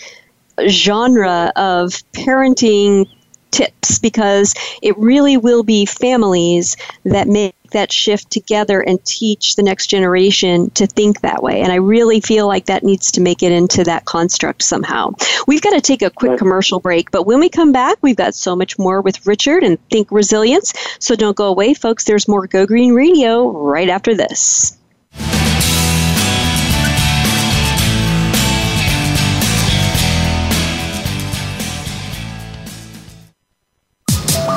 genre 0.68 1.52
of 1.56 1.90
parenting 2.12 3.08
tips 3.54 4.00
because 4.00 4.54
it 4.82 4.98
really 4.98 5.36
will 5.36 5.62
be 5.62 5.86
families 5.86 6.76
that 7.04 7.28
make 7.28 7.54
that 7.70 7.92
shift 7.92 8.30
together 8.30 8.80
and 8.80 9.04
teach 9.04 9.56
the 9.56 9.62
next 9.62 9.88
generation 9.88 10.70
to 10.70 10.86
think 10.86 11.20
that 11.20 11.42
way. 11.42 11.60
And 11.60 11.72
I 11.72 11.76
really 11.76 12.20
feel 12.20 12.46
like 12.46 12.66
that 12.66 12.82
needs 12.82 13.12
to 13.12 13.20
make 13.20 13.42
it 13.42 13.52
into 13.52 13.84
that 13.84 14.04
construct 14.06 14.62
somehow. 14.62 15.10
We've 15.46 15.62
got 15.62 15.70
to 15.70 15.80
take 15.80 16.02
a 16.02 16.10
quick 16.10 16.38
commercial 16.38 16.80
break, 16.80 17.10
but 17.10 17.26
when 17.26 17.40
we 17.40 17.48
come 17.48 17.72
back, 17.72 17.98
we've 18.00 18.16
got 18.16 18.34
so 18.34 18.56
much 18.56 18.78
more 18.78 19.00
with 19.00 19.26
Richard 19.26 19.62
and 19.62 19.78
Think 19.90 20.10
Resilience. 20.10 20.72
So 20.98 21.14
don't 21.14 21.36
go 21.36 21.46
away, 21.46 21.74
folks. 21.74 22.04
There's 22.04 22.28
more 22.28 22.46
Go 22.46 22.66
Green 22.66 22.94
Radio 22.94 23.50
right 23.50 23.88
after 23.88 24.14
this. 24.14 24.78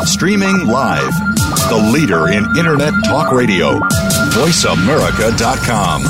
Streaming 0.07 0.65
live. 0.65 1.11
The 1.69 1.91
leader 1.93 2.29
in 2.29 2.45
Internet 2.57 2.93
talk 3.05 3.31
radio. 3.33 3.77
VoiceAmerica.com. 4.31 6.03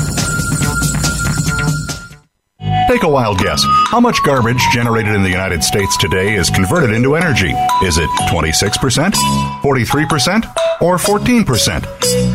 Take 2.88 3.02
a 3.02 3.08
wild 3.08 3.38
guess. 3.38 3.62
How 3.88 4.00
much 4.00 4.22
garbage 4.24 4.62
generated 4.72 5.14
in 5.14 5.22
the 5.22 5.28
United 5.28 5.62
States 5.62 5.96
today 5.98 6.34
is 6.36 6.48
converted 6.48 6.94
into 6.94 7.16
energy? 7.16 7.52
Is 7.84 7.98
it 7.98 8.08
26%, 8.30 9.12
43%, 9.62 10.54
or 10.80 10.96
14%? 10.96 12.27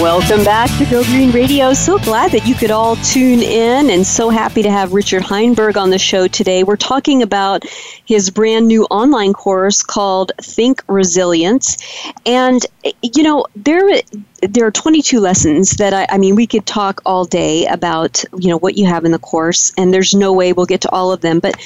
Welcome 0.00 0.44
back 0.44 0.70
to 0.78 0.84
Go 0.84 1.02
Green 1.02 1.32
Radio. 1.32 1.72
So 1.74 1.98
glad 1.98 2.30
that 2.30 2.46
you 2.46 2.54
could 2.54 2.70
all 2.70 2.94
tune 2.94 3.40
in 3.40 3.90
and 3.90 4.06
so 4.06 4.30
happy 4.30 4.62
to 4.62 4.70
have 4.70 4.92
Richard 4.92 5.24
Heinberg 5.24 5.76
on 5.76 5.90
the 5.90 5.98
show 5.98 6.28
today. 6.28 6.62
We're 6.62 6.76
talking 6.76 7.20
about 7.20 7.64
his 8.04 8.30
brand 8.30 8.68
new 8.68 8.84
online 8.84 9.32
course 9.32 9.82
called 9.82 10.30
Think 10.40 10.84
Resilience. 10.86 11.76
And, 12.24 12.64
you 13.02 13.24
know, 13.24 13.44
there, 13.56 14.00
there 14.40 14.66
are 14.66 14.70
22 14.70 15.18
lessons 15.18 15.72
that 15.78 15.92
I, 15.92 16.06
I 16.10 16.18
mean, 16.18 16.36
we 16.36 16.46
could 16.46 16.64
talk 16.64 17.00
all 17.04 17.24
day 17.24 17.66
about, 17.66 18.22
you 18.38 18.50
know, 18.50 18.58
what 18.58 18.78
you 18.78 18.86
have 18.86 19.04
in 19.04 19.10
the 19.10 19.18
course, 19.18 19.72
and 19.76 19.92
there's 19.92 20.14
no 20.14 20.32
way 20.32 20.52
we'll 20.52 20.66
get 20.66 20.82
to 20.82 20.90
all 20.90 21.10
of 21.10 21.22
them. 21.22 21.40
But 21.40 21.56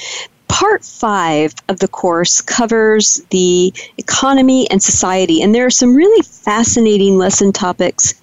part 0.47 0.83
five 0.83 1.53
of 1.69 1.77
the 1.79 1.87
course 1.87 2.41
covers 2.41 3.23
the 3.29 3.71
economy 3.99 4.67
and 4.71 4.81
society, 4.81 5.39
and 5.43 5.53
there 5.53 5.67
are 5.67 5.71
some 5.71 5.95
really 5.95 6.23
fascinating 6.23 7.19
lesson 7.19 7.51
topics 7.51 8.15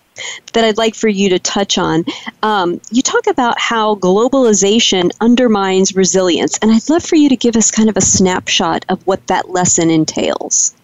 that 0.52 0.64
I'd 0.64 0.78
like 0.78 0.94
for 0.94 1.08
you 1.08 1.30
to 1.30 1.38
touch 1.38 1.78
on. 1.78 2.04
Um, 2.42 2.80
you 2.90 3.02
talk 3.02 3.26
about 3.26 3.58
how 3.58 3.94
globalization 3.96 5.10
undermines 5.20 5.94
resilience, 5.94 6.58
and 6.58 6.70
I'd 6.70 6.88
love 6.88 7.04
for 7.04 7.16
you 7.16 7.28
to 7.28 7.36
give 7.36 7.56
us 7.56 7.70
kind 7.70 7.88
of 7.88 7.96
a 7.96 8.02
snapshot 8.02 8.84
of 8.88 9.06
what 9.06 9.26
that 9.28 9.50
lesson 9.50 9.90
entails. 9.90 10.74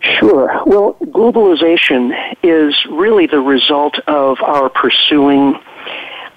Sure. 0.00 0.62
Well, 0.64 0.96
globalization 1.00 2.12
is 2.42 2.74
really 2.90 3.26
the 3.26 3.40
result 3.40 3.98
of 4.06 4.38
our 4.42 4.68
pursuing 4.68 5.58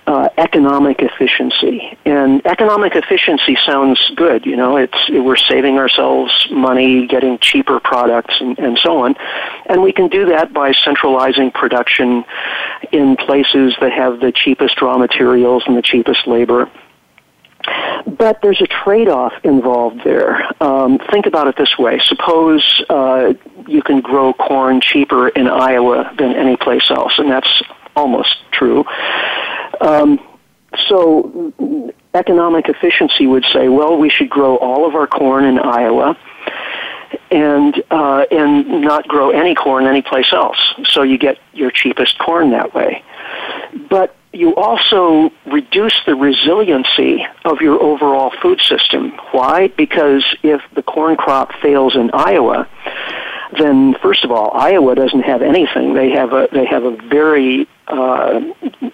uh, 0.07 0.29
economic 0.37 1.01
efficiency. 1.01 1.97
And 2.05 2.45
economic 2.45 2.95
efficiency 2.95 3.57
sounds 3.65 4.11
good, 4.15 4.45
you 4.45 4.55
know, 4.55 4.77
it's, 4.77 5.09
we're 5.09 5.35
saving 5.35 5.77
ourselves 5.77 6.47
money, 6.51 7.07
getting 7.07 7.37
cheaper 7.39 7.79
products, 7.79 8.35
and, 8.39 8.57
and 8.59 8.77
so 8.79 9.03
on. 9.03 9.15
And 9.67 9.81
we 9.81 9.91
can 9.91 10.07
do 10.07 10.25
that 10.27 10.53
by 10.53 10.73
centralizing 10.73 11.51
production 11.51 12.25
in 12.91 13.15
places 13.15 13.75
that 13.79 13.91
have 13.91 14.19
the 14.19 14.31
cheapest 14.31 14.81
raw 14.81 14.97
materials 14.97 15.63
and 15.67 15.77
the 15.77 15.81
cheapest 15.81 16.27
labor. 16.27 16.69
But 18.07 18.41
there's 18.41 18.61
a 18.61 18.67
trade-off 18.67 19.33
involved 19.43 20.03
there. 20.03 20.51
Um, 20.63 20.97
think 21.11 21.27
about 21.27 21.47
it 21.47 21.55
this 21.57 21.77
way: 21.77 21.99
suppose 22.03 22.83
uh, 22.89 23.33
you 23.67 23.83
can 23.83 24.01
grow 24.01 24.33
corn 24.33 24.81
cheaper 24.81 25.29
in 25.29 25.47
Iowa 25.47 26.11
than 26.17 26.33
any 26.33 26.57
place 26.57 26.89
else, 26.89 27.19
and 27.19 27.29
that's 27.29 27.61
almost 27.95 28.35
true. 28.51 28.85
Um, 29.79 30.19
so 30.87 31.53
economic 32.13 32.69
efficiency 32.69 33.27
would 33.27 33.45
say, 33.53 33.67
well, 33.67 33.97
we 33.97 34.09
should 34.09 34.29
grow 34.29 34.57
all 34.57 34.87
of 34.87 34.95
our 34.95 35.07
corn 35.07 35.45
in 35.45 35.59
Iowa 35.59 36.17
and 37.29 37.81
uh, 37.89 38.25
and 38.31 38.81
not 38.81 39.07
grow 39.07 39.31
any 39.31 39.55
corn 39.55 39.85
anyplace 39.85 40.31
else. 40.33 40.57
So 40.85 41.03
you 41.03 41.17
get 41.17 41.39
your 41.53 41.71
cheapest 41.71 42.17
corn 42.19 42.51
that 42.51 42.73
way. 42.73 43.03
But 43.89 44.15
you 44.33 44.55
also 44.55 45.31
reduce 45.45 45.95
the 46.05 46.15
resiliency 46.15 47.25
of 47.43 47.59
your 47.59 47.81
overall 47.81 48.31
food 48.41 48.61
system. 48.61 49.11
Why? 49.31 49.67
Because 49.67 50.23
if 50.43 50.61
the 50.73 50.81
corn 50.81 51.17
crop 51.17 51.53
fails 51.61 51.95
in 51.95 52.11
Iowa, 52.13 52.67
then 53.57 53.95
first 54.01 54.23
of 54.23 54.31
all, 54.31 54.51
Iowa 54.53 54.95
doesn't 54.95 55.21
have 55.21 55.41
anything. 55.41 55.93
They 55.93 56.11
have 56.11 56.33
a 56.33 56.47
they 56.51 56.65
have 56.65 56.83
a 56.83 56.95
very 57.09 57.67
uh, 57.87 58.39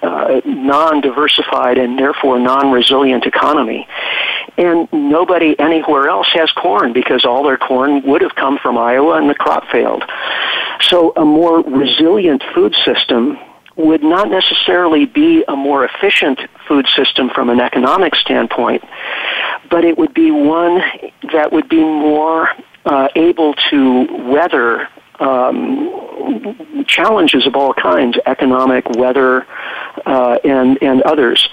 uh, 0.02 0.42
non-diversified 0.46 1.78
and 1.78 2.00
therefore 2.00 2.40
non-resilient 2.40 3.26
economy. 3.26 3.88
And 4.58 4.92
nobody 4.92 5.58
anywhere 5.60 6.10
else 6.10 6.28
has 6.34 6.52
corn 6.52 6.94
because 6.94 7.26
all 7.26 7.44
their 7.44 7.58
corn 7.58 8.02
would 8.08 8.22
have 8.22 8.34
come 8.36 8.58
from 8.58 8.78
Iowa 8.78 9.18
and 9.18 9.30
the 9.30 9.36
crop 9.36 9.68
failed. 9.72 10.04
So 10.82 11.14
a 11.16 11.26
more 11.26 11.62
resilient 11.62 12.44
food 12.56 12.76
system 12.84 13.38
would 13.76 14.04
not 14.04 14.30
necessarily 14.30 15.06
be 15.06 15.44
a 15.48 15.56
more 15.56 15.86
efficient 15.86 16.40
food 16.68 16.88
system 16.96 17.30
from 17.30 17.50
an 17.52 17.60
economic 17.60 18.16
standpoint, 18.16 18.84
but 19.70 19.86
it 19.86 19.98
would 19.98 20.16
be 20.16 20.32
one 20.32 20.82
that 21.32 21.52
would 21.52 21.70
be 21.70 21.84
more 21.84 22.50
uh, 22.88 23.10
able 23.16 23.54
to 23.70 24.08
weather 24.32 24.88
um, 25.20 26.86
challenges 26.88 27.46
of 27.48 27.56
all 27.56 27.74
kinds, 27.74 28.18
economic, 28.26 28.88
weather, 28.92 29.46
uh, 30.06 30.38
and 30.44 30.82
and 30.82 31.02
others. 31.04 31.50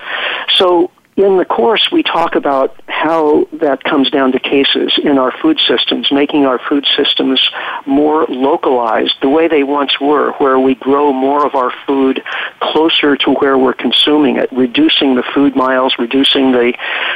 So 0.49 0.91
in 1.17 1.39
the 1.39 1.45
course, 1.45 1.91
we 1.93 2.03
talk 2.03 2.35
about 2.35 2.75
how 2.89 3.47
that 3.53 3.85
comes 3.85 4.11
down 4.11 4.33
to 4.33 4.41
cases 4.41 4.99
in 5.03 5.17
our 5.17 5.31
food 5.31 5.61
systems, 5.61 6.11
making 6.11 6.45
our 6.45 6.59
food 6.59 6.85
systems 6.97 7.51
more 7.87 8.27
localized 8.27 9.15
the 9.23 9.29
way 9.29 9.47
they 9.47 9.63
once 9.63 10.01
were, 10.01 10.33
where 10.39 10.59
we 10.59 10.75
grow 10.75 11.13
more 11.13 11.47
of 11.47 11.55
our 11.55 11.73
food 11.87 12.21
closer 12.61 13.17
to 13.17 13.31
where 13.35 13.57
we're 13.57 13.75
consuming 13.75 14.39
it, 14.39 14.51
reducing 14.51 15.15
the 15.15 15.23
food 15.35 15.55
miles, 15.55 15.95
reducing 16.01 16.51
the, 16.51 16.73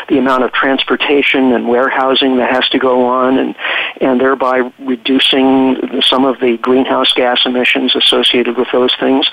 the 0.08 0.18
amount 0.18 0.44
of 0.44 0.52
transportation 0.52 1.52
and 1.52 1.68
warehousing 1.68 2.36
that 2.36 2.50
has 2.52 2.68
to 2.68 2.78
go 2.78 3.04
on, 3.04 3.36
and, 3.38 3.56
and 4.00 4.20
thereby 4.20 4.70
reducing 4.78 6.02
some 6.02 6.24
of 6.24 6.38
the 6.38 6.56
greenhouse 6.58 7.12
gas 7.14 7.40
emissions 7.44 7.96
associated 7.96 8.56
with 8.56 8.68
those 8.70 8.94
things, 9.00 9.28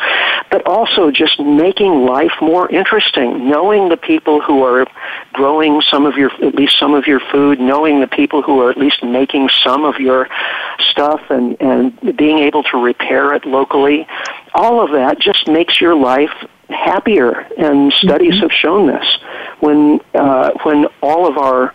but 0.49 0.65
also 0.65 1.11
just 1.11 1.39
making 1.39 2.05
life 2.05 2.33
more 2.41 2.67
interesting, 2.71 3.47
knowing 3.47 3.89
the 3.89 3.97
people 3.97 4.41
who 4.41 4.54
who 4.55 4.63
are 4.63 4.87
growing 5.33 5.81
some 5.81 6.05
of 6.05 6.15
your, 6.15 6.31
at 6.43 6.55
least 6.55 6.79
some 6.79 6.93
of 6.93 7.07
your 7.07 7.19
food, 7.31 7.59
knowing 7.59 7.99
the 7.99 8.07
people 8.07 8.41
who 8.41 8.61
are 8.61 8.71
at 8.71 8.77
least 8.77 9.03
making 9.03 9.49
some 9.63 9.83
of 9.83 9.99
your 9.99 10.29
stuff 10.79 11.21
and, 11.29 11.57
and 11.59 12.17
being 12.17 12.39
able 12.39 12.63
to 12.63 12.77
repair 12.77 13.33
it 13.33 13.45
locally, 13.45 14.07
all 14.53 14.81
of 14.81 14.91
that 14.91 15.19
just 15.19 15.47
makes 15.47 15.81
your 15.81 15.95
life 15.95 16.33
happier. 16.69 17.45
And 17.57 17.91
studies 17.91 18.35
mm-hmm. 18.35 18.43
have 18.43 18.51
shown 18.51 18.87
this. 18.87 19.17
When, 19.59 19.99
uh, 20.13 20.51
when 20.63 20.87
all 21.01 21.27
of 21.27 21.37
our 21.37 21.73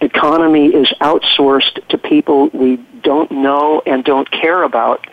economy 0.00 0.66
is 0.66 0.92
outsourced 1.00 1.86
to 1.88 1.96
people 1.96 2.50
we 2.52 2.76
don't 3.02 3.30
know 3.30 3.82
and 3.86 4.04
don't 4.04 4.30
care 4.30 4.62
about, 4.62 5.06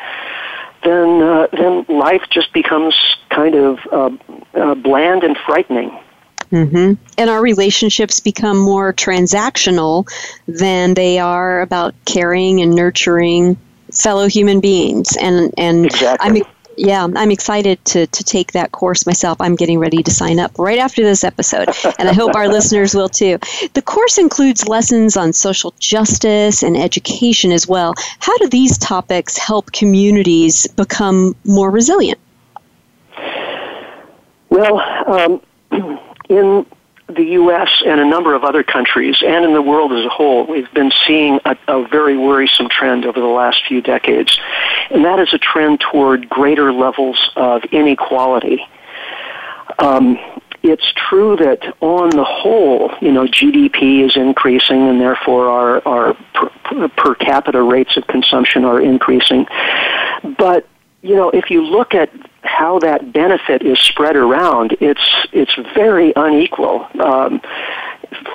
then 0.83 1.21
uh, 1.21 1.47
then 1.53 1.85
life 1.87 2.23
just 2.29 2.51
becomes 2.51 2.95
kind 3.29 3.55
of 3.55 3.79
uh, 3.91 4.09
uh, 4.53 4.75
bland 4.75 5.23
and 5.23 5.37
frightening. 5.45 5.97
Mm-hmm. 6.53 6.93
And 7.17 7.29
our 7.29 7.41
relationships 7.41 8.19
become 8.19 8.57
more 8.57 8.93
transactional 8.93 10.07
than 10.47 10.93
they 10.93 11.17
are 11.17 11.61
about 11.61 11.95
caring 12.05 12.61
and 12.61 12.75
nurturing 12.75 13.57
fellow 13.91 14.27
human 14.27 14.59
beings. 14.59 15.17
And 15.19 15.51
and 15.57 15.85
exactly. 15.87 16.29
I 16.29 16.31
mean, 16.31 16.43
Yeah, 16.77 17.07
I'm 17.15 17.31
excited 17.31 17.83
to, 17.85 18.07
to 18.07 18.23
take 18.23 18.53
that 18.53 18.71
course 18.71 19.05
myself. 19.05 19.39
I'm 19.39 19.55
getting 19.55 19.77
ready 19.79 20.01
to 20.03 20.11
sign 20.11 20.39
up 20.39 20.57
right 20.57 20.79
after 20.79 21.03
this 21.03 21.23
episode, 21.23 21.69
and 21.99 22.09
I 22.09 22.13
hope 22.13 22.35
our 22.35 22.47
listeners 22.57 22.95
will 22.95 23.09
too. 23.09 23.37
The 23.73 23.81
course 23.81 24.17
includes 24.17 24.67
lessons 24.67 25.15
on 25.15 25.33
social 25.33 25.73
justice 25.79 26.63
and 26.63 26.75
education 26.75 27.51
as 27.51 27.67
well. 27.67 27.93
How 28.19 28.35
do 28.39 28.49
these 28.49 28.77
topics 28.77 29.37
help 29.37 29.71
communities 29.71 30.65
become 30.67 31.35
more 31.45 31.69
resilient? 31.69 32.19
Well, 34.49 34.79
um, 35.07 35.41
in 36.29 36.65
the 37.07 37.23
U.S. 37.23 37.69
and 37.85 37.99
a 37.99 38.05
number 38.05 38.33
of 38.33 38.43
other 38.43 38.63
countries, 38.63 39.17
and 39.25 39.43
in 39.45 39.53
the 39.53 39.61
world 39.61 39.91
as 39.91 40.05
a 40.05 40.09
whole, 40.09 40.45
we've 40.45 40.71
been 40.73 40.91
seeing 41.05 41.39
a, 41.45 41.57
a, 41.67 41.87
very 41.87 42.17
worrisome 42.17 42.69
trend 42.69 43.05
over 43.05 43.19
the 43.19 43.25
last 43.25 43.61
few 43.67 43.81
decades, 43.81 44.39
and 44.89 45.03
that 45.03 45.19
is 45.19 45.33
a 45.33 45.37
trend 45.37 45.81
toward 45.81 46.29
greater 46.29 46.71
levels 46.71 47.31
of 47.35 47.63
inequality. 47.65 48.65
Um, 49.79 50.17
it's 50.63 50.93
true 50.95 51.35
that 51.35 51.75
on 51.81 52.09
the 52.11 52.23
whole, 52.23 52.93
you 53.01 53.11
know, 53.11 53.25
GDP 53.25 54.05
is 54.05 54.15
increasing, 54.15 54.87
and 54.87 55.01
therefore 55.01 55.49
our 55.49 55.85
our 55.85 56.13
per, 56.33 56.87
per 56.87 57.15
capita 57.15 57.61
rates 57.61 57.97
of 57.97 58.07
consumption 58.07 58.63
are 58.63 58.79
increasing. 58.79 59.45
But 60.37 60.67
you 61.01 61.15
know, 61.15 61.29
if 61.31 61.51
you 61.51 61.65
look 61.65 61.93
at 61.93 62.09
how 62.43 62.79
that 62.79 63.11
benefit 63.13 63.63
is 63.63 63.79
spread 63.79 64.15
around, 64.15 64.75
it's 64.79 65.27
it's 65.31 65.55
very 65.73 66.13
unequal. 66.15 66.87
Um, 66.99 67.41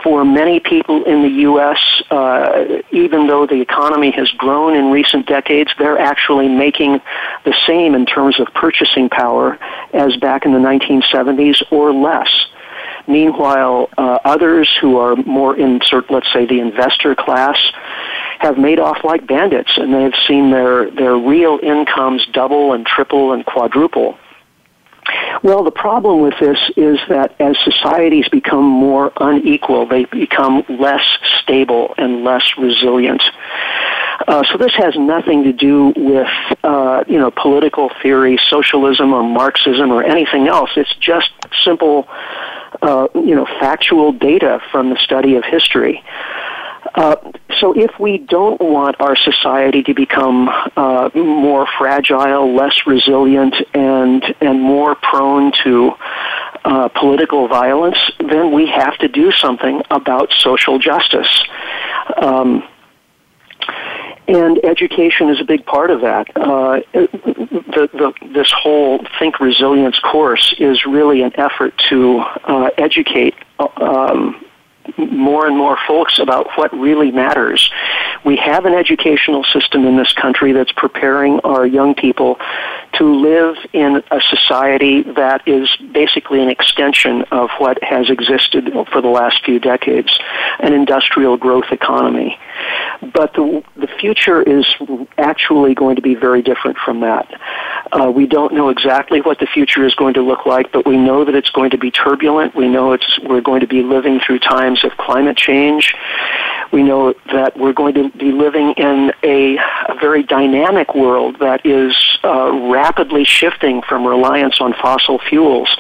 for 0.03 0.25
many 0.25 0.61
people 0.61 1.05
in 1.05 1.23
the 1.23 1.29
U.S., 1.43 1.79
uh, 2.11 2.83
even 2.91 3.27
though 3.27 3.47
the 3.47 3.61
economy 3.61 4.11
has 4.11 4.31
grown 4.33 4.75
in 4.75 4.91
recent 4.91 5.27
decades, 5.27 5.71
they're 5.79 5.99
actually 5.99 6.49
making 6.49 7.01
the 7.45 7.55
same 7.67 7.95
in 7.95 8.07
terms 8.07 8.41
of 8.41 8.49
purchasing 8.55 9.09
power 9.09 9.59
as 9.93 10.17
back 10.17 10.45
in 10.45 10.53
the 10.53 10.59
1970s 10.59 11.63
or 11.71 11.93
less. 11.93 12.47
Meanwhile, 13.07 13.89
uh, 13.97 14.19
others 14.25 14.71
who 14.81 14.99
are 14.99 15.17
more 15.17 15.57
in, 15.57 15.81
let's 16.11 16.31
say, 16.33 16.45
the 16.45 16.61
investor 16.61 17.15
class 17.15 17.59
have 18.39 18.59
made 18.59 18.79
off 18.79 19.05
like 19.05 19.27
bandits, 19.27 19.77
and 19.77 19.93
they've 19.93 20.19
seen 20.27 20.51
their 20.51 20.91
their 20.91 21.17
real 21.17 21.59
incomes 21.63 22.27
double 22.33 22.73
and 22.73 22.87
triple 22.87 23.33
and 23.33 23.45
quadruple. 23.45 24.17
Well, 25.43 25.65
the 25.65 25.71
problem 25.71 26.21
with 26.21 26.35
this 26.41 26.59
is 26.77 26.99
that 27.09 27.35
as 27.41 27.57
societies 27.65 28.29
become 28.29 28.65
more 28.65 29.13
unequal, 29.19 29.87
they 29.87 30.05
become 30.05 30.65
less 30.69 31.05
stable 31.41 31.95
and 31.97 32.25
less 32.25 32.45
resilient. 32.59 33.23
Uh, 34.27 34.43
so 34.51 34.59
this 34.59 34.75
has 34.75 34.95
nothing 34.97 35.45
to 35.45 35.53
do 35.53 35.93
with 35.97 36.29
uh, 36.65 37.05
you 37.07 37.19
know 37.19 37.31
political 37.31 37.91
theory, 38.03 38.39
socialism, 38.49 39.13
or 39.13 39.23
Marxism, 39.23 39.91
or 39.91 40.03
anything 40.03 40.49
else. 40.49 40.71
It's 40.77 40.95
just 40.97 41.31
simple, 41.65 42.09
uh, 42.83 43.09
you 43.15 43.35
know, 43.35 43.47
factual 43.61 44.13
data 44.13 44.61
from 44.73 44.91
the 44.91 44.97
study 44.97 45.37
of 45.37 45.45
history. 45.45 46.03
Uh, 46.95 47.17
so 47.59 47.73
if 47.77 47.99
we 47.99 48.19
don't 48.19 48.61
want 48.61 48.97
our 49.01 49.17
society 49.17 49.83
to 49.83 49.95
become 49.95 50.49
uh, 50.77 51.11
more 51.15 51.67
fragile, 51.79 52.55
less 52.55 52.87
resilient, 52.87 53.55
and 53.75 54.23
and 54.41 54.61
more 54.61 54.95
prone 54.95 55.53
to 55.65 55.93
uh, 56.65 56.89
political 56.89 57.49
violence, 57.49 57.99
then 58.19 58.53
we 58.53 58.67
have 58.67 58.97
to 58.99 59.09
do 59.09 59.33
something 59.33 59.83
about 59.91 60.33
social 60.33 60.79
justice. 60.79 61.45
Um, 62.17 62.67
and 64.29 64.63
education 64.63 65.31
is 65.31 65.41
a 65.41 65.45
big 65.45 65.65
part 65.65 65.91
of 65.91 66.03
that. 66.03 66.29
Uh, 66.37 66.81
the, 66.93 67.89
the, 67.93 68.13
this 68.35 68.53
whole 68.53 69.05
Think 69.19 69.41
Resilience 69.41 69.99
course 70.01 70.55
is 70.59 70.85
really 70.85 71.23
an 71.23 71.33
effort 71.37 71.73
to 71.89 72.19
uh, 72.19 72.69
educate 72.77 73.35
um, 73.59 74.45
more 74.97 75.47
and 75.47 75.57
more 75.57 75.77
folks 75.87 76.19
about 76.19 76.49
what 76.57 76.73
really 76.73 77.11
matters. 77.11 77.71
We 78.25 78.37
have 78.37 78.65
an 78.65 78.75
educational 78.75 79.45
system 79.45 79.85
in 79.87 79.97
this 79.97 80.13
country 80.13 80.53
that's 80.53 80.73
preparing 80.73 81.41
our 81.41 81.67
young 81.67 81.95
people 81.95 82.39
to 82.95 83.05
live 83.05 83.57
in 83.73 84.03
a 84.11 84.21
society 84.21 85.03
that 85.03 85.47
is 85.47 85.75
basically 85.93 86.43
an 86.43 86.49
extension 86.49 87.23
of 87.31 87.51
what 87.59 87.83
has 87.83 88.11
existed 88.11 88.73
for 88.93 89.01
the 89.01 89.09
last 89.09 89.45
few 89.45 89.59
decades, 89.59 90.19
an 90.61 90.73
industrial 90.73 91.37
growth 91.37 91.71
economy. 91.71 92.39
But 93.01 93.35
the, 93.35 93.63
the 93.77 93.87
future 93.87 94.43
is 94.43 94.67
actually 95.17 95.75
going 95.75 95.97
to 95.97 96.03
be 96.03 96.15
very 96.15 96.43
different 96.43 96.77
from 96.79 97.01
that. 97.01 97.41
Uh, 97.93 98.11
we 98.11 98.27
don't 98.27 98.53
know 98.53 98.69
exactly 98.69 99.21
what 99.21 99.39
the 99.39 99.47
future 99.47 99.85
is 99.85 99.95
going 99.95 100.15
to 100.15 100.23
look 100.23 100.45
like, 100.45 100.73
but 100.73 100.87
we 100.87 100.97
know 100.97 101.25
that 101.25 101.35
it's 101.35 101.51
going 101.51 101.71
to 101.71 101.79
be 101.79 101.91
turbulent. 101.91 102.57
We 102.57 102.69
know 102.69 102.93
it's, 102.93 103.19
we're 103.21 103.41
going 103.41 103.61
to 103.61 103.67
be 103.67 103.83
living 103.83 104.21
through 104.21 104.41
times 104.41 104.78
of 104.85 104.97
climate 104.97 105.37
change. 105.37 105.95
We 106.73 106.83
know 106.83 107.15
that 107.33 107.57
we're 107.57 107.73
going 107.73 107.95
to 107.95 108.11
be 108.11 108.33
living 108.33 108.73
in 108.73 109.13
a, 109.23 109.57
a 109.57 109.95
very 110.01 110.23
dynamic 110.23 110.95
world 110.95 111.39
that 111.41 111.65
is 111.65 111.97
uh, 112.25 112.71
rapidly 112.71 113.25
shifting 113.25 113.83
from 113.83 114.07
reliance 114.07 114.61
on 114.61 114.75
fossil 114.75 115.19
fuels 115.19 115.75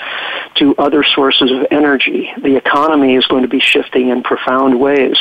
to 0.54 0.74
other 0.76 1.04
sources 1.04 1.50
of 1.50 1.66
energy. 1.70 2.32
The 2.42 2.56
economy 2.56 3.14
is 3.14 3.26
going 3.26 3.42
to 3.42 3.48
be 3.48 3.60
shifting 3.60 4.08
in 4.08 4.22
profound 4.22 4.80
ways. 4.80 5.18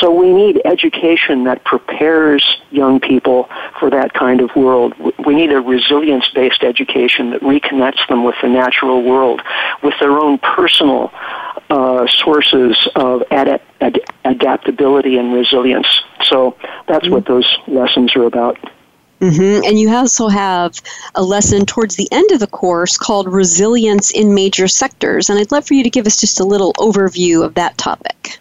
So 0.00 0.12
we 0.12 0.32
need 0.32 0.62
education 0.64 1.44
that 1.44 1.64
prepares 1.64 2.60
young 2.70 3.00
people 3.00 3.48
for 3.78 3.90
that 3.90 4.14
kind 4.14 4.40
of 4.40 4.54
world. 4.56 4.94
We 5.24 5.34
need 5.34 5.52
a 5.52 5.60
resilience 5.60 6.28
based 6.28 6.62
education 6.62 7.30
that 7.30 7.40
reconnects 7.42 8.06
them 8.08 8.24
with 8.24 8.36
the 8.42 8.48
natural 8.48 9.02
world, 9.02 9.42
with 9.82 9.94
their 10.00 10.18
own 10.18 10.38
personal 10.38 11.12
uh, 11.70 12.06
sources 12.06 12.88
of 12.94 13.22
ad- 13.30 13.62
ad- 13.84 14.00
adaptability 14.24 15.18
and 15.18 15.32
resilience. 15.32 15.86
So 16.22 16.56
that's 16.88 17.04
mm-hmm. 17.04 17.14
what 17.14 17.26
those 17.26 17.58
lessons 17.66 18.16
are 18.16 18.24
about. 18.24 18.58
Mm-hmm. 19.20 19.64
And 19.64 19.78
you 19.78 19.90
also 19.94 20.28
have 20.28 20.80
a 21.14 21.22
lesson 21.22 21.64
towards 21.64 21.96
the 21.96 22.08
end 22.12 22.30
of 22.32 22.40
the 22.40 22.46
course 22.46 22.98
called 22.98 23.32
Resilience 23.32 24.10
in 24.10 24.34
Major 24.34 24.68
Sectors. 24.68 25.30
And 25.30 25.38
I'd 25.38 25.52
love 25.52 25.66
for 25.66 25.74
you 25.74 25.82
to 25.82 25.90
give 25.90 26.06
us 26.06 26.20
just 26.20 26.40
a 26.40 26.44
little 26.44 26.72
overview 26.74 27.44
of 27.44 27.54
that 27.54 27.78
topic. 27.78 28.38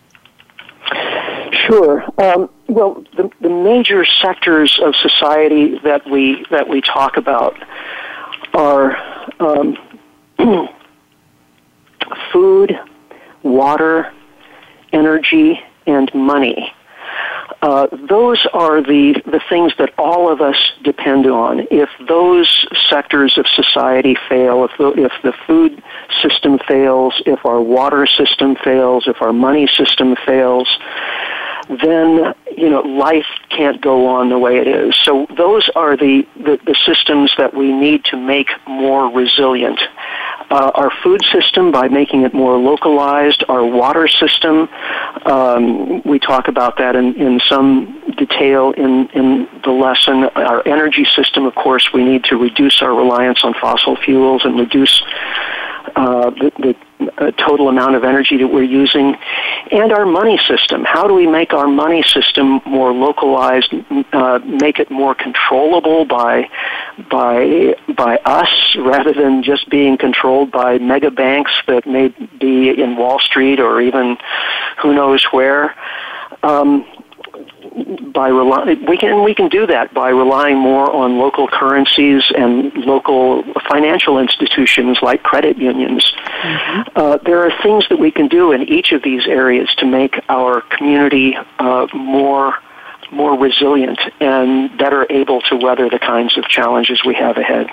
Sure. 1.67 2.03
Um, 2.17 2.49
well, 2.67 3.03
the, 3.15 3.29
the 3.39 3.49
major 3.49 4.03
sectors 4.03 4.77
of 4.83 4.95
society 4.95 5.79
that 5.83 6.09
we 6.09 6.45
that 6.49 6.67
we 6.67 6.81
talk 6.81 7.15
about 7.15 7.55
are 8.53 8.97
um, 9.39 9.77
food, 12.31 12.77
water, 13.43 14.11
energy, 14.93 15.59
and 15.85 16.13
money. 16.13 16.73
Uh, 17.61 17.87
those 18.09 18.45
are 18.53 18.81
the, 18.81 19.21
the 19.25 19.41
things 19.47 19.73
that 19.77 19.93
all 19.97 20.31
of 20.31 20.41
us 20.41 20.71
depend 20.83 21.25
on. 21.25 21.65
If 21.71 21.89
those 22.07 22.65
sectors 22.89 23.37
of 23.37 23.47
society 23.47 24.17
fail, 24.27 24.65
if 24.65 24.71
the, 24.77 24.89
if 25.01 25.13
the 25.23 25.33
food 25.47 25.81
system 26.21 26.59
fails, 26.67 27.21
if 27.25 27.45
our 27.45 27.61
water 27.61 28.05
system 28.05 28.55
fails, 28.55 29.07
if 29.07 29.21
our 29.21 29.33
money 29.33 29.67
system 29.67 30.15
fails, 30.25 30.77
then 31.69 32.33
you 32.57 32.69
know 32.69 32.81
life 32.81 33.25
can't 33.49 33.81
go 33.81 34.07
on 34.07 34.29
the 34.29 34.37
way 34.37 34.57
it 34.57 34.67
is. 34.67 34.95
So 34.97 35.25
those 35.37 35.69
are 35.75 35.95
the, 35.95 36.27
the, 36.35 36.59
the 36.65 36.75
systems 36.85 37.33
that 37.37 37.53
we 37.53 37.71
need 37.71 38.03
to 38.05 38.17
make 38.17 38.49
more 38.67 39.09
resilient. 39.09 39.79
Uh, 40.53 40.69
our 40.75 40.91
food 41.01 41.19
system 41.31 41.71
by 41.71 41.87
making 41.87 42.21
it 42.21 42.31
more 42.31 42.59
localized, 42.59 43.43
our 43.49 43.65
water 43.65 44.07
system, 44.07 44.69
um, 45.25 45.99
we 46.03 46.19
talk 46.19 46.47
about 46.47 46.77
that 46.77 46.95
in, 46.95 47.15
in 47.15 47.39
some 47.39 47.99
detail 48.19 48.71
in, 48.77 49.07
in 49.15 49.47
the 49.63 49.71
lesson. 49.71 50.25
Our 50.35 50.61
energy 50.67 51.05
system, 51.05 51.45
of 51.45 51.55
course, 51.55 51.89
we 51.91 52.03
need 52.03 52.25
to 52.25 52.35
reduce 52.37 52.83
our 52.83 52.93
reliance 52.93 53.43
on 53.43 53.55
fossil 53.55 53.95
fuels 53.95 54.45
and 54.45 54.59
reduce 54.59 55.01
uh, 55.95 56.29
the, 56.29 56.51
the 56.59 56.75
total 57.37 57.69
amount 57.69 57.95
of 57.95 58.03
energy 58.03 58.37
that 58.37 58.47
we're 58.47 58.63
using, 58.63 59.15
and 59.71 59.91
our 59.91 60.05
money 60.05 60.37
system. 60.47 60.83
How 60.83 61.07
do 61.07 61.13
we 61.13 61.27
make 61.27 61.53
our 61.53 61.67
money 61.67 62.03
system 62.03 62.61
more 62.65 62.91
localized, 62.93 63.73
uh, 64.13 64.39
make 64.39 64.79
it 64.79 64.89
more 64.89 65.15
controllable 65.15 66.05
by 66.05 66.49
by 67.09 67.75
by 67.95 68.17
us 68.25 68.75
rather 68.77 69.13
than 69.13 69.43
just 69.43 69.69
being 69.69 69.97
controlled 69.97 70.51
by 70.51 70.77
mega 70.77 71.11
banks 71.11 71.51
that 71.67 71.85
may 71.85 72.09
be 72.39 72.69
in 72.69 72.95
Wall 72.95 73.19
Street 73.19 73.59
or 73.59 73.81
even 73.81 74.17
who 74.81 74.93
knows 74.93 75.23
where. 75.31 75.75
Um, 76.43 76.85
by 78.13 78.27
relying, 78.27 78.85
we 78.85 78.97
can 78.97 79.23
we 79.23 79.33
can 79.33 79.49
do 79.49 79.65
that 79.67 79.93
by 79.93 80.09
relying 80.09 80.57
more 80.57 80.91
on 80.91 81.17
local 81.17 81.47
currencies 81.47 82.23
and 82.37 82.73
local 82.85 83.43
financial 83.67 84.19
institutions 84.19 84.99
like 85.01 85.23
credit 85.23 85.57
unions. 85.57 86.13
Mm-hmm. 86.43 86.81
Uh, 86.95 87.17
there 87.25 87.43
are 87.43 87.51
things 87.63 87.87
that 87.89 87.97
we 87.97 88.11
can 88.11 88.27
do 88.27 88.51
in 88.51 88.63
each 88.63 88.91
of 88.91 89.01
these 89.01 89.25
areas 89.25 89.73
to 89.77 89.85
make 89.85 90.19
our 90.29 90.61
community 90.61 91.35
uh, 91.59 91.87
more 91.93 92.55
more 93.11 93.37
resilient 93.37 93.99
and 94.19 94.75
better 94.77 95.05
able 95.09 95.41
to 95.41 95.55
weather 95.55 95.89
the 95.89 95.99
kinds 95.99 96.37
of 96.37 96.45
challenges 96.45 97.03
we 97.05 97.13
have 97.15 97.37
ahead. 97.37 97.67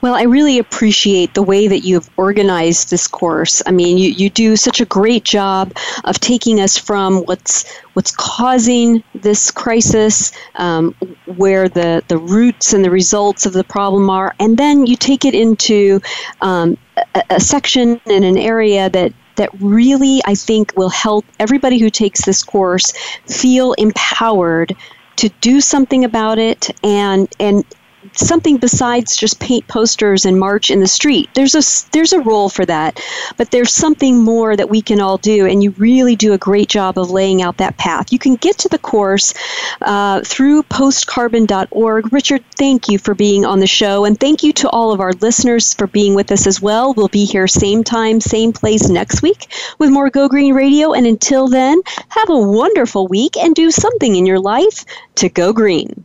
Well, 0.00 0.14
I 0.14 0.22
really 0.22 0.58
appreciate 0.58 1.34
the 1.34 1.42
way 1.42 1.66
that 1.68 1.80
you 1.80 1.94
have 1.94 2.08
organized 2.16 2.90
this 2.90 3.06
course. 3.06 3.62
I 3.66 3.70
mean, 3.72 3.98
you, 3.98 4.10
you 4.10 4.30
do 4.30 4.56
such 4.56 4.80
a 4.80 4.84
great 4.84 5.24
job 5.24 5.76
of 6.04 6.20
taking 6.20 6.60
us 6.60 6.78
from 6.78 7.22
what's 7.24 7.70
what's 7.94 8.14
causing 8.14 9.02
this 9.14 9.50
crisis, 9.50 10.32
um, 10.54 10.94
where 11.26 11.68
the, 11.68 12.02
the 12.08 12.16
roots 12.16 12.72
and 12.72 12.84
the 12.84 12.90
results 12.90 13.44
of 13.44 13.52
the 13.52 13.64
problem 13.64 14.08
are, 14.08 14.34
and 14.38 14.56
then 14.56 14.86
you 14.86 14.96
take 14.96 15.24
it 15.24 15.34
into 15.34 16.00
um, 16.40 16.78
a, 17.14 17.22
a 17.30 17.40
section 17.40 18.00
in 18.06 18.22
an 18.24 18.38
area 18.38 18.88
that 18.90 19.12
that 19.36 19.50
really 19.60 20.20
I 20.26 20.34
think 20.34 20.76
will 20.76 20.90
help 20.90 21.24
everybody 21.38 21.78
who 21.78 21.90
takes 21.90 22.24
this 22.24 22.42
course 22.42 22.92
feel 23.26 23.72
empowered 23.74 24.76
to 25.16 25.28
do 25.40 25.60
something 25.60 26.04
about 26.04 26.38
it 26.38 26.70
and 26.84 27.28
and 27.38 27.64
something 28.12 28.56
besides 28.56 29.16
just 29.16 29.40
paint 29.40 29.66
posters 29.68 30.24
and 30.24 30.38
march 30.38 30.70
in 30.70 30.80
the 30.80 30.86
street. 30.86 31.28
There's 31.34 31.54
a 31.54 31.62
there's 31.92 32.12
a 32.12 32.20
role 32.20 32.48
for 32.48 32.64
that, 32.66 33.00
but 33.36 33.50
there's 33.50 33.72
something 33.72 34.22
more 34.22 34.56
that 34.56 34.70
we 34.70 34.80
can 34.80 35.00
all 35.00 35.18
do, 35.18 35.46
and 35.46 35.62
you 35.62 35.70
really 35.72 36.16
do 36.16 36.32
a 36.32 36.38
great 36.38 36.68
job 36.68 36.98
of 36.98 37.10
laying 37.10 37.42
out 37.42 37.58
that 37.58 37.76
path. 37.76 38.12
You 38.12 38.18
can 38.18 38.36
get 38.36 38.58
to 38.58 38.68
the 38.68 38.78
course 38.78 39.34
uh, 39.82 40.22
through 40.24 40.62
postcarbon.org. 40.64 42.12
Richard, 42.12 42.44
thank 42.56 42.88
you 42.88 42.98
for 42.98 43.14
being 43.14 43.44
on 43.44 43.60
the 43.60 43.66
show, 43.66 44.04
and 44.04 44.18
thank 44.18 44.42
you 44.42 44.52
to 44.54 44.70
all 44.70 44.92
of 44.92 45.00
our 45.00 45.12
listeners 45.20 45.74
for 45.74 45.86
being 45.86 46.14
with 46.14 46.32
us 46.32 46.46
as 46.46 46.60
well. 46.60 46.94
We'll 46.94 47.08
be 47.08 47.24
here 47.24 47.46
same 47.46 47.84
time, 47.84 48.20
same 48.20 48.52
place 48.52 48.88
next 48.88 49.22
week 49.22 49.52
with 49.78 49.90
more 49.90 50.10
Go 50.10 50.28
Green 50.28 50.54
Radio, 50.54 50.92
and 50.92 51.06
until 51.06 51.48
then, 51.48 51.80
have 52.08 52.30
a 52.30 52.38
wonderful 52.38 53.06
week 53.08 53.36
and 53.36 53.54
do 53.54 53.70
something 53.70 54.16
in 54.16 54.26
your 54.26 54.40
life 54.40 54.84
to 55.16 55.28
go 55.28 55.52
green. 55.52 56.04